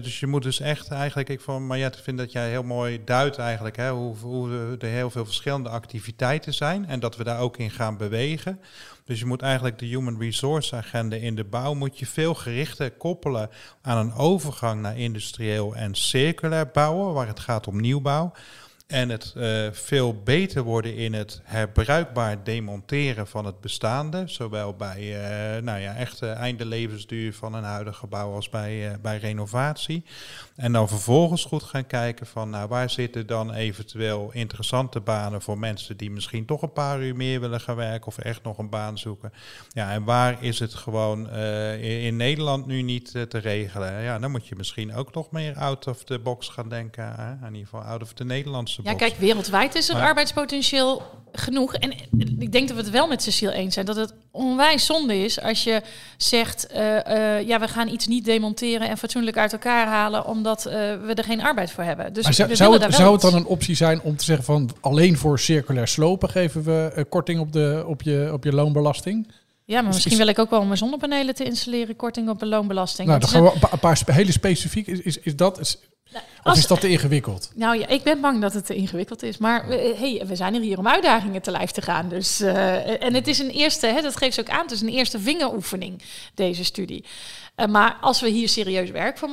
Dus 0.03 0.20
je 0.20 0.27
moet 0.27 0.42
dus 0.42 0.61
echt 0.61 0.90
eigenlijk, 0.90 1.29
ik 1.29 1.40
van 1.40 1.66
Mariette 1.66 2.03
vind 2.03 2.18
dat 2.18 2.33
jij 2.33 2.51
heel 2.51 2.62
mooi 2.62 3.05
duidt 3.05 3.38
eigenlijk 3.38 3.77
hè, 3.77 3.90
hoe, 3.90 4.16
hoe 4.16 4.77
er 4.79 4.88
heel 4.88 5.11
veel 5.11 5.25
verschillende 5.25 5.68
activiteiten 5.68 6.55
zijn 6.55 6.87
en 6.87 7.01
dat 7.01 7.16
we 7.16 7.25
daar 7.25 7.40
ook 7.40 7.57
in 7.57 7.70
gaan 7.70 7.96
bewegen. 7.96 8.61
Dus 9.05 9.18
je 9.18 9.27
moet 9.27 9.42
eigenlijk 9.42 9.79
de 9.79 9.87
human 9.87 10.20
resource 10.20 10.77
agenda 10.77 11.16
in 11.16 11.35
de 11.35 11.44
bouw 11.44 11.75
moet 11.75 11.98
je 11.98 12.07
veel 12.07 12.35
gerichter 12.35 12.90
koppelen 12.90 13.51
aan 13.83 13.98
een 13.98 14.14
overgang 14.14 14.81
naar 14.81 14.98
industrieel 14.98 15.77
en 15.77 15.94
circulair 15.94 16.70
bouwen, 16.70 17.14
waar 17.14 17.27
het 17.27 17.40
gaat 17.40 17.66
om 17.66 17.81
nieuwbouw. 17.81 18.33
En 18.87 19.09
het 19.09 19.35
uh, 19.37 19.68
veel 19.73 20.23
beter 20.23 20.62
worden 20.62 20.97
in 20.97 21.12
het 21.12 21.40
herbruikbaar 21.45 22.45
demonteren 22.45 23.27
van 23.27 23.45
het 23.45 23.61
bestaande. 23.61 24.23
Zowel 24.27 24.75
bij 24.75 25.01
uh, 25.01 25.62
nou 25.62 25.81
ja, 25.81 25.95
echte 25.95 26.27
einde 26.27 26.66
levensduur 26.66 27.35
van 27.35 27.55
een 27.55 27.64
huidig 27.64 27.97
gebouw 27.97 28.33
als 28.33 28.49
bij, 28.49 28.99
bij 29.03 29.18
renovatie. 29.18 30.05
En 30.57 30.73
dan 30.73 30.88
vervolgens 30.88 31.45
goed 31.45 31.62
gaan 31.62 31.87
kijken 31.87 32.27
van 32.27 32.51
nou, 32.51 32.68
waar 32.68 32.90
zitten 32.90 33.27
dan 33.27 33.53
eventueel 33.53 34.31
interessante 34.33 35.01
banen 35.01 35.42
voor 35.42 35.59
mensen 35.59 35.97
die 35.97 36.11
misschien 36.11 36.47
toch 36.47 36.62
een 36.62 36.73
paar 36.73 37.01
uur 37.01 37.16
meer 37.16 37.40
willen 37.40 37.61
gaan 37.61 37.77
werken 37.77 38.07
of 38.07 38.18
echt 38.18 38.42
nog 38.42 38.59
een 38.59 38.71
baan 38.71 38.99
zoeken. 38.99 39.33
Ja, 39.68 39.92
en 39.92 40.05
waar 40.05 40.42
is 40.42 40.59
het 40.59 40.75
gewoon 40.75 41.31
in, 41.31 42.16
Nederland 42.16 42.66
nu 42.66 42.83
niet 42.83 43.11
te 43.11 43.38
regelen? 43.38 44.03
Ja, 44.03 44.18
dan 44.18 44.31
moet 44.31 44.47
je 44.47 44.57
misschien 44.57 44.95
ook 44.95 45.14
nog 45.14 45.31
meer 45.31 45.57
out 45.57 45.87
of 45.87 46.05
the 46.05 46.18
box 46.18 46.49
gaan 46.49 46.68
denken. 46.68 47.14
Hè? 47.14 47.47
In 47.47 47.55
ieder 47.55 47.68
geval 47.68 47.81
out 47.81 48.03
of 48.03 48.12
the 48.12 48.25
Nederlandse 48.25 48.82
ja, 48.83 48.95
kijk, 48.95 49.16
wereldwijd 49.16 49.75
is 49.75 49.88
er 49.88 49.95
maar, 49.95 50.05
arbeidspotentieel 50.05 51.03
genoeg. 51.33 51.75
En 51.75 51.92
ik 52.38 52.53
denk 52.53 52.68
dat 52.68 52.77
we 52.77 52.83
het 52.83 52.92
wel 52.92 53.07
met 53.07 53.23
Cecile 53.23 53.53
eens 53.53 53.75
zijn. 53.75 53.87
Dat 53.87 53.97
het 53.97 54.14
onwijs 54.31 54.87
zonde 54.87 55.25
is 55.25 55.40
als 55.40 55.64
je 55.64 55.83
zegt... 56.16 56.66
Uh, 56.75 56.79
uh, 56.79 57.47
ja, 57.47 57.61
we 57.61 57.68
gaan 57.68 57.88
iets 57.88 58.07
niet 58.07 58.25
demonteren 58.25 58.88
en 58.88 58.99
fatsoenlijk 58.99 59.37
uit 59.37 59.53
elkaar 59.53 59.87
halen... 59.87 60.27
omdat 60.27 60.66
uh, 60.66 60.73
we 60.73 61.12
er 61.14 61.25
geen 61.25 61.42
arbeid 61.42 61.71
voor 61.71 61.85
hebben. 61.85 62.12
Dus 62.12 62.25
maar 62.25 62.35
zou, 62.35 62.57
zou, 62.57 62.79
het, 62.79 62.95
zou 62.95 63.12
het 63.12 63.21
dan 63.21 63.35
een 63.35 63.47
optie 63.47 63.75
zijn 63.75 64.01
om 64.03 64.16
te 64.16 64.25
zeggen 64.25 64.45
van... 64.45 64.71
alleen 64.81 65.16
voor 65.16 65.38
circulair 65.38 65.88
slopen 65.88 66.31
geven 66.31 66.62
we 66.62 67.07
korting 67.09 67.40
op, 67.40 67.53
de, 67.53 67.85
op, 67.87 68.03
je, 68.03 68.31
op 68.33 68.45
je 68.45 68.53
loonbelasting? 68.53 69.27
Ja, 69.64 69.75
maar 69.75 69.85
dus 69.85 69.92
misschien 69.92 70.12
is, 70.12 70.18
wil 70.18 70.29
ik 70.29 70.38
ook 70.38 70.51
wel 70.51 70.61
om 70.61 70.66
mijn 70.66 70.79
zonnepanelen 70.79 71.35
te 71.35 71.44
installeren, 71.44 71.96
korting 71.96 72.29
op 72.29 72.38
de 72.38 72.46
loonbelasting. 72.46 73.09
Nou, 73.09 73.20
dan 73.20 73.29
gaan 73.29 73.42
we 73.42 73.68
een 73.70 73.79
paar 73.79 74.01
hele 74.05 74.33
specifiek. 74.33 74.87
Is, 74.87 75.01
is, 75.01 75.18
is 75.18 75.37
dat, 75.37 75.61
is, 75.61 75.79
nou, 76.12 76.25
als, 76.42 76.57
of 76.57 76.62
is 76.62 76.66
dat 76.66 76.81
te 76.81 76.88
ingewikkeld? 76.88 77.51
Nou 77.55 77.79
ja, 77.79 77.87
ik 77.87 78.03
ben 78.03 78.20
bang 78.20 78.40
dat 78.40 78.53
het 78.53 78.66
te 78.66 78.75
ingewikkeld 78.75 79.22
is. 79.22 79.38
Maar 79.38 79.68
we, 79.68 79.94
hey, 79.98 80.27
we 80.27 80.37
zijn 80.37 80.55
er 80.55 80.61
hier 80.61 80.79
om 80.79 80.88
uitdagingen 80.88 81.42
te 81.42 81.51
lijf 81.51 81.70
te 81.70 81.83
gaan. 81.83 82.09
Dus, 82.09 82.40
uh, 82.40 83.03
en 83.03 83.14
het 83.14 83.27
is 83.27 83.38
een 83.38 83.51
eerste, 83.51 83.87
hè, 83.87 84.03
dat 84.03 84.16
geeft 84.16 84.35
ze 84.35 84.40
ook 84.40 84.48
aan, 84.48 84.62
het 84.62 84.70
is 84.70 84.81
een 84.81 84.88
eerste 84.88 85.18
vingeroefening, 85.18 86.03
deze 86.35 86.64
studie. 86.64 87.05
Uh, 87.57 87.66
maar 87.66 87.96
als 88.01 88.20
we 88.20 88.29
hier 88.29 88.48
serieus 88.48 88.90
werk 88.90 89.18
van 89.18 89.31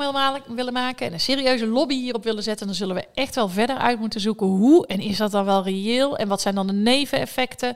willen 0.55 0.73
maken 0.73 1.05
en 1.05 1.13
een 1.13 1.19
serieuze 1.19 1.67
lobby 1.67 1.95
hierop 1.95 2.23
willen 2.23 2.43
zetten, 2.43 2.65
dan 2.65 2.75
zullen 2.75 2.95
we 2.95 3.05
echt 3.13 3.35
wel 3.35 3.49
verder 3.49 3.77
uit 3.77 3.99
moeten 3.99 4.21
zoeken 4.21 4.47
hoe 4.47 4.87
en 4.87 4.99
is 4.99 5.17
dat 5.17 5.31
dan 5.31 5.45
wel 5.45 5.63
reëel 5.63 6.17
en 6.17 6.27
wat 6.27 6.41
zijn 6.41 6.55
dan 6.55 6.67
de 6.67 6.73
neveneffecten. 6.73 7.75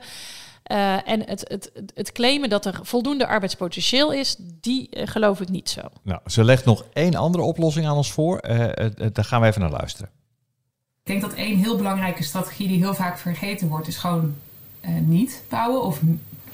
Uh, 0.72 1.08
en 1.08 1.26
het, 1.26 1.44
het, 1.48 1.72
het 1.94 2.12
claimen 2.12 2.48
dat 2.48 2.66
er 2.66 2.80
voldoende 2.82 3.26
arbeidspotentieel 3.26 4.12
is, 4.12 4.36
die 4.38 4.88
uh, 4.90 5.06
geloof 5.06 5.40
ik 5.40 5.48
niet 5.48 5.70
zo. 5.70 5.80
Nou, 6.02 6.20
ze 6.26 6.44
legt 6.44 6.64
nog 6.64 6.84
één 6.92 7.14
andere 7.14 7.44
oplossing 7.44 7.86
aan 7.86 7.96
ons 7.96 8.12
voor. 8.12 8.44
Uh, 8.48 8.66
daar 9.12 9.24
gaan 9.24 9.40
we 9.40 9.46
even 9.46 9.60
naar 9.60 9.70
luisteren. 9.70 10.10
Ik 11.02 11.10
denk 11.10 11.20
dat 11.20 11.34
één 11.34 11.58
heel 11.58 11.76
belangrijke 11.76 12.22
strategie 12.22 12.68
die 12.68 12.78
heel 12.78 12.94
vaak 12.94 13.18
vergeten 13.18 13.68
wordt, 13.68 13.86
is 13.86 13.96
gewoon 13.96 14.34
niet 15.00 15.42
bouwen 15.48 15.82
of 15.82 16.00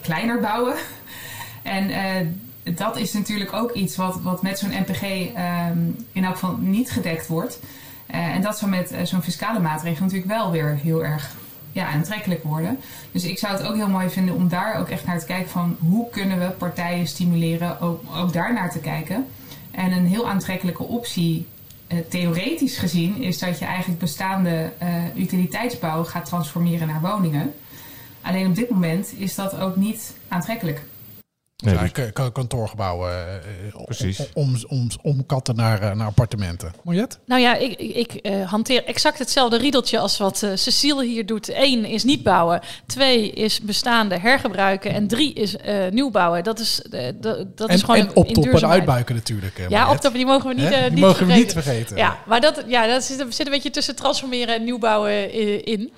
kleiner 0.01 0.40
bouwen. 0.40 0.75
en 1.62 2.40
dat 2.62 2.96
is 2.96 3.12
natuurlijk 3.12 3.53
ook 3.53 3.73
iets 3.73 3.96
wat, 3.96 4.20
wat 4.23 4.42
met 4.42 4.59
zo'n 4.59 4.70
NPG 4.70 5.03
um, 5.03 6.07
in 6.12 6.25
elk 6.25 6.35
geval 6.35 6.57
niet 6.57 6.90
gedekt 6.90 7.27
wordt. 7.27 7.61
en 8.07 8.42
dat 8.42 8.59
zou 8.59 8.70
met 8.70 8.94
zo'n 9.03 9.23
fiscale 9.23 9.61
maatregel 9.61 10.05
natuurlijk 10.05 10.31
wel 10.31 10.51
weer 10.51 10.79
heel 10.83 11.05
erg 11.05 11.35
ja, 11.72 11.87
aantrekkelijk 11.87 12.42
worden. 12.42 12.78
Dus 13.12 13.24
ik 13.24 13.38
zou 13.38 13.56
het 13.56 13.66
ook 13.66 13.74
heel 13.74 13.88
mooi 13.88 14.11
vinden 14.11 14.35
om 14.35 14.48
daar 14.48 14.78
ook 14.78 14.88
echt 14.88 15.06
naar 15.06 15.20
te 15.20 15.26
kijken 15.26 15.50
van 15.50 15.76
hoe 15.80 16.11
kunnen 16.11 16.38
we 16.38 16.50
partijen 16.50 17.06
stimuleren 17.06 17.80
ook, 17.80 18.02
ook 18.16 18.33
daar 18.33 18.52
naar 18.52 18.70
te 18.70 18.78
kijken. 18.78 19.26
En 19.70 19.92
een 19.92 20.06
heel 20.06 20.28
aantrekkelijke 20.28 20.83
optie, 20.83 21.46
uh, 21.88 21.98
theoretisch 22.09 22.78
gezien, 22.78 23.22
is 23.22 23.38
dat 23.38 23.59
je 23.59 23.64
eigenlijk 23.64 24.00
bestaande 24.00 24.72
uh, 24.83 25.16
utiliteitsbouw 25.16 26.04
gaat 26.04 26.24
transformeren 26.24 26.87
naar 26.87 27.00
woningen. 27.00 27.54
Alleen 28.22 28.46
op 28.46 28.54
dit 28.54 28.70
moment 28.70 29.12
is 29.16 29.35
dat 29.35 29.59
ook 29.59 29.76
niet 29.76 30.14
aantrekkelijk. 30.28 30.83
Nee, 31.61 31.90
ja, 31.94 32.31
kantoorgebouwen. 32.31 33.11
Uh, 33.77 33.85
Precies. 33.85 34.20
Om, 34.33 34.57
om, 34.68 34.88
om, 35.03 35.27
katten 35.27 35.57
naar, 35.57 35.83
uh, 35.83 35.92
naar 35.92 36.07
appartementen. 36.07 36.73
Mariette? 36.83 37.16
Nou 37.25 37.40
ja, 37.40 37.57
ik, 37.57 37.79
ik 37.79 38.18
uh, 38.23 38.51
hanteer 38.51 38.85
exact 38.85 39.18
hetzelfde 39.18 39.59
riedeltje 39.59 39.99
als 39.99 40.18
wat 40.18 40.42
uh, 40.42 40.51
Cecile 40.55 41.05
hier 41.05 41.27
doet. 41.27 41.49
Eén 41.49 41.85
is 41.85 42.05
niet 42.05 42.23
bouwen. 42.23 42.61
Twee 42.87 43.31
is 43.31 43.61
bestaande 43.61 44.18
hergebruiken. 44.18 44.92
En 44.92 45.07
drie 45.07 45.33
is 45.33 45.57
nieuw 45.90 46.11
bouwen. 46.11 46.44
Dat 46.44 46.59
is, 46.59 46.83
dat, 47.20 47.57
dat 47.57 47.68
en, 47.68 47.75
is 47.75 47.83
gewoon 47.83 48.01
en 48.01 48.16
optoppen 48.16 48.62
en 48.62 48.68
uitbuiken 48.68 49.14
natuurlijk. 49.14 49.66
ja, 49.68 49.90
optoppen 49.90 50.20
die 50.20 50.27
mogen 50.27 50.49
we 50.49 50.55
niet, 50.55 50.68
die 50.68 50.90
niet 50.90 50.99
mogen 50.99 51.16
vergeten. 51.16 51.27
we 51.27 51.42
niet 51.42 51.53
vergeten. 51.53 51.96
Ja, 51.96 52.18
maar 52.27 52.40
dat, 52.40 52.64
ja, 52.66 52.87
dat 52.87 53.05
zit, 53.05 53.25
zit 53.29 53.46
een 53.46 53.53
beetje 53.53 53.70
tussen 53.70 53.96
transformeren 53.96 54.55
en 54.55 54.64
nieuwbouwen 54.64 55.33
in. 55.64 55.92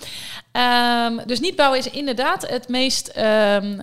Um, 0.52 1.20
dus 1.26 1.40
niet 1.40 1.56
bouwen 1.56 1.78
is 1.78 1.90
inderdaad 1.90 2.48
het 2.48 2.68
meest, 2.68 3.12
um, 3.16 3.80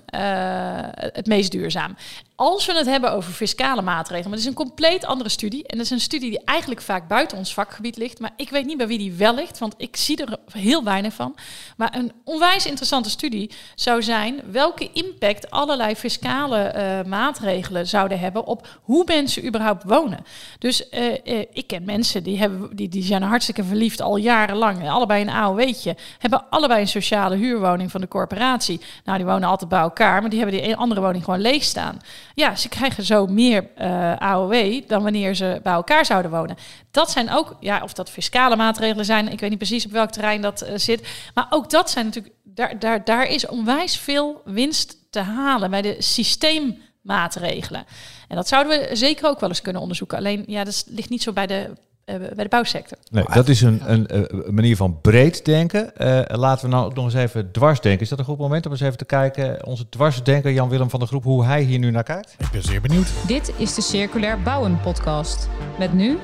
het 1.12 1.26
meest 1.26 1.50
duurzaam. 1.50 1.96
Als 2.40 2.66
we 2.66 2.72
het 2.72 2.86
hebben 2.86 3.12
over 3.12 3.32
fiscale 3.32 3.82
maatregelen, 3.82 4.22
maar 4.22 4.38
het 4.38 4.40
is 4.40 4.46
een 4.46 4.66
compleet 4.66 5.04
andere 5.04 5.30
studie. 5.30 5.66
En 5.66 5.76
dat 5.76 5.86
is 5.86 5.92
een 5.92 6.00
studie 6.00 6.30
die 6.30 6.44
eigenlijk 6.44 6.80
vaak 6.80 7.08
buiten 7.08 7.38
ons 7.38 7.54
vakgebied 7.54 7.96
ligt. 7.96 8.20
Maar 8.20 8.30
ik 8.36 8.50
weet 8.50 8.66
niet 8.66 8.76
bij 8.76 8.86
wie 8.86 8.98
die 8.98 9.12
wel 9.12 9.34
ligt, 9.34 9.58
want 9.58 9.74
ik 9.76 9.96
zie 9.96 10.24
er 10.24 10.38
heel 10.52 10.84
weinig 10.84 11.14
van. 11.14 11.34
Maar 11.76 11.96
een 11.96 12.12
onwijs 12.24 12.66
interessante 12.66 13.10
studie 13.10 13.50
zou 13.74 14.02
zijn 14.02 14.40
welke 14.50 14.90
impact 14.92 15.50
allerlei 15.50 15.96
fiscale 15.96 16.58
eh, 16.58 17.04
maatregelen 17.04 17.86
zouden 17.86 18.18
hebben 18.18 18.44
op 18.44 18.66
hoe 18.82 19.02
mensen 19.06 19.46
überhaupt 19.46 19.84
wonen. 19.84 20.24
Dus 20.58 20.88
uh, 20.90 21.06
uh, 21.24 21.44
ik 21.52 21.66
ken 21.66 21.84
mensen 21.84 22.22
die, 22.22 22.38
hebben, 22.38 22.76
die, 22.76 22.88
die 22.88 23.02
zijn 23.02 23.22
hartstikke 23.22 23.64
verliefd 23.64 24.00
al 24.00 24.16
jarenlang. 24.16 24.90
Allebei 24.90 25.22
een 25.22 25.30
AOW'tje. 25.30 25.96
Hebben 26.18 26.44
allebei 26.50 26.80
een 26.80 26.88
sociale 26.88 27.36
huurwoning 27.36 27.90
van 27.90 28.00
de 28.00 28.08
corporatie. 28.08 28.80
Nou, 29.04 29.18
die 29.18 29.26
wonen 29.26 29.48
altijd 29.48 29.70
bij 29.70 29.80
elkaar, 29.80 30.20
maar 30.20 30.30
die 30.30 30.40
hebben 30.40 30.62
die 30.62 30.76
andere 30.76 31.00
woning 31.00 31.24
gewoon 31.24 31.40
leeg 31.40 31.62
staan. 31.62 32.00
Ja, 32.40 32.56
ze 32.56 32.68
krijgen 32.68 33.04
zo 33.04 33.26
meer 33.26 33.70
uh, 33.78 34.16
AOW 34.16 34.82
dan 34.86 35.02
wanneer 35.02 35.34
ze 35.34 35.60
bij 35.62 35.72
elkaar 35.72 36.04
zouden 36.04 36.30
wonen. 36.30 36.56
Dat 36.90 37.10
zijn 37.10 37.30
ook, 37.30 37.56
ja, 37.60 37.82
of 37.82 37.92
dat 37.92 38.10
fiscale 38.10 38.56
maatregelen 38.56 39.04
zijn, 39.04 39.28
ik 39.28 39.40
weet 39.40 39.50
niet 39.50 39.58
precies 39.58 39.84
op 39.84 39.90
welk 39.90 40.10
terrein 40.10 40.40
dat 40.40 40.62
uh, 40.62 40.68
zit. 40.74 41.08
Maar 41.34 41.46
ook 41.50 41.70
dat 41.70 41.90
zijn 41.90 42.04
natuurlijk, 42.04 42.34
daar, 42.44 42.78
daar, 42.78 43.04
daar 43.04 43.26
is 43.26 43.46
onwijs 43.46 43.96
veel 43.96 44.42
winst 44.44 44.96
te 45.10 45.20
halen 45.20 45.70
bij 45.70 45.82
de 45.82 45.96
systeemmaatregelen. 45.98 47.84
En 48.28 48.36
dat 48.36 48.48
zouden 48.48 48.78
we 48.78 48.96
zeker 48.96 49.28
ook 49.28 49.40
wel 49.40 49.48
eens 49.48 49.62
kunnen 49.62 49.82
onderzoeken. 49.82 50.18
Alleen, 50.18 50.44
ja, 50.46 50.64
dat 50.64 50.84
ligt 50.86 51.10
niet 51.10 51.22
zo 51.22 51.32
bij 51.32 51.46
de 51.46 51.70
bij 52.18 52.44
de 52.44 52.48
bouwsector. 52.48 52.98
Nee, 53.10 53.24
dat 53.32 53.48
is 53.48 53.60
een, 53.60 53.92
een, 53.92 54.16
een, 54.16 54.54
manier 54.54 54.76
van 54.76 55.00
breed 55.00 55.44
denken. 55.44 55.92
Uh, 55.98 56.20
laten 56.26 56.64
we 56.64 56.74
nou 56.74 56.86
ook 56.86 56.94
nog 56.94 57.04
eens 57.04 57.14
even 57.14 57.52
dwars 57.52 57.80
denken. 57.80 58.02
Is 58.02 58.08
dat 58.08 58.18
een 58.18 58.24
goed 58.24 58.38
moment 58.38 58.66
om 58.66 58.72
eens 58.72 58.80
even 58.80 58.98
te 58.98 59.04
kijken, 59.04 59.66
onze 59.66 59.88
dwarsdenker 59.88 60.52
Jan-Willem 60.52 60.90
van 60.90 60.98
der 60.98 61.08
Groep, 61.08 61.24
hoe 61.24 61.44
hij 61.44 61.62
hier 61.62 61.78
nu 61.78 61.90
naar 61.90 62.02
kijkt? 62.02 62.34
Ik 62.38 62.50
ben 62.52 62.62
zeer 62.62 62.80
benieuwd. 62.80 63.08
Dit 63.26 63.52
is 63.56 63.74
de 63.74 63.80
Circulair 63.80 64.42
Bouwen 64.42 64.80
podcast. 64.80 65.48
Met 65.78 65.92
nu 65.92 66.18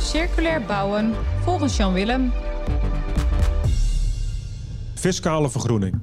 Circulair 0.00 0.62
Bouwen 0.62 1.14
volgens 1.42 1.76
Jan-Willem. 1.76 2.32
Fiscale 4.94 5.50
vergroening. 5.50 6.00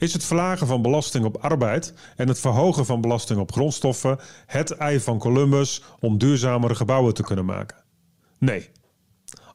Is 0.00 0.12
het 0.12 0.24
verlagen 0.24 0.66
van 0.66 0.82
belasting 0.82 1.24
op 1.24 1.36
arbeid 1.36 1.94
en 2.16 2.28
het 2.28 2.40
verhogen 2.40 2.86
van 2.86 3.00
belasting 3.00 3.40
op 3.40 3.52
grondstoffen 3.52 4.18
het 4.46 4.70
ei 4.70 5.00
van 5.00 5.18
Columbus 5.18 5.82
om 5.98 6.18
duurzamere 6.18 6.74
gebouwen 6.74 7.14
te 7.14 7.22
kunnen 7.22 7.44
maken? 7.44 7.76
Nee. 8.40 8.70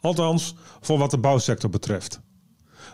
Althans, 0.01 0.55
voor 0.81 0.97
wat 0.97 1.11
de 1.11 1.17
bouwsector 1.17 1.69
betreft. 1.69 2.21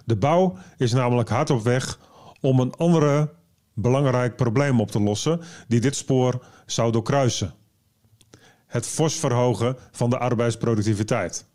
De 0.06 0.16
bouw 0.16 0.58
is 0.78 0.92
namelijk 0.92 1.30
hard 1.30 1.50
op 1.50 1.64
weg 1.64 2.00
om 2.42 2.60
een 2.60 2.74
andere 2.74 3.34
belangrijk 3.74 4.36
probleem 4.36 4.80
op 4.80 4.92
te 4.92 5.02
lossen 5.02 5.42
die 5.68 5.80
dit 5.80 5.96
spoor 5.96 6.46
zou 6.66 6.92
doorkruisen. 6.92 7.54
Het 8.68 8.88
fors 8.88 9.16
verhogen 9.16 9.78
van 9.92 10.10
de 10.10 10.18
arbeidsproductiviteit. 10.18 11.46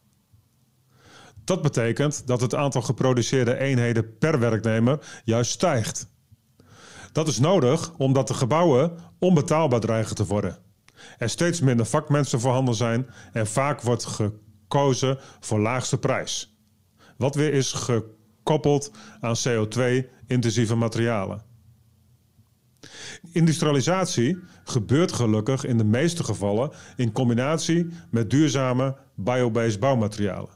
Dat 1.45 1.63
betekent 1.63 2.27
dat 2.27 2.41
het 2.41 2.55
aantal 2.55 2.83
geproduceerde 2.83 3.59
eenheden 3.59 4.19
per 4.19 4.39
werknemer 4.39 5.21
juist 5.25 5.51
stijgt. 5.51 6.09
Dat 7.13 7.29
is 7.29 7.39
nodig 7.39 7.93
omdat 7.97 8.29
de 8.29 8.35
gebouwen 8.35 8.99
onbetaalbaar 9.19 9.81
dreigen 9.81 10.15
te 10.15 10.27
worden. 10.27 10.59
Er 11.19 11.29
steeds 11.29 11.61
minder 11.61 11.87
vakmensen 11.87 12.41
voorhanden 12.41 12.75
zijn 12.75 13.07
en 13.33 13.47
vaak 13.47 13.81
wordt 13.81 14.05
gekozen 14.05 15.19
voor 15.41 15.59
laagste 15.59 15.99
prijs. 15.99 16.57
Wat 17.17 17.35
weer 17.35 17.53
is 17.53 17.73
gekoppeld 17.73 18.91
aan 19.21 19.37
CO2-intensieve 19.49 20.75
materialen. 20.75 21.43
Industrialisatie 23.33 24.39
gebeurt 24.65 25.13
gelukkig 25.13 25.65
in 25.65 25.79
de 25.79 25.85
meeste 25.85 26.25
gevallen 26.25 26.71
in 26.97 27.13
combinatie 27.13 27.89
met 28.11 28.31
duurzame 28.31 28.97
biobased 29.15 29.81
bouwmaterialen. 29.81 30.51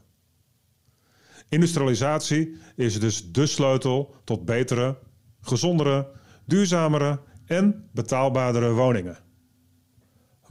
Industrialisatie 1.49 2.57
is 2.75 2.99
dus 2.99 3.31
de 3.31 3.45
sleutel 3.45 4.15
tot 4.23 4.45
betere, 4.45 4.97
gezondere, 5.41 6.07
duurzamere 6.45 7.19
en 7.45 7.89
betaalbaardere 7.93 8.71
woningen. 8.71 9.17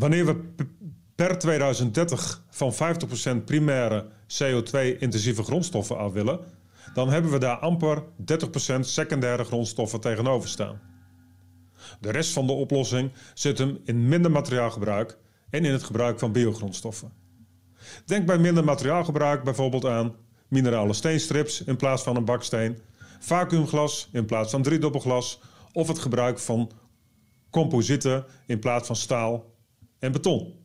Wanneer 0.00 0.26
we 0.26 0.36
per 1.14 1.38
2030 1.38 2.44
van 2.50 2.74
50% 3.40 3.44
primaire 3.44 4.06
CO2-intensieve 4.26 5.42
grondstoffen 5.42 5.96
af 5.96 6.12
willen, 6.12 6.40
dan 6.94 7.10
hebben 7.10 7.30
we 7.30 7.38
daar 7.38 7.56
amper 7.56 8.02
30% 8.76 8.80
secundaire 8.80 9.44
grondstoffen 9.44 10.00
tegenover 10.00 10.48
staan. 10.48 10.80
De 12.00 12.10
rest 12.10 12.32
van 12.32 12.46
de 12.46 12.52
oplossing 12.52 13.12
zit 13.34 13.58
hem 13.58 13.78
in 13.84 14.08
minder 14.08 14.30
materiaalgebruik 14.30 15.18
en 15.50 15.64
in 15.64 15.72
het 15.72 15.82
gebruik 15.82 16.18
van 16.18 16.32
biogrondstoffen. 16.32 17.12
Denk 18.04 18.26
bij 18.26 18.38
minder 18.38 18.64
materiaalgebruik 18.64 19.44
bijvoorbeeld 19.44 19.84
aan 19.84 20.14
minerale 20.48 20.92
steenstrips 20.92 21.64
in 21.64 21.76
plaats 21.76 22.02
van 22.02 22.16
een 22.16 22.24
baksteen, 22.24 22.78
vacuümglas 23.18 24.08
in 24.12 24.24
plaats 24.24 24.50
van 24.50 24.62
driedubbelglas 24.62 25.40
of 25.72 25.88
het 25.88 25.98
gebruik 25.98 26.38
van 26.38 26.70
composieten 27.50 28.24
in 28.46 28.58
plaats 28.58 28.86
van 28.86 28.96
staal 28.96 29.50
en 30.00 30.12
beton. 30.12 30.58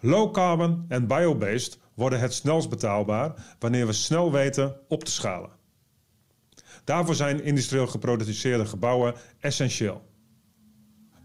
Low 0.00 0.32
carbon 0.32 0.84
en 0.88 1.06
biobased 1.06 1.78
worden 1.94 2.20
het 2.20 2.34
snelst 2.34 2.68
betaalbaar 2.68 3.56
wanneer 3.58 3.86
we 3.86 3.92
snel 3.92 4.32
weten 4.32 4.76
op 4.88 5.04
te 5.04 5.10
schalen. 5.10 5.50
Daarvoor 6.84 7.14
zijn 7.14 7.42
industrieel 7.42 7.86
geproduceerde 7.86 8.66
gebouwen 8.66 9.14
essentieel. 9.40 10.02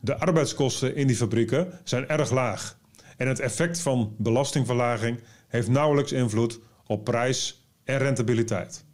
De 0.02 0.18
arbeidskosten 0.20 0.96
in 0.96 1.08
die 1.08 1.16
fabrieken 1.16 1.80
zijn 1.84 2.08
erg 2.08 2.32
laag 2.32 2.80
en 3.18 3.28
het 3.28 3.40
effect 3.40 3.80
van 3.80 4.16
belastingverlaging 4.18 5.20
heeft 5.48 5.68
nauwelijks 5.68 6.12
invloed 6.12 6.60
op 6.86 7.04
prijs 7.04 7.68
en 7.84 7.98
rentabiliteit. 7.98 8.86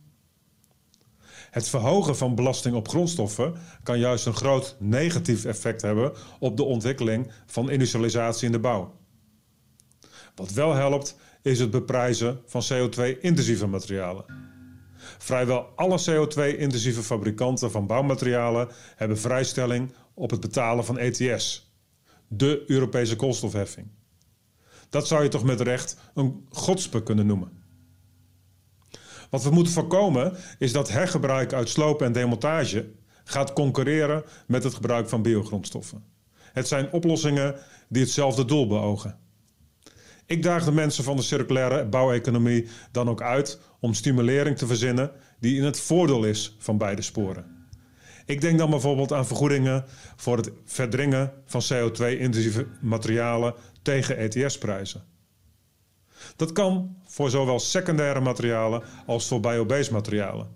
Het 1.56 1.70
verhogen 1.70 2.18
van 2.18 2.36
belasting 2.36 2.76
op 2.76 2.88
grondstoffen 2.88 3.56
kan 3.84 4.00
juist 4.00 4.26
een 4.26 4.36
groot 4.36 4.76
negatief 4.80 5.46
effect 5.46 5.82
hebben 5.82 6.14
op 6.40 6.58
de 6.58 6.64
ontwikkeling 6.64 7.32
van 7.46 7.70
industrialisatie 7.70 8.46
in 8.46 8.52
de 8.52 8.60
bouw. 8.60 8.98
Wat 10.36 10.52
wel 10.52 10.74
helpt, 10.74 11.18
is 11.42 11.60
het 11.60 11.72
beprijzen 11.72 12.42
van 12.46 12.64
CO2-intensieve 12.74 13.68
materialen. 13.68 14.26
Vrijwel 15.18 15.68
alle 15.76 16.00
CO2-intensieve 16.00 17.04
fabrikanten 17.04 17.72
van 17.72 17.88
bouwmaterialen 17.88 18.68
hebben 18.96 19.20
vrijstelling 19.20 19.94
op 20.14 20.30
het 20.30 20.40
betalen 20.40 20.86
van 20.86 20.98
ETS, 20.98 21.74
de 22.28 22.64
Europese 22.68 23.16
koolstofheffing. 23.16 23.88
Dat 24.90 25.08
zou 25.08 25.24
je 25.24 25.30
toch 25.30 25.44
met 25.44 25.62
recht 25.62 25.98
een 26.14 26.46
godspe 26.50 27.04
kunnen 27.04 27.26
noemen. 27.26 27.65
Wat 29.30 29.44
we 29.44 29.50
moeten 29.50 29.74
voorkomen 29.74 30.34
is 30.60 30.72
dat 30.72 30.90
hergebruik 30.90 31.54
uit 31.54 31.70
sloop 31.70 32.02
en 32.02 32.12
demontage 32.12 32.92
gaat 33.24 33.54
concurreren 33.54 34.24
met 34.48 34.64
het 34.64 34.74
gebruik 34.74 35.10
van 35.10 35.22
biogrondstoffen. 35.22 36.04
Het 36.54 36.68
zijn 36.68 36.92
oplossingen 36.92 37.56
die 37.90 38.02
hetzelfde 38.02 38.46
doel 38.46 38.68
beogen. 38.68 39.18
Ik 40.26 40.44
daag 40.44 40.66
de 40.66 40.72
mensen 40.72 41.04
van 41.04 41.16
de 41.16 41.22
circulaire 41.22 41.86
bouweconomie 41.86 42.68
dan 42.92 43.10
ook 43.10 43.22
uit 43.22 43.60
om 43.80 43.94
stimulering 43.94 44.58
te 44.58 44.68
verzinnen 44.68 45.12
die 45.40 45.58
in 45.58 45.64
het 45.64 45.80
voordeel 45.80 46.24
is 46.24 46.56
van 46.60 46.78
beide 46.78 47.02
sporen. 47.02 47.68
Ik 48.26 48.42
denk 48.42 48.58
dan 48.58 48.70
bijvoorbeeld 48.70 49.14
aan 49.14 49.28
vergoedingen 49.28 49.86
voor 50.16 50.38
het 50.38 50.52
verdringen 50.66 51.32
van 51.46 51.62
CO2-intensieve 51.74 52.68
materialen 52.82 53.54
tegen 53.82 54.18
ETS-prijzen. 54.18 55.04
Dat 56.36 56.52
kan 56.52 56.96
voor 57.08 57.30
zowel 57.30 57.60
secundaire 57.60 58.20
materialen 58.20 58.84
als 59.06 59.28
voor 59.28 59.40
biobased 59.40 59.92
materialen. 59.92 60.48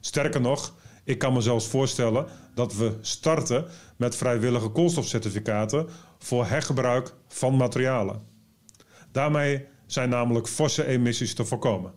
Sterker 0.00 0.40
nog, 0.40 0.74
ik 1.04 1.18
kan 1.18 1.32
me 1.32 1.40
zelfs 1.40 1.66
voorstellen 1.66 2.26
dat 2.54 2.74
we 2.74 2.96
starten 3.00 3.64
met 3.96 4.16
vrijwillige 4.16 4.68
koolstofcertificaten 4.68 5.88
voor 6.18 6.46
hergebruik 6.46 7.14
van 7.28 7.56
materialen. 7.56 8.22
Daarmee 9.12 9.66
zijn 9.86 10.08
namelijk 10.08 10.48
forse 10.48 10.86
emissies 10.86 11.34
te 11.34 11.44
voorkomen. 11.44 11.92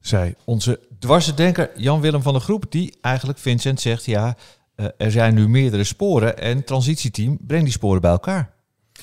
Zij, 0.00 0.34
onze 0.44 0.80
dwarsdenker 0.98 1.70
Jan-Willem 1.76 2.22
van 2.22 2.32
der 2.32 2.42
Groep, 2.42 2.64
die 2.68 2.98
eigenlijk 3.00 3.38
Vincent 3.38 3.80
zegt, 3.80 4.04
ja, 4.04 4.36
uh, 4.76 4.86
er 4.96 5.10
zijn 5.10 5.34
nu 5.34 5.48
meerdere 5.48 5.84
sporen 5.84 6.38
en 6.38 6.64
transitieteam, 6.64 7.38
breng 7.46 7.62
die 7.62 7.72
sporen 7.72 8.00
bij 8.00 8.10
elkaar. 8.10 8.54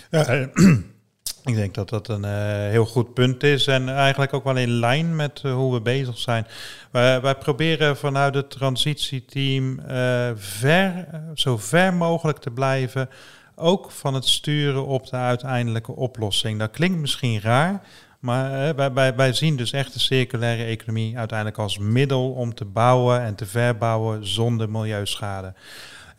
Ja, 0.09 0.49
ik 1.45 1.55
denk 1.55 1.73
dat 1.73 1.89
dat 1.89 2.07
een 2.07 2.23
uh, 2.23 2.31
heel 2.69 2.85
goed 2.85 3.13
punt 3.13 3.43
is 3.43 3.67
en 3.67 3.89
eigenlijk 3.89 4.33
ook 4.33 4.43
wel 4.43 4.57
in 4.57 4.69
lijn 4.69 5.15
met 5.15 5.41
uh, 5.45 5.53
hoe 5.53 5.73
we 5.73 5.81
bezig 5.81 6.17
zijn. 6.17 6.47
Wij, 6.91 7.21
wij 7.21 7.35
proberen 7.35 7.97
vanuit 7.97 8.35
het 8.35 8.49
transitieteam 8.49 9.79
uh, 9.79 10.29
ver, 10.35 11.07
zo 11.33 11.57
ver 11.57 11.93
mogelijk 11.93 12.37
te 12.37 12.51
blijven, 12.51 13.09
ook 13.55 13.91
van 13.91 14.13
het 14.13 14.25
sturen 14.25 14.85
op 14.85 15.09
de 15.09 15.15
uiteindelijke 15.15 15.95
oplossing. 15.95 16.59
Dat 16.59 16.71
klinkt 16.71 16.97
misschien 16.97 17.41
raar, 17.41 17.81
maar 18.19 18.75
wij 19.15 19.33
zien 19.33 19.55
dus 19.55 19.71
echt 19.71 19.93
de 19.93 19.99
circulaire 19.99 20.63
economie 20.63 21.17
uiteindelijk 21.17 21.57
als 21.57 21.77
middel 21.77 22.31
om 22.31 22.55
te 22.55 22.65
bouwen 22.65 23.21
en 23.21 23.35
te 23.35 23.45
verbouwen 23.45 24.27
zonder 24.27 24.69
milieuschade. 24.69 25.53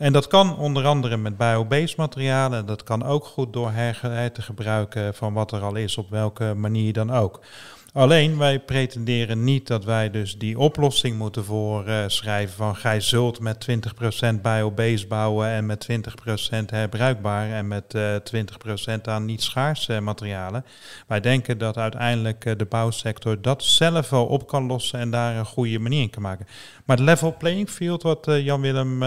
En 0.00 0.12
dat 0.12 0.26
kan 0.26 0.56
onder 0.56 0.86
andere 0.86 1.16
met 1.16 1.36
biobased 1.36 1.96
materialen. 1.96 2.66
Dat 2.66 2.82
kan 2.82 3.04
ook 3.04 3.24
goed 3.24 3.52
door 3.52 3.70
her 3.70 4.32
te 4.32 4.42
gebruiken 4.42 5.14
van 5.14 5.32
wat 5.32 5.52
er 5.52 5.60
al 5.60 5.74
is, 5.74 5.98
op 5.98 6.10
welke 6.10 6.54
manier 6.54 6.92
dan 6.92 7.12
ook. 7.12 7.40
Alleen 7.92 8.38
wij 8.38 8.60
pretenderen 8.60 9.44
niet 9.44 9.66
dat 9.66 9.84
wij 9.84 10.10
dus 10.10 10.38
die 10.38 10.58
oplossing 10.58 11.18
moeten 11.18 11.44
voorschrijven 11.44 12.56
van 12.56 12.76
gij 12.76 13.00
zult 13.00 13.40
met 13.40 13.66
20% 14.30 14.40
biobased 14.42 15.08
bouwen 15.08 15.48
en 15.48 15.66
met 15.66 15.88
20% 15.90 16.64
herbruikbaar 16.66 17.50
en 17.50 17.68
met 17.68 17.94
uh, 17.94 18.14
eh, 18.16 18.22
20% 18.98 19.00
aan 19.02 19.24
niet 19.24 19.42
schaarse 19.42 20.00
materialen. 20.00 20.64
Wij 21.06 21.20
denken 21.20 21.58
dat 21.58 21.76
uiteindelijk 21.76 22.44
eh, 22.44 22.56
de 22.56 22.64
bouwsector 22.64 23.42
dat 23.42 23.64
zelf 23.64 24.10
wel 24.10 24.26
op 24.26 24.46
kan 24.46 24.66
lossen 24.66 24.98
en 24.98 25.10
daar 25.10 25.36
een 25.36 25.44
goede 25.44 25.78
manier 25.78 26.02
in 26.02 26.10
kan 26.10 26.22
maken. 26.22 26.46
Maar 26.90 26.98
het 26.98 27.08
level 27.08 27.34
playing 27.38 27.70
field, 27.70 28.02
wat 28.02 28.28
uh, 28.28 28.44
Jan-Willem 28.44 29.02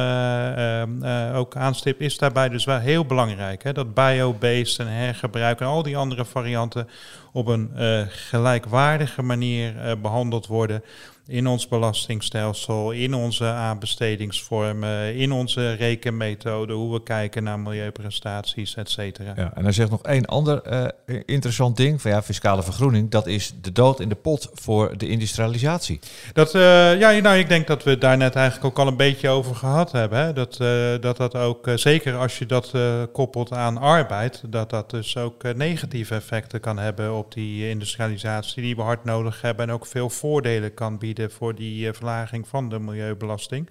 ook 1.36 1.56
aanstipt, 1.56 2.02
is 2.02 2.18
daarbij 2.18 2.50
dus 2.50 2.66
wel 2.66 2.80
heel 2.80 3.06
belangrijk. 3.06 3.64
Hè? 3.64 3.74
Dat 3.74 3.94
biobased 3.94 4.80
en 4.80 4.88
hergebruik 4.88 5.60
en 5.60 5.68
al 5.68 5.84
die 5.84 5.98
andere 5.98 6.26
varianten 6.26 6.88
op 7.32 7.48
een 7.48 7.72
gelijkwaardige 8.08 9.22
manier 9.22 9.98
behandeld 10.02 10.48
worden 10.48 10.84
in 11.28 11.48
ons 11.48 11.68
belastingstelsel, 11.68 12.92
in 12.92 13.14
onze 13.14 13.46
aanbestedingsvormen, 13.46 15.16
in 15.16 15.32
onze 15.32 15.74
rekenmethode, 15.74 16.74
hoe 16.74 16.94
we 16.94 17.04
kijken 17.04 17.44
naar 17.44 17.60
milieuprestaties, 17.60 18.76
et 18.76 18.90
cetera. 18.90 19.34
Ja, 19.36 19.52
en 19.56 19.64
hij 19.64 19.72
zegt 19.72 19.90
nog 19.90 20.04
één 20.04 20.26
ander 20.26 20.62
uh, 21.06 21.20
interessant 21.26 21.78
ding 21.78 22.02
van 22.02 22.12
ja, 22.12 22.24
fiscale 22.24 22.64
vergroening, 22.64 23.10
dat 23.10 23.28
is 23.28 23.54
de 23.62 23.72
dood 23.72 24.00
in 24.00 24.10
de 24.10 24.16
pot 24.16 24.50
voor 24.54 24.98
de 24.98 25.08
industrialisatie. 25.08 26.00
Dat, 26.34 26.56
uh, 26.56 26.62
ja, 27.00 27.12
nou, 27.12 27.38
ik 27.38 27.50
denk 27.50 27.68
dat 27.68 27.84
we 27.84 27.98
daar 27.98 28.18
net 28.18 28.36
eigenlijk 28.36 28.66
ook 28.66 28.86
al 28.86 28.92
een 28.92 28.98
beetje 28.98 29.30
over 29.30 29.56
gehad 29.56 29.92
hebben. 29.92 30.20
Hè? 30.20 30.34
Dat, 30.34 30.58
uh, 30.62 30.68
dat 31.00 31.18
dat 31.18 31.36
ook, 31.36 31.72
zeker 31.76 32.16
als 32.16 32.38
je 32.38 32.46
dat 32.46 32.72
koppelt 33.12 33.52
aan 33.52 33.78
arbeid, 33.78 34.44
dat 34.48 34.70
dat 34.70 34.90
dus 34.90 35.18
ook 35.18 35.54
negatieve 35.56 36.16
effecten 36.16 36.60
kan 36.60 36.78
hebben 36.78 37.14
op 37.14 37.34
die 37.34 37.70
industrialisatie 37.70 38.64
die 38.64 38.76
we 38.76 38.82
hard 38.82 39.04
nodig 39.04 39.42
hebben 39.42 39.68
en 39.68 39.74
ook 39.74 39.86
veel 39.86 40.10
voordelen 40.10 40.74
kan 40.74 40.98
bieden 40.98 41.12
voor 41.20 41.56
die 41.56 41.88
uh, 41.88 41.94
verlaging 41.94 42.48
van 42.48 42.70
de 42.70 42.80
milieubelasting. 42.80 43.70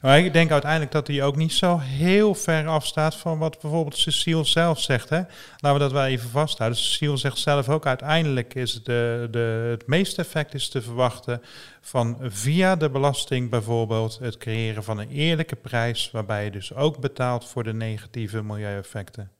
Maar 0.00 0.18
ik 0.18 0.32
denk 0.32 0.50
uiteindelijk 0.50 0.92
dat 0.92 1.06
die 1.06 1.22
ook 1.22 1.36
niet 1.36 1.52
zo 1.52 1.78
heel 1.78 2.34
ver 2.34 2.66
afstaat 2.66 3.14
van 3.14 3.38
wat 3.38 3.60
bijvoorbeeld 3.60 3.96
Cecile 3.96 4.44
zelf 4.44 4.80
zegt. 4.80 5.08
Hè? 5.08 5.20
Laten 5.56 5.72
we 5.72 5.78
dat 5.78 5.92
wel 5.92 6.04
even 6.04 6.30
vasthouden. 6.30 6.78
Cecile 6.78 7.16
zegt 7.16 7.38
zelf 7.38 7.68
ook 7.68 7.86
uiteindelijk 7.86 8.54
is 8.54 8.82
de, 8.82 9.28
de, 9.30 9.68
het 9.70 9.86
meeste 9.86 10.20
effect 10.20 10.54
is 10.54 10.68
te 10.68 10.82
verwachten 10.82 11.42
van 11.80 12.18
via 12.22 12.76
de 12.76 12.90
belasting 12.90 13.50
bijvoorbeeld 13.50 14.18
het 14.18 14.36
creëren 14.36 14.84
van 14.84 14.98
een 14.98 15.10
eerlijke 15.10 15.56
prijs 15.56 16.10
waarbij 16.10 16.44
je 16.44 16.50
dus 16.50 16.74
ook 16.74 16.98
betaalt 16.98 17.48
voor 17.48 17.64
de 17.64 17.74
negatieve 17.74 18.42
milieueffecten. 18.42 19.39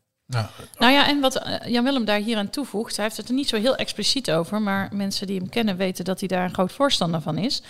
Nou, 0.78 0.92
ja, 0.92 1.08
en 1.08 1.20
wat 1.20 1.36
eh, 1.36 1.66
Jan 1.66 1.84
Willem 1.84 2.04
daar 2.04 2.18
hier 2.18 2.36
aan 2.36 2.50
toevoegt, 2.50 2.96
hij 2.96 3.04
heeft 3.04 3.16
het 3.16 3.28
er 3.28 3.34
niet 3.34 3.48
zo 3.48 3.56
heel 3.56 3.76
expliciet 3.76 4.30
over, 4.30 4.62
maar 4.62 4.88
mensen 4.92 5.26
die 5.26 5.38
hem 5.38 5.48
kennen 5.48 5.76
weten 5.76 6.04
dat 6.04 6.18
hij 6.20 6.28
daar 6.28 6.44
een 6.44 6.54
groot 6.54 6.72
voorstander 6.72 7.20
van 7.20 7.38
is. 7.38 7.62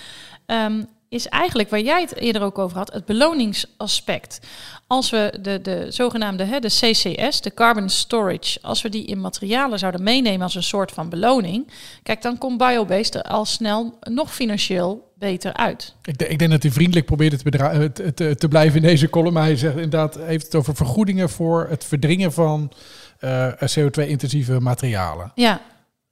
Um, 0.47 0.89
is 1.11 1.29
eigenlijk 1.29 1.71
waar 1.71 1.81
jij 1.81 2.01
het 2.01 2.17
eerder 2.17 2.43
ook 2.43 2.59
over 2.59 2.77
had, 2.77 2.93
het 2.93 3.05
beloningsaspect. 3.05 4.41
Als 4.87 5.11
we 5.11 5.39
de, 5.41 5.61
de 5.61 5.87
zogenaamde 5.89 6.45
hè, 6.45 6.59
de 6.61 6.69
CCS, 6.69 7.41
de 7.41 7.55
carbon 7.55 7.89
storage, 7.89 8.59
als 8.63 8.83
we 8.83 8.89
die 8.89 9.05
in 9.05 9.21
materialen 9.21 9.79
zouden 9.79 10.03
meenemen 10.03 10.43
als 10.43 10.55
een 10.55 10.63
soort 10.63 10.93
van 10.93 11.09
beloning, 11.09 11.71
kijk, 12.03 12.23
dan 12.23 12.39
komt 12.39 12.59
biobased 12.59 13.23
al 13.23 13.45
snel 13.45 13.99
nog 14.01 14.35
financieel 14.35 15.10
beter 15.21 15.53
uit. 15.53 15.95
Ik, 16.03 16.23
ik 16.23 16.39
denk 16.39 16.51
dat 16.51 16.63
hij 16.63 16.73
vriendelijk 16.73 17.07
probeert 17.07 17.39
te, 17.39 18.13
te, 18.15 18.35
te, 18.37 18.49
blijven 18.49 18.77
in 18.77 18.89
deze 18.89 19.11
column. 19.11 19.33
Maar 19.33 19.43
hij 19.43 19.57
zegt 19.57 19.75
inderdaad, 19.75 20.15
heeft 20.15 20.45
het 20.45 20.55
over 20.55 20.75
vergoedingen 20.77 21.31
voor 21.31 21.67
het 21.69 21.85
verdringen 21.85 22.33
van 22.33 22.73
uh, 23.21 23.63
eh, 23.63 23.69
CO2-intensieve 23.79 24.61
materialen. 24.61 25.33
Ja. 25.35 25.61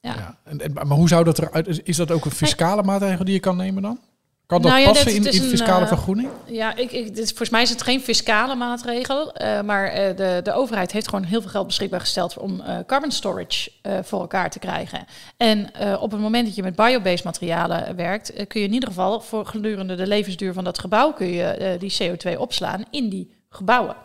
ja. 0.01 0.15
ja. 0.15 0.39
En, 0.45 0.73
maar 0.73 0.87
hoe 0.87 1.09
zou 1.09 1.25
dat 1.25 1.39
eruit? 1.39 1.81
Is 1.85 1.97
dat 1.97 2.11
ook 2.11 2.25
een 2.25 2.31
fiscale 2.31 2.83
maatregel 2.83 3.25
die 3.25 3.35
je 3.35 3.41
kan 3.41 3.57
nemen 3.57 3.83
dan? 3.83 4.01
Kan 4.49 4.63
dat 4.63 4.71
nou 4.71 4.83
ja, 4.83 4.89
passen 4.89 5.15
in, 5.15 5.25
in 5.25 5.43
fiscale 5.43 5.83
uh, 5.83 5.89
vergroening? 5.89 6.29
Ja, 6.47 6.77
ik, 6.77 6.93
ik, 6.93 7.15
dit, 7.15 7.29
volgens 7.29 7.51
mij 7.51 7.63
is 7.63 7.71
het 7.71 7.83
geen 7.83 8.01
fiscale 8.01 8.55
maatregel. 8.55 9.33
Uh, 9.43 9.61
maar 9.61 9.87
uh, 9.89 10.17
de, 10.17 10.41
de 10.43 10.53
overheid 10.53 10.93
heeft 10.93 11.09
gewoon 11.09 11.25
heel 11.25 11.41
veel 11.41 11.51
geld 11.51 11.67
beschikbaar 11.67 12.01
gesteld 12.01 12.39
om 12.39 12.63
carbon 12.87 13.11
storage 13.11 13.71
voor 14.03 14.21
elkaar 14.21 14.51
te 14.51 14.59
krijgen. 14.59 15.07
En 15.37 15.71
op 16.01 16.11
het 16.11 16.21
moment 16.21 16.47
dat 16.47 16.55
je 16.55 16.63
met 16.63 16.77
biobased 16.77 17.25
materialen 17.25 17.97
werkt, 17.97 18.33
kun 18.47 18.61
je 18.61 18.67
in 18.67 18.73
ieder 18.73 18.89
geval 18.89 19.21
voor 19.21 19.47
gedurende 19.47 19.95
de 19.95 20.07
levensduur 20.07 20.53
van 20.53 20.65
dat 20.65 20.79
gebouw 20.79 21.13
kun 21.13 21.33
je 21.33 21.77
die 21.79 21.97
CO2 22.03 22.39
opslaan 22.39 22.85
in 22.91 23.09
die 23.09 23.31
gebouwen. 23.51 23.97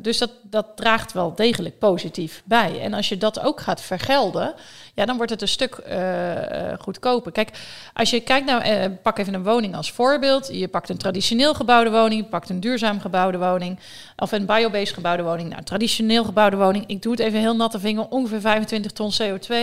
Dus 0.00 0.18
dat, 0.18 0.30
dat 0.42 0.66
draagt 0.76 1.12
wel 1.12 1.34
degelijk 1.34 1.78
positief 1.78 2.42
bij. 2.44 2.80
En 2.80 2.94
als 2.94 3.08
je 3.08 3.16
dat 3.16 3.40
ook 3.40 3.60
gaat 3.60 3.80
vergelden, 3.80 4.54
ja, 4.98 5.04
dan 5.04 5.16
wordt 5.16 5.30
het 5.30 5.42
een 5.42 5.48
stuk 5.48 5.80
uh, 5.88 6.32
goedkoper. 6.78 7.32
Kijk, 7.32 7.50
als 7.92 8.10
je 8.10 8.20
kijkt 8.20 8.46
naar, 8.46 8.70
uh, 8.70 8.84
pak 9.02 9.18
even 9.18 9.34
een 9.34 9.42
woning 9.42 9.74
als 9.74 9.92
voorbeeld. 9.92 10.48
Je 10.52 10.68
pakt 10.68 10.88
een 10.88 10.96
traditioneel 10.96 11.54
gebouwde 11.54 11.90
woning, 11.90 12.22
je 12.22 12.28
pakt 12.28 12.48
een 12.48 12.60
duurzaam 12.60 13.00
gebouwde 13.00 13.38
woning, 13.38 13.78
of 14.16 14.32
een 14.32 14.46
biobased 14.46 14.94
gebouwde 14.94 15.22
woning. 15.22 15.50
Nou, 15.50 15.62
traditioneel 15.62 16.24
gebouwde 16.24 16.56
woning, 16.56 16.84
ik 16.86 17.02
doe 17.02 17.12
het 17.12 17.20
even 17.20 17.40
heel 17.40 17.56
natte 17.56 17.80
vinger, 17.80 18.08
ongeveer 18.08 18.40
25 18.40 18.92
ton 18.92 19.12
CO2. 19.22 19.54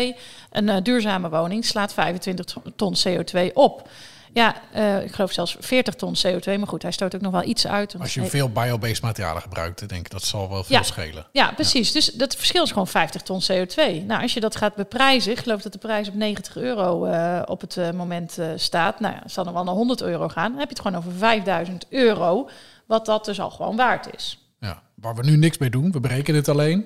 Een 0.52 0.84
duurzame 0.84 1.30
woning 1.30 1.66
slaat 1.66 1.94
25 1.94 2.46
ton 2.76 2.96
CO2 3.08 3.54
op. 3.54 3.88
Ja, 4.36 4.56
uh, 4.76 5.04
ik 5.04 5.14
geloof 5.14 5.32
zelfs 5.32 5.56
40 5.60 5.94
ton 5.96 6.16
CO2. 6.28 6.46
Maar 6.46 6.68
goed, 6.68 6.82
hij 6.82 6.92
stoot 6.92 7.16
ook 7.16 7.22
nog 7.22 7.32
wel 7.32 7.44
iets 7.44 7.68
uit. 7.68 7.96
Als 8.00 8.14
je 8.14 8.26
veel 8.26 8.50
biobased 8.50 9.02
materialen 9.02 9.42
gebruikt, 9.42 9.90
denk 9.90 10.06
ik 10.06 10.12
dat 10.12 10.24
zal 10.24 10.50
wel 10.50 10.64
veel 10.64 10.76
ja, 10.76 10.84
schelen. 10.84 11.28
Ja, 11.32 11.52
precies. 11.52 11.92
Dus 11.92 12.06
dat 12.06 12.36
verschil 12.36 12.64
is 12.64 12.70
gewoon 12.70 12.88
50 12.88 13.22
ton 13.22 13.42
CO2. 13.42 14.06
Nou, 14.06 14.22
als 14.22 14.34
je 14.34 14.40
dat 14.40 14.56
gaat 14.56 14.76
beprijzen, 14.76 15.32
ik 15.32 15.40
geloof 15.40 15.62
dat 15.62 15.72
de 15.72 15.78
prijs 15.78 16.08
op 16.08 16.14
90 16.14 16.58
euro 16.58 17.06
uh, 17.06 17.42
op 17.46 17.62
het 17.62 17.76
uh, 17.76 17.92
moment 17.92 18.40
staat. 18.56 19.00
Nou 19.00 19.14
ja, 19.14 19.22
zal 19.26 19.44
dan 19.44 19.54
wel 19.54 19.64
naar 19.64 19.74
100 19.74 20.02
euro 20.02 20.28
gaan. 20.28 20.50
Dan 20.50 20.60
heb 20.60 20.70
je 20.70 20.76
het 20.76 20.84
gewoon 20.86 20.98
over 20.98 21.12
5000 21.12 21.86
euro, 21.90 22.50
wat 22.86 23.06
dat 23.06 23.26
dus 23.26 23.40
al 23.40 23.50
gewoon 23.50 23.76
waard 23.76 24.16
is. 24.16 24.50
Ja, 24.60 24.82
waar 24.96 25.16
we 25.16 25.24
nu 25.24 25.38
niks 25.38 25.58
mee 25.58 25.70
doen, 25.70 25.92
we 25.92 26.00
berekenen 26.00 26.40
het 26.40 26.50
alleen. 26.50 26.86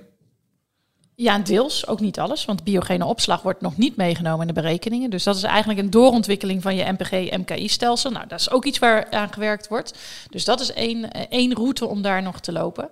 Ja, 1.22 1.40
deels, 1.40 1.88
ook 1.88 2.00
niet 2.00 2.20
alles, 2.20 2.46
want 2.46 2.64
biogene 2.64 3.06
opslag 3.06 3.42
wordt 3.42 3.62
nog 3.62 3.78
niet 3.78 3.96
meegenomen 3.96 4.42
in 4.48 4.54
de 4.54 4.62
berekeningen. 4.62 5.10
Dus 5.10 5.24
dat 5.24 5.36
is 5.36 5.44
eigenlijk 5.44 5.80
een 5.80 5.90
doorontwikkeling 5.90 6.62
van 6.62 6.76
je 6.76 6.92
MPG-MKI-stelsel. 6.92 8.12
Nou, 8.12 8.28
dat 8.28 8.40
is 8.40 8.52
ook 8.52 8.66
iets 8.66 8.80
waar 8.80 9.12
aan 9.12 9.34
gewerkt 9.34 9.68
wordt. 9.68 9.98
Dus 10.30 10.46
dat 10.46 10.60
is 10.60 10.74
één, 10.74 11.12
eh, 11.12 11.26
één 11.30 11.54
route 11.54 11.86
om 11.86 12.02
daar 12.02 12.22
nog 12.22 12.40
te 12.40 12.52
lopen. 12.52 12.90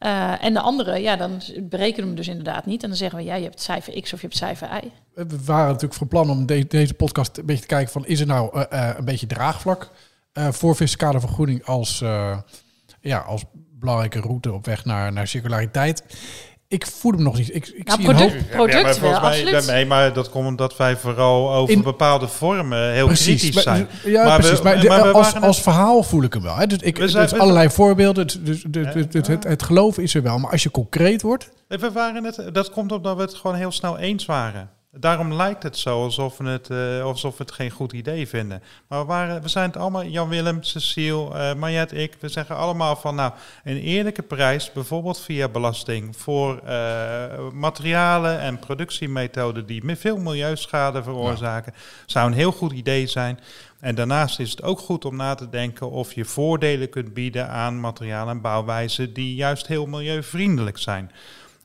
Uh, 0.00 0.44
en 0.44 0.52
de 0.52 0.60
andere, 0.60 1.00
ja, 1.00 1.16
dan 1.16 1.40
berekenen 1.60 2.00
we 2.00 2.06
hem 2.06 2.14
dus 2.14 2.28
inderdaad 2.28 2.66
niet. 2.66 2.82
En 2.82 2.88
dan 2.88 2.98
zeggen 2.98 3.18
we, 3.18 3.24
ja, 3.24 3.34
je 3.34 3.44
hebt 3.44 3.60
cijfer 3.60 4.00
X 4.00 4.12
of 4.12 4.20
je 4.20 4.26
hebt 4.26 4.38
cijfer 4.38 4.68
Y. 4.84 4.90
We 5.14 5.44
waren 5.44 5.66
natuurlijk 5.66 5.94
van 5.94 6.08
plan 6.08 6.30
om 6.30 6.46
de, 6.46 6.66
deze 6.66 6.94
podcast 6.94 7.38
een 7.38 7.46
beetje 7.46 7.62
te 7.62 7.68
kijken 7.68 7.92
van... 7.92 8.06
is 8.06 8.20
er 8.20 8.26
nou 8.26 8.58
uh, 8.58 8.90
een 8.96 9.04
beetje 9.04 9.26
draagvlak 9.26 9.90
voor 10.32 10.74
fiscale 10.74 11.20
vergoeding 11.20 11.64
als, 11.64 11.98
ja, 13.00 13.18
als 13.18 13.44
belangrijke 13.78 14.20
route 14.20 14.52
op 14.52 14.66
weg 14.66 14.84
naar, 14.84 15.12
naar 15.12 15.26
circulariteit 15.26 16.02
ik 16.68 16.86
voel 16.86 17.12
hem 17.12 17.22
nog 17.22 17.36
niet. 17.36 17.54
Ik, 17.54 17.66
ik 17.66 17.86
nou, 17.86 18.02
zie 18.02 18.14
product, 18.14 18.34
een 18.34 18.46
product 18.46 18.94
ja, 18.94 19.00
wel, 19.00 19.14
absoluut. 19.14 19.66
Nee, 19.66 19.86
maar 19.86 20.12
dat 20.12 20.30
komt 20.30 20.46
omdat 20.46 20.76
wij 20.76 20.96
vooral 20.96 21.52
over 21.52 21.82
bepaalde 21.82 22.28
vormen 22.28 22.92
heel 22.92 23.06
precies, 23.06 23.40
kritisch 23.40 23.62
zijn. 23.62 23.88
ja, 24.04 24.24
maar 24.24 24.38
precies. 24.38 24.60
We, 24.60 24.84
maar, 24.88 25.12
als, 25.12 25.34
als 25.34 25.62
verhaal 25.62 26.02
voel 26.02 26.22
ik 26.22 26.32
hem 26.32 26.42
wel. 26.42 26.56
Hè. 26.56 26.66
Dus 26.66 26.78
ik, 26.78 26.96
we 26.96 27.08
zijn, 27.08 27.28
dus 27.28 27.38
allerlei 27.38 27.70
voorbeelden. 27.70 28.26
Dus, 28.26 28.38
dus, 28.68 28.92
het, 28.92 29.26
het, 29.26 29.44
het, 29.44 29.62
geloof 29.62 29.98
is 29.98 30.14
er 30.14 30.22
wel. 30.22 30.38
Maar 30.38 30.50
als 30.50 30.62
je 30.62 30.70
concreet 30.70 31.22
wordt... 31.22 31.50
We 31.68 31.90
waren 31.92 32.24
het, 32.24 32.50
dat 32.52 32.70
komt 32.70 32.92
omdat 32.92 33.16
we 33.16 33.22
het 33.22 33.34
gewoon 33.34 33.56
heel 33.56 33.72
snel 33.72 33.98
eens 33.98 34.26
waren. 34.26 34.70
Daarom 35.00 35.34
lijkt 35.34 35.62
het 35.62 35.78
zo 35.78 36.02
alsof 36.02 36.38
we 36.38 36.48
het, 36.48 36.68
uh, 36.70 37.02
alsof 37.02 37.36
we 37.36 37.44
het 37.44 37.52
geen 37.52 37.70
goed 37.70 37.92
idee 37.92 38.28
vinden. 38.28 38.62
Maar 38.88 39.00
we, 39.00 39.06
waren, 39.06 39.42
we 39.42 39.48
zijn 39.48 39.66
het 39.66 39.76
allemaal, 39.76 40.04
Jan 40.04 40.28
Willem, 40.28 40.62
Cecile, 40.62 41.54
uh, 41.54 42.02
ik, 42.02 42.16
we 42.20 42.28
zeggen 42.28 42.56
allemaal 42.56 42.96
van 42.96 43.14
nou, 43.14 43.32
een 43.64 43.76
eerlijke 43.76 44.22
prijs, 44.22 44.72
bijvoorbeeld 44.72 45.20
via 45.20 45.48
belasting, 45.48 46.16
voor 46.16 46.60
uh, 46.64 47.50
materialen 47.52 48.40
en 48.40 48.58
productiemethoden 48.58 49.66
die 49.66 49.96
veel 49.96 50.18
milieuschade 50.18 51.02
veroorzaken, 51.02 51.74
zou 52.06 52.26
een 52.26 52.36
heel 52.36 52.52
goed 52.52 52.72
idee 52.72 53.06
zijn. 53.06 53.40
En 53.80 53.94
daarnaast 53.94 54.40
is 54.40 54.50
het 54.50 54.62
ook 54.62 54.78
goed 54.78 55.04
om 55.04 55.16
na 55.16 55.34
te 55.34 55.48
denken 55.48 55.90
of 55.90 56.12
je 56.12 56.24
voordelen 56.24 56.90
kunt 56.90 57.14
bieden 57.14 57.48
aan 57.48 57.80
materialen 57.80 58.34
en 58.34 58.40
bouwwijzen 58.40 59.12
die 59.12 59.34
juist 59.34 59.66
heel 59.66 59.86
milieuvriendelijk 59.86 60.78
zijn. 60.78 61.10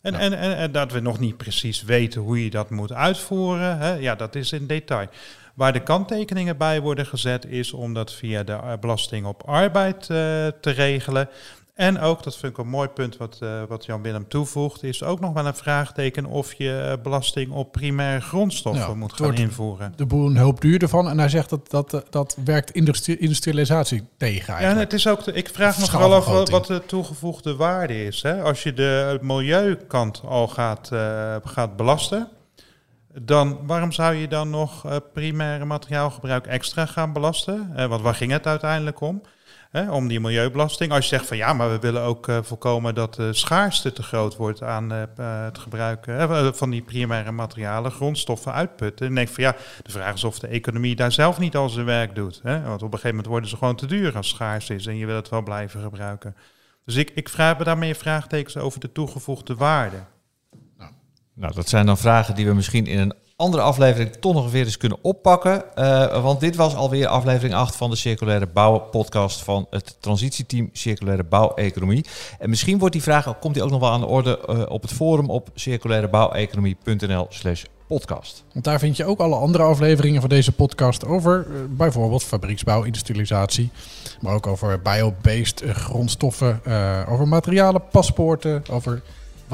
En, 0.03 0.15
en, 0.15 0.33
en, 0.37 0.57
en, 0.57 0.71
dat 0.71 0.91
we 0.91 0.99
nog 0.99 1.19
niet 1.19 1.37
precies 1.37 1.83
weten 1.83 2.21
hoe 2.21 2.43
je 2.43 2.49
dat 2.49 2.69
moet 2.69 2.91
uitvoeren, 2.91 3.77
hè, 3.77 3.93
ja, 3.93 4.15
dat 4.15 4.35
is 4.35 4.51
in 4.51 4.67
detail. 4.67 5.07
Waar 5.53 5.73
de 5.73 5.83
kanttekeningen 5.83 6.57
bij 6.57 6.81
worden 6.81 7.05
gezet 7.05 7.45
is 7.45 7.73
om 7.73 7.93
dat 7.93 8.13
via 8.13 8.43
de 8.43 8.77
belasting 8.79 9.25
op 9.25 9.43
arbeid 9.45 10.01
uh, 10.01 10.07
te 10.07 10.69
regelen. 10.75 11.29
En 11.73 11.99
ook, 11.99 12.23
dat 12.23 12.37
vind 12.37 12.51
ik 12.51 12.57
een 12.57 12.67
mooi 12.69 12.87
punt 12.87 13.17
wat, 13.17 13.39
uh, 13.43 13.61
wat 13.67 13.85
Jan 13.85 14.01
Willem 14.01 14.27
toevoegt, 14.27 14.83
is 14.83 15.03
ook 15.03 15.19
nog 15.19 15.33
wel 15.33 15.45
een 15.45 15.55
vraagteken 15.55 16.25
of 16.25 16.53
je 16.53 16.99
belasting 17.03 17.51
op 17.51 17.71
primaire 17.71 18.21
grondstoffen 18.21 18.87
Ja, 18.87 18.93
moet 18.93 19.13
gaan 19.13 19.33
invoeren. 19.33 19.93
De 19.95 20.05
boer 20.05 20.25
een 20.29 20.37
hoop 20.37 20.61
duurder 20.61 20.89
van 20.89 21.09
en 21.09 21.19
hij 21.19 21.29
zegt 21.29 21.49
dat 21.49 21.69
dat, 21.69 21.93
eh, 21.93 21.99
dat 22.09 22.37
werkt 22.45 22.71
industri- 22.71 23.17
industrialisatie 23.19 24.03
tegen 24.17 24.45
Ja, 24.53 24.59
en 24.59 24.63
eigenlijk. 24.65 24.91
het 24.91 24.99
is 24.99 25.07
ook. 25.07 25.23
De, 25.23 25.33
ik 25.33 25.49
vraag 25.49 25.79
me 25.79 25.85
vooral 25.85 26.13
af 26.13 26.49
wat, 26.49 26.65
de 26.67 26.81
toegevoegde 26.85 27.55
waarde 27.55 28.05
is. 28.05 28.21
Hè? 28.21 28.41
Als 28.41 28.63
je 28.63 28.73
de 28.73 29.19
milieukant 29.21 30.21
al 30.25 30.47
gaat, 30.47 30.89
eh, 30.91 31.35
gaat 31.43 31.75
belasten, 31.75 32.27
dan 33.21 33.59
waarom 33.67 33.91
zou 33.91 34.15
je 34.15 34.27
dan 34.27 34.49
nog 34.49 34.85
eh, 34.85 34.95
primaire 35.13 35.65
materiaalgebruik 35.65 36.45
extra 36.47 36.85
gaan 36.85 37.13
belasten? 37.13 37.71
Eh, 37.75 37.85
want 37.85 38.01
waar 38.01 38.15
ging 38.15 38.31
het 38.31 38.47
uiteindelijk 38.47 39.01
om? 39.01 39.21
Hè, 39.73 39.91
om 39.91 40.07
die 40.07 40.19
milieubelasting. 40.19 40.91
Als 40.91 41.09
je 41.09 41.15
zegt 41.15 41.27
van 41.27 41.37
ja, 41.37 41.53
maar 41.53 41.71
we 41.71 41.79
willen 41.79 42.01
ook 42.01 42.27
eh, 42.27 42.37
voorkomen 42.41 42.95
dat 42.95 43.13
de 43.13 43.33
schaarste 43.33 43.93
te 43.93 44.03
groot 44.03 44.35
wordt 44.35 44.63
aan 44.63 44.91
eh, 44.91 45.01
eh, 45.01 45.43
het 45.43 45.57
gebruik 45.57 46.07
eh, 46.07 46.51
van 46.51 46.69
die 46.69 46.81
primaire 46.81 47.31
materialen, 47.31 47.91
grondstoffen 47.91 48.53
uitputten. 48.53 49.15
Dan 49.15 49.27
van 49.27 49.43
ja, 49.43 49.55
de 49.83 49.91
vraag 49.91 50.13
is 50.13 50.23
of 50.23 50.39
de 50.39 50.47
economie 50.47 50.95
daar 50.95 51.11
zelf 51.11 51.39
niet 51.39 51.55
al 51.55 51.69
zijn 51.69 51.85
werk 51.85 52.15
doet. 52.15 52.39
Hè? 52.43 52.61
Want 52.61 52.81
op 52.81 52.81
een 52.81 52.99
gegeven 52.99 53.09
moment 53.09 53.27
worden 53.27 53.49
ze 53.49 53.57
gewoon 53.57 53.75
te 53.75 53.85
duur 53.85 54.15
als 54.15 54.29
schaars 54.29 54.69
is 54.69 54.85
en 54.85 54.97
je 54.97 55.05
wil 55.05 55.15
het 55.15 55.29
wel 55.29 55.43
blijven 55.43 55.81
gebruiken. 55.81 56.35
Dus 56.85 56.95
ik, 56.95 57.11
ik 57.15 57.29
vraag 57.29 57.57
me 57.57 57.63
daar 57.63 57.77
meer 57.77 57.95
vraagtekens 57.95 58.57
over 58.57 58.79
de 58.79 58.91
toegevoegde 58.91 59.55
waarde. 59.55 60.03
Nou, 61.35 61.53
dat 61.53 61.69
zijn 61.69 61.85
dan 61.85 61.97
vragen 61.97 62.35
die 62.35 62.45
we 62.45 62.53
misschien 62.53 62.85
in 62.85 62.99
een 62.99 63.13
andere 63.35 63.63
aflevering 63.63 64.11
toch 64.11 64.33
nog 64.33 64.51
weer 64.51 64.65
eens 64.65 64.77
kunnen 64.77 64.97
oppakken. 65.01 65.75
Eh, 65.75 66.23
want 66.23 66.39
dit 66.39 66.55
was 66.55 66.75
alweer 66.75 67.07
aflevering 67.07 67.53
8 67.53 67.75
van 67.75 67.89
de 67.89 67.95
Circulaire 67.95 68.47
Bouw 68.47 68.79
podcast 68.79 69.41
van 69.41 69.67
het 69.69 69.97
transitieteam 69.99 70.69
Circulaire 70.73 71.23
Bouweconomie. 71.23 72.05
En 72.39 72.49
misschien 72.49 72.77
wordt 72.77 72.93
die 72.93 73.03
vraag, 73.03 73.39
komt 73.39 73.53
die 73.53 73.63
ook 73.63 73.69
nog 73.69 73.79
wel 73.79 73.91
aan 73.91 73.99
de 73.99 74.05
orde 74.05 74.39
eh, 74.47 74.61
op 74.67 74.81
het 74.81 74.93
forum 74.93 75.29
op 75.29 75.49
circulairebouweconomie.nl 75.55 77.25
slash 77.29 77.63
podcast. 77.87 78.43
Want 78.53 78.65
daar 78.65 78.79
vind 78.79 78.97
je 78.97 79.05
ook 79.05 79.19
alle 79.19 79.35
andere 79.35 79.63
afleveringen 79.63 80.21
van 80.21 80.29
deze 80.29 80.51
podcast 80.51 81.05
over 81.05 81.39
eh, 81.49 81.55
bijvoorbeeld 81.69 82.23
fabrieksbouw, 82.23 82.83
industrialisatie, 82.83 83.71
maar 84.21 84.33
ook 84.33 84.47
over 84.47 84.81
bio-based 84.81 85.63
grondstoffen, 85.67 86.61
over 87.07 87.27
materialen, 87.27 87.81
paspoorten, 87.91 88.63
over 88.69 89.01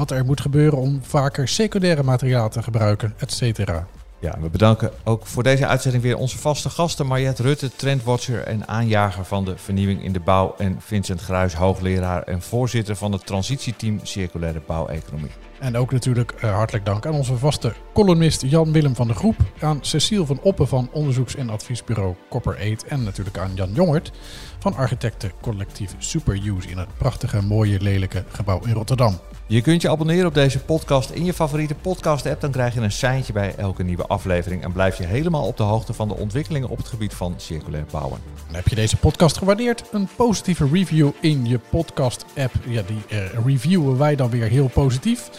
wat 0.00 0.10
er 0.10 0.24
moet 0.24 0.40
gebeuren 0.40 0.78
om 0.78 1.00
vaker 1.02 1.48
secundaire 1.48 2.02
materialen 2.02 2.50
te 2.50 2.62
gebruiken, 2.62 3.14
et 3.18 3.32
cetera. 3.32 3.86
Ja, 4.20 4.36
we 4.40 4.48
bedanken 4.48 4.90
ook 5.04 5.26
voor 5.26 5.42
deze 5.42 5.66
uitzending 5.66 6.02
weer 6.02 6.16
onze 6.16 6.38
vaste 6.38 6.70
gasten 6.70 7.06
Mariette 7.06 7.42
Rutte, 7.42 7.70
trendwatcher 7.76 8.42
en 8.42 8.68
aanjager 8.68 9.24
van 9.24 9.44
de 9.44 9.56
vernieuwing 9.56 10.02
in 10.04 10.12
de 10.12 10.20
bouw 10.20 10.54
en 10.58 10.76
Vincent 10.78 11.20
Gruis, 11.20 11.54
hoogleraar 11.54 12.22
en 12.22 12.42
voorzitter 12.42 12.96
van 12.96 13.12
het 13.12 13.26
transitieteam 13.26 14.00
Circulaire 14.02 14.62
Bouweconomie. 14.66 15.30
En 15.58 15.76
ook 15.76 15.92
natuurlijk 15.92 16.32
eh, 16.32 16.54
hartelijk 16.54 16.84
dank 16.84 17.06
aan 17.06 17.14
onze 17.14 17.36
vaste 17.36 17.72
columnist 17.92 18.42
Jan-Willem 18.42 18.94
van 18.94 19.06
de 19.06 19.14
Groep, 19.14 19.36
aan 19.60 19.78
Cecile 19.80 20.26
van 20.26 20.40
Oppen 20.42 20.68
van 20.68 20.88
onderzoeks- 20.92 21.36
en 21.36 21.50
adviesbureau 21.50 22.14
Copper 22.30 22.72
8 22.72 22.84
en 22.84 23.02
natuurlijk 23.02 23.38
aan 23.38 23.54
Jan 23.54 23.72
Jongert 23.72 24.12
van 24.60 24.76
architectencollectief 24.76 25.94
Superuse 25.98 26.68
in 26.68 26.78
het 26.78 26.96
prachtige, 26.96 27.42
mooie, 27.42 27.80
lelijke 27.80 28.24
gebouw 28.28 28.60
in 28.64 28.72
Rotterdam. 28.72 29.18
Je 29.46 29.60
kunt 29.60 29.82
je 29.82 29.90
abonneren 29.90 30.26
op 30.26 30.34
deze 30.34 30.58
podcast 30.58 31.10
in 31.10 31.24
je 31.24 31.32
favoriete 31.32 31.74
podcast-app. 31.74 32.40
Dan 32.40 32.50
krijg 32.50 32.74
je 32.74 32.80
een 32.80 32.92
seintje 32.92 33.32
bij 33.32 33.54
elke 33.56 33.82
nieuwe 33.82 34.06
aflevering. 34.06 34.62
En 34.62 34.72
blijf 34.72 34.98
je 34.98 35.04
helemaal 35.04 35.46
op 35.46 35.56
de 35.56 35.62
hoogte 35.62 35.92
van 35.92 36.08
de 36.08 36.16
ontwikkelingen 36.16 36.68
op 36.68 36.76
het 36.76 36.88
gebied 36.88 37.14
van 37.14 37.34
circulair 37.36 37.84
bouwen. 37.90 38.20
En 38.48 38.54
heb 38.54 38.68
je 38.68 38.74
deze 38.74 38.96
podcast 38.96 39.38
gewaardeerd? 39.38 39.84
Een 39.92 40.08
positieve 40.16 40.68
review 40.72 41.10
in 41.20 41.46
je 41.46 41.58
podcast-app. 41.58 42.52
Ja, 42.66 42.82
die 42.86 43.18
eh, 43.18 43.44
reviewen 43.44 43.98
wij 43.98 44.16
dan 44.16 44.30
weer 44.30 44.48
heel 44.48 44.68
positief. 44.68 45.30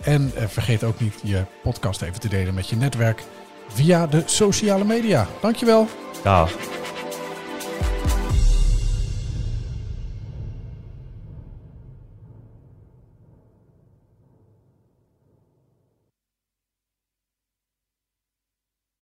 En 0.00 0.32
eh, 0.34 0.46
vergeet 0.46 0.84
ook 0.84 1.00
niet 1.00 1.14
je 1.22 1.44
podcast 1.62 2.02
even 2.02 2.20
te 2.20 2.28
delen 2.28 2.54
met 2.54 2.68
je 2.68 2.76
netwerk 2.76 3.24
via 3.68 4.06
de 4.06 4.22
sociale 4.26 4.84
media. 4.84 5.26
Dankjewel. 5.40 5.88
Dag. 6.22 6.52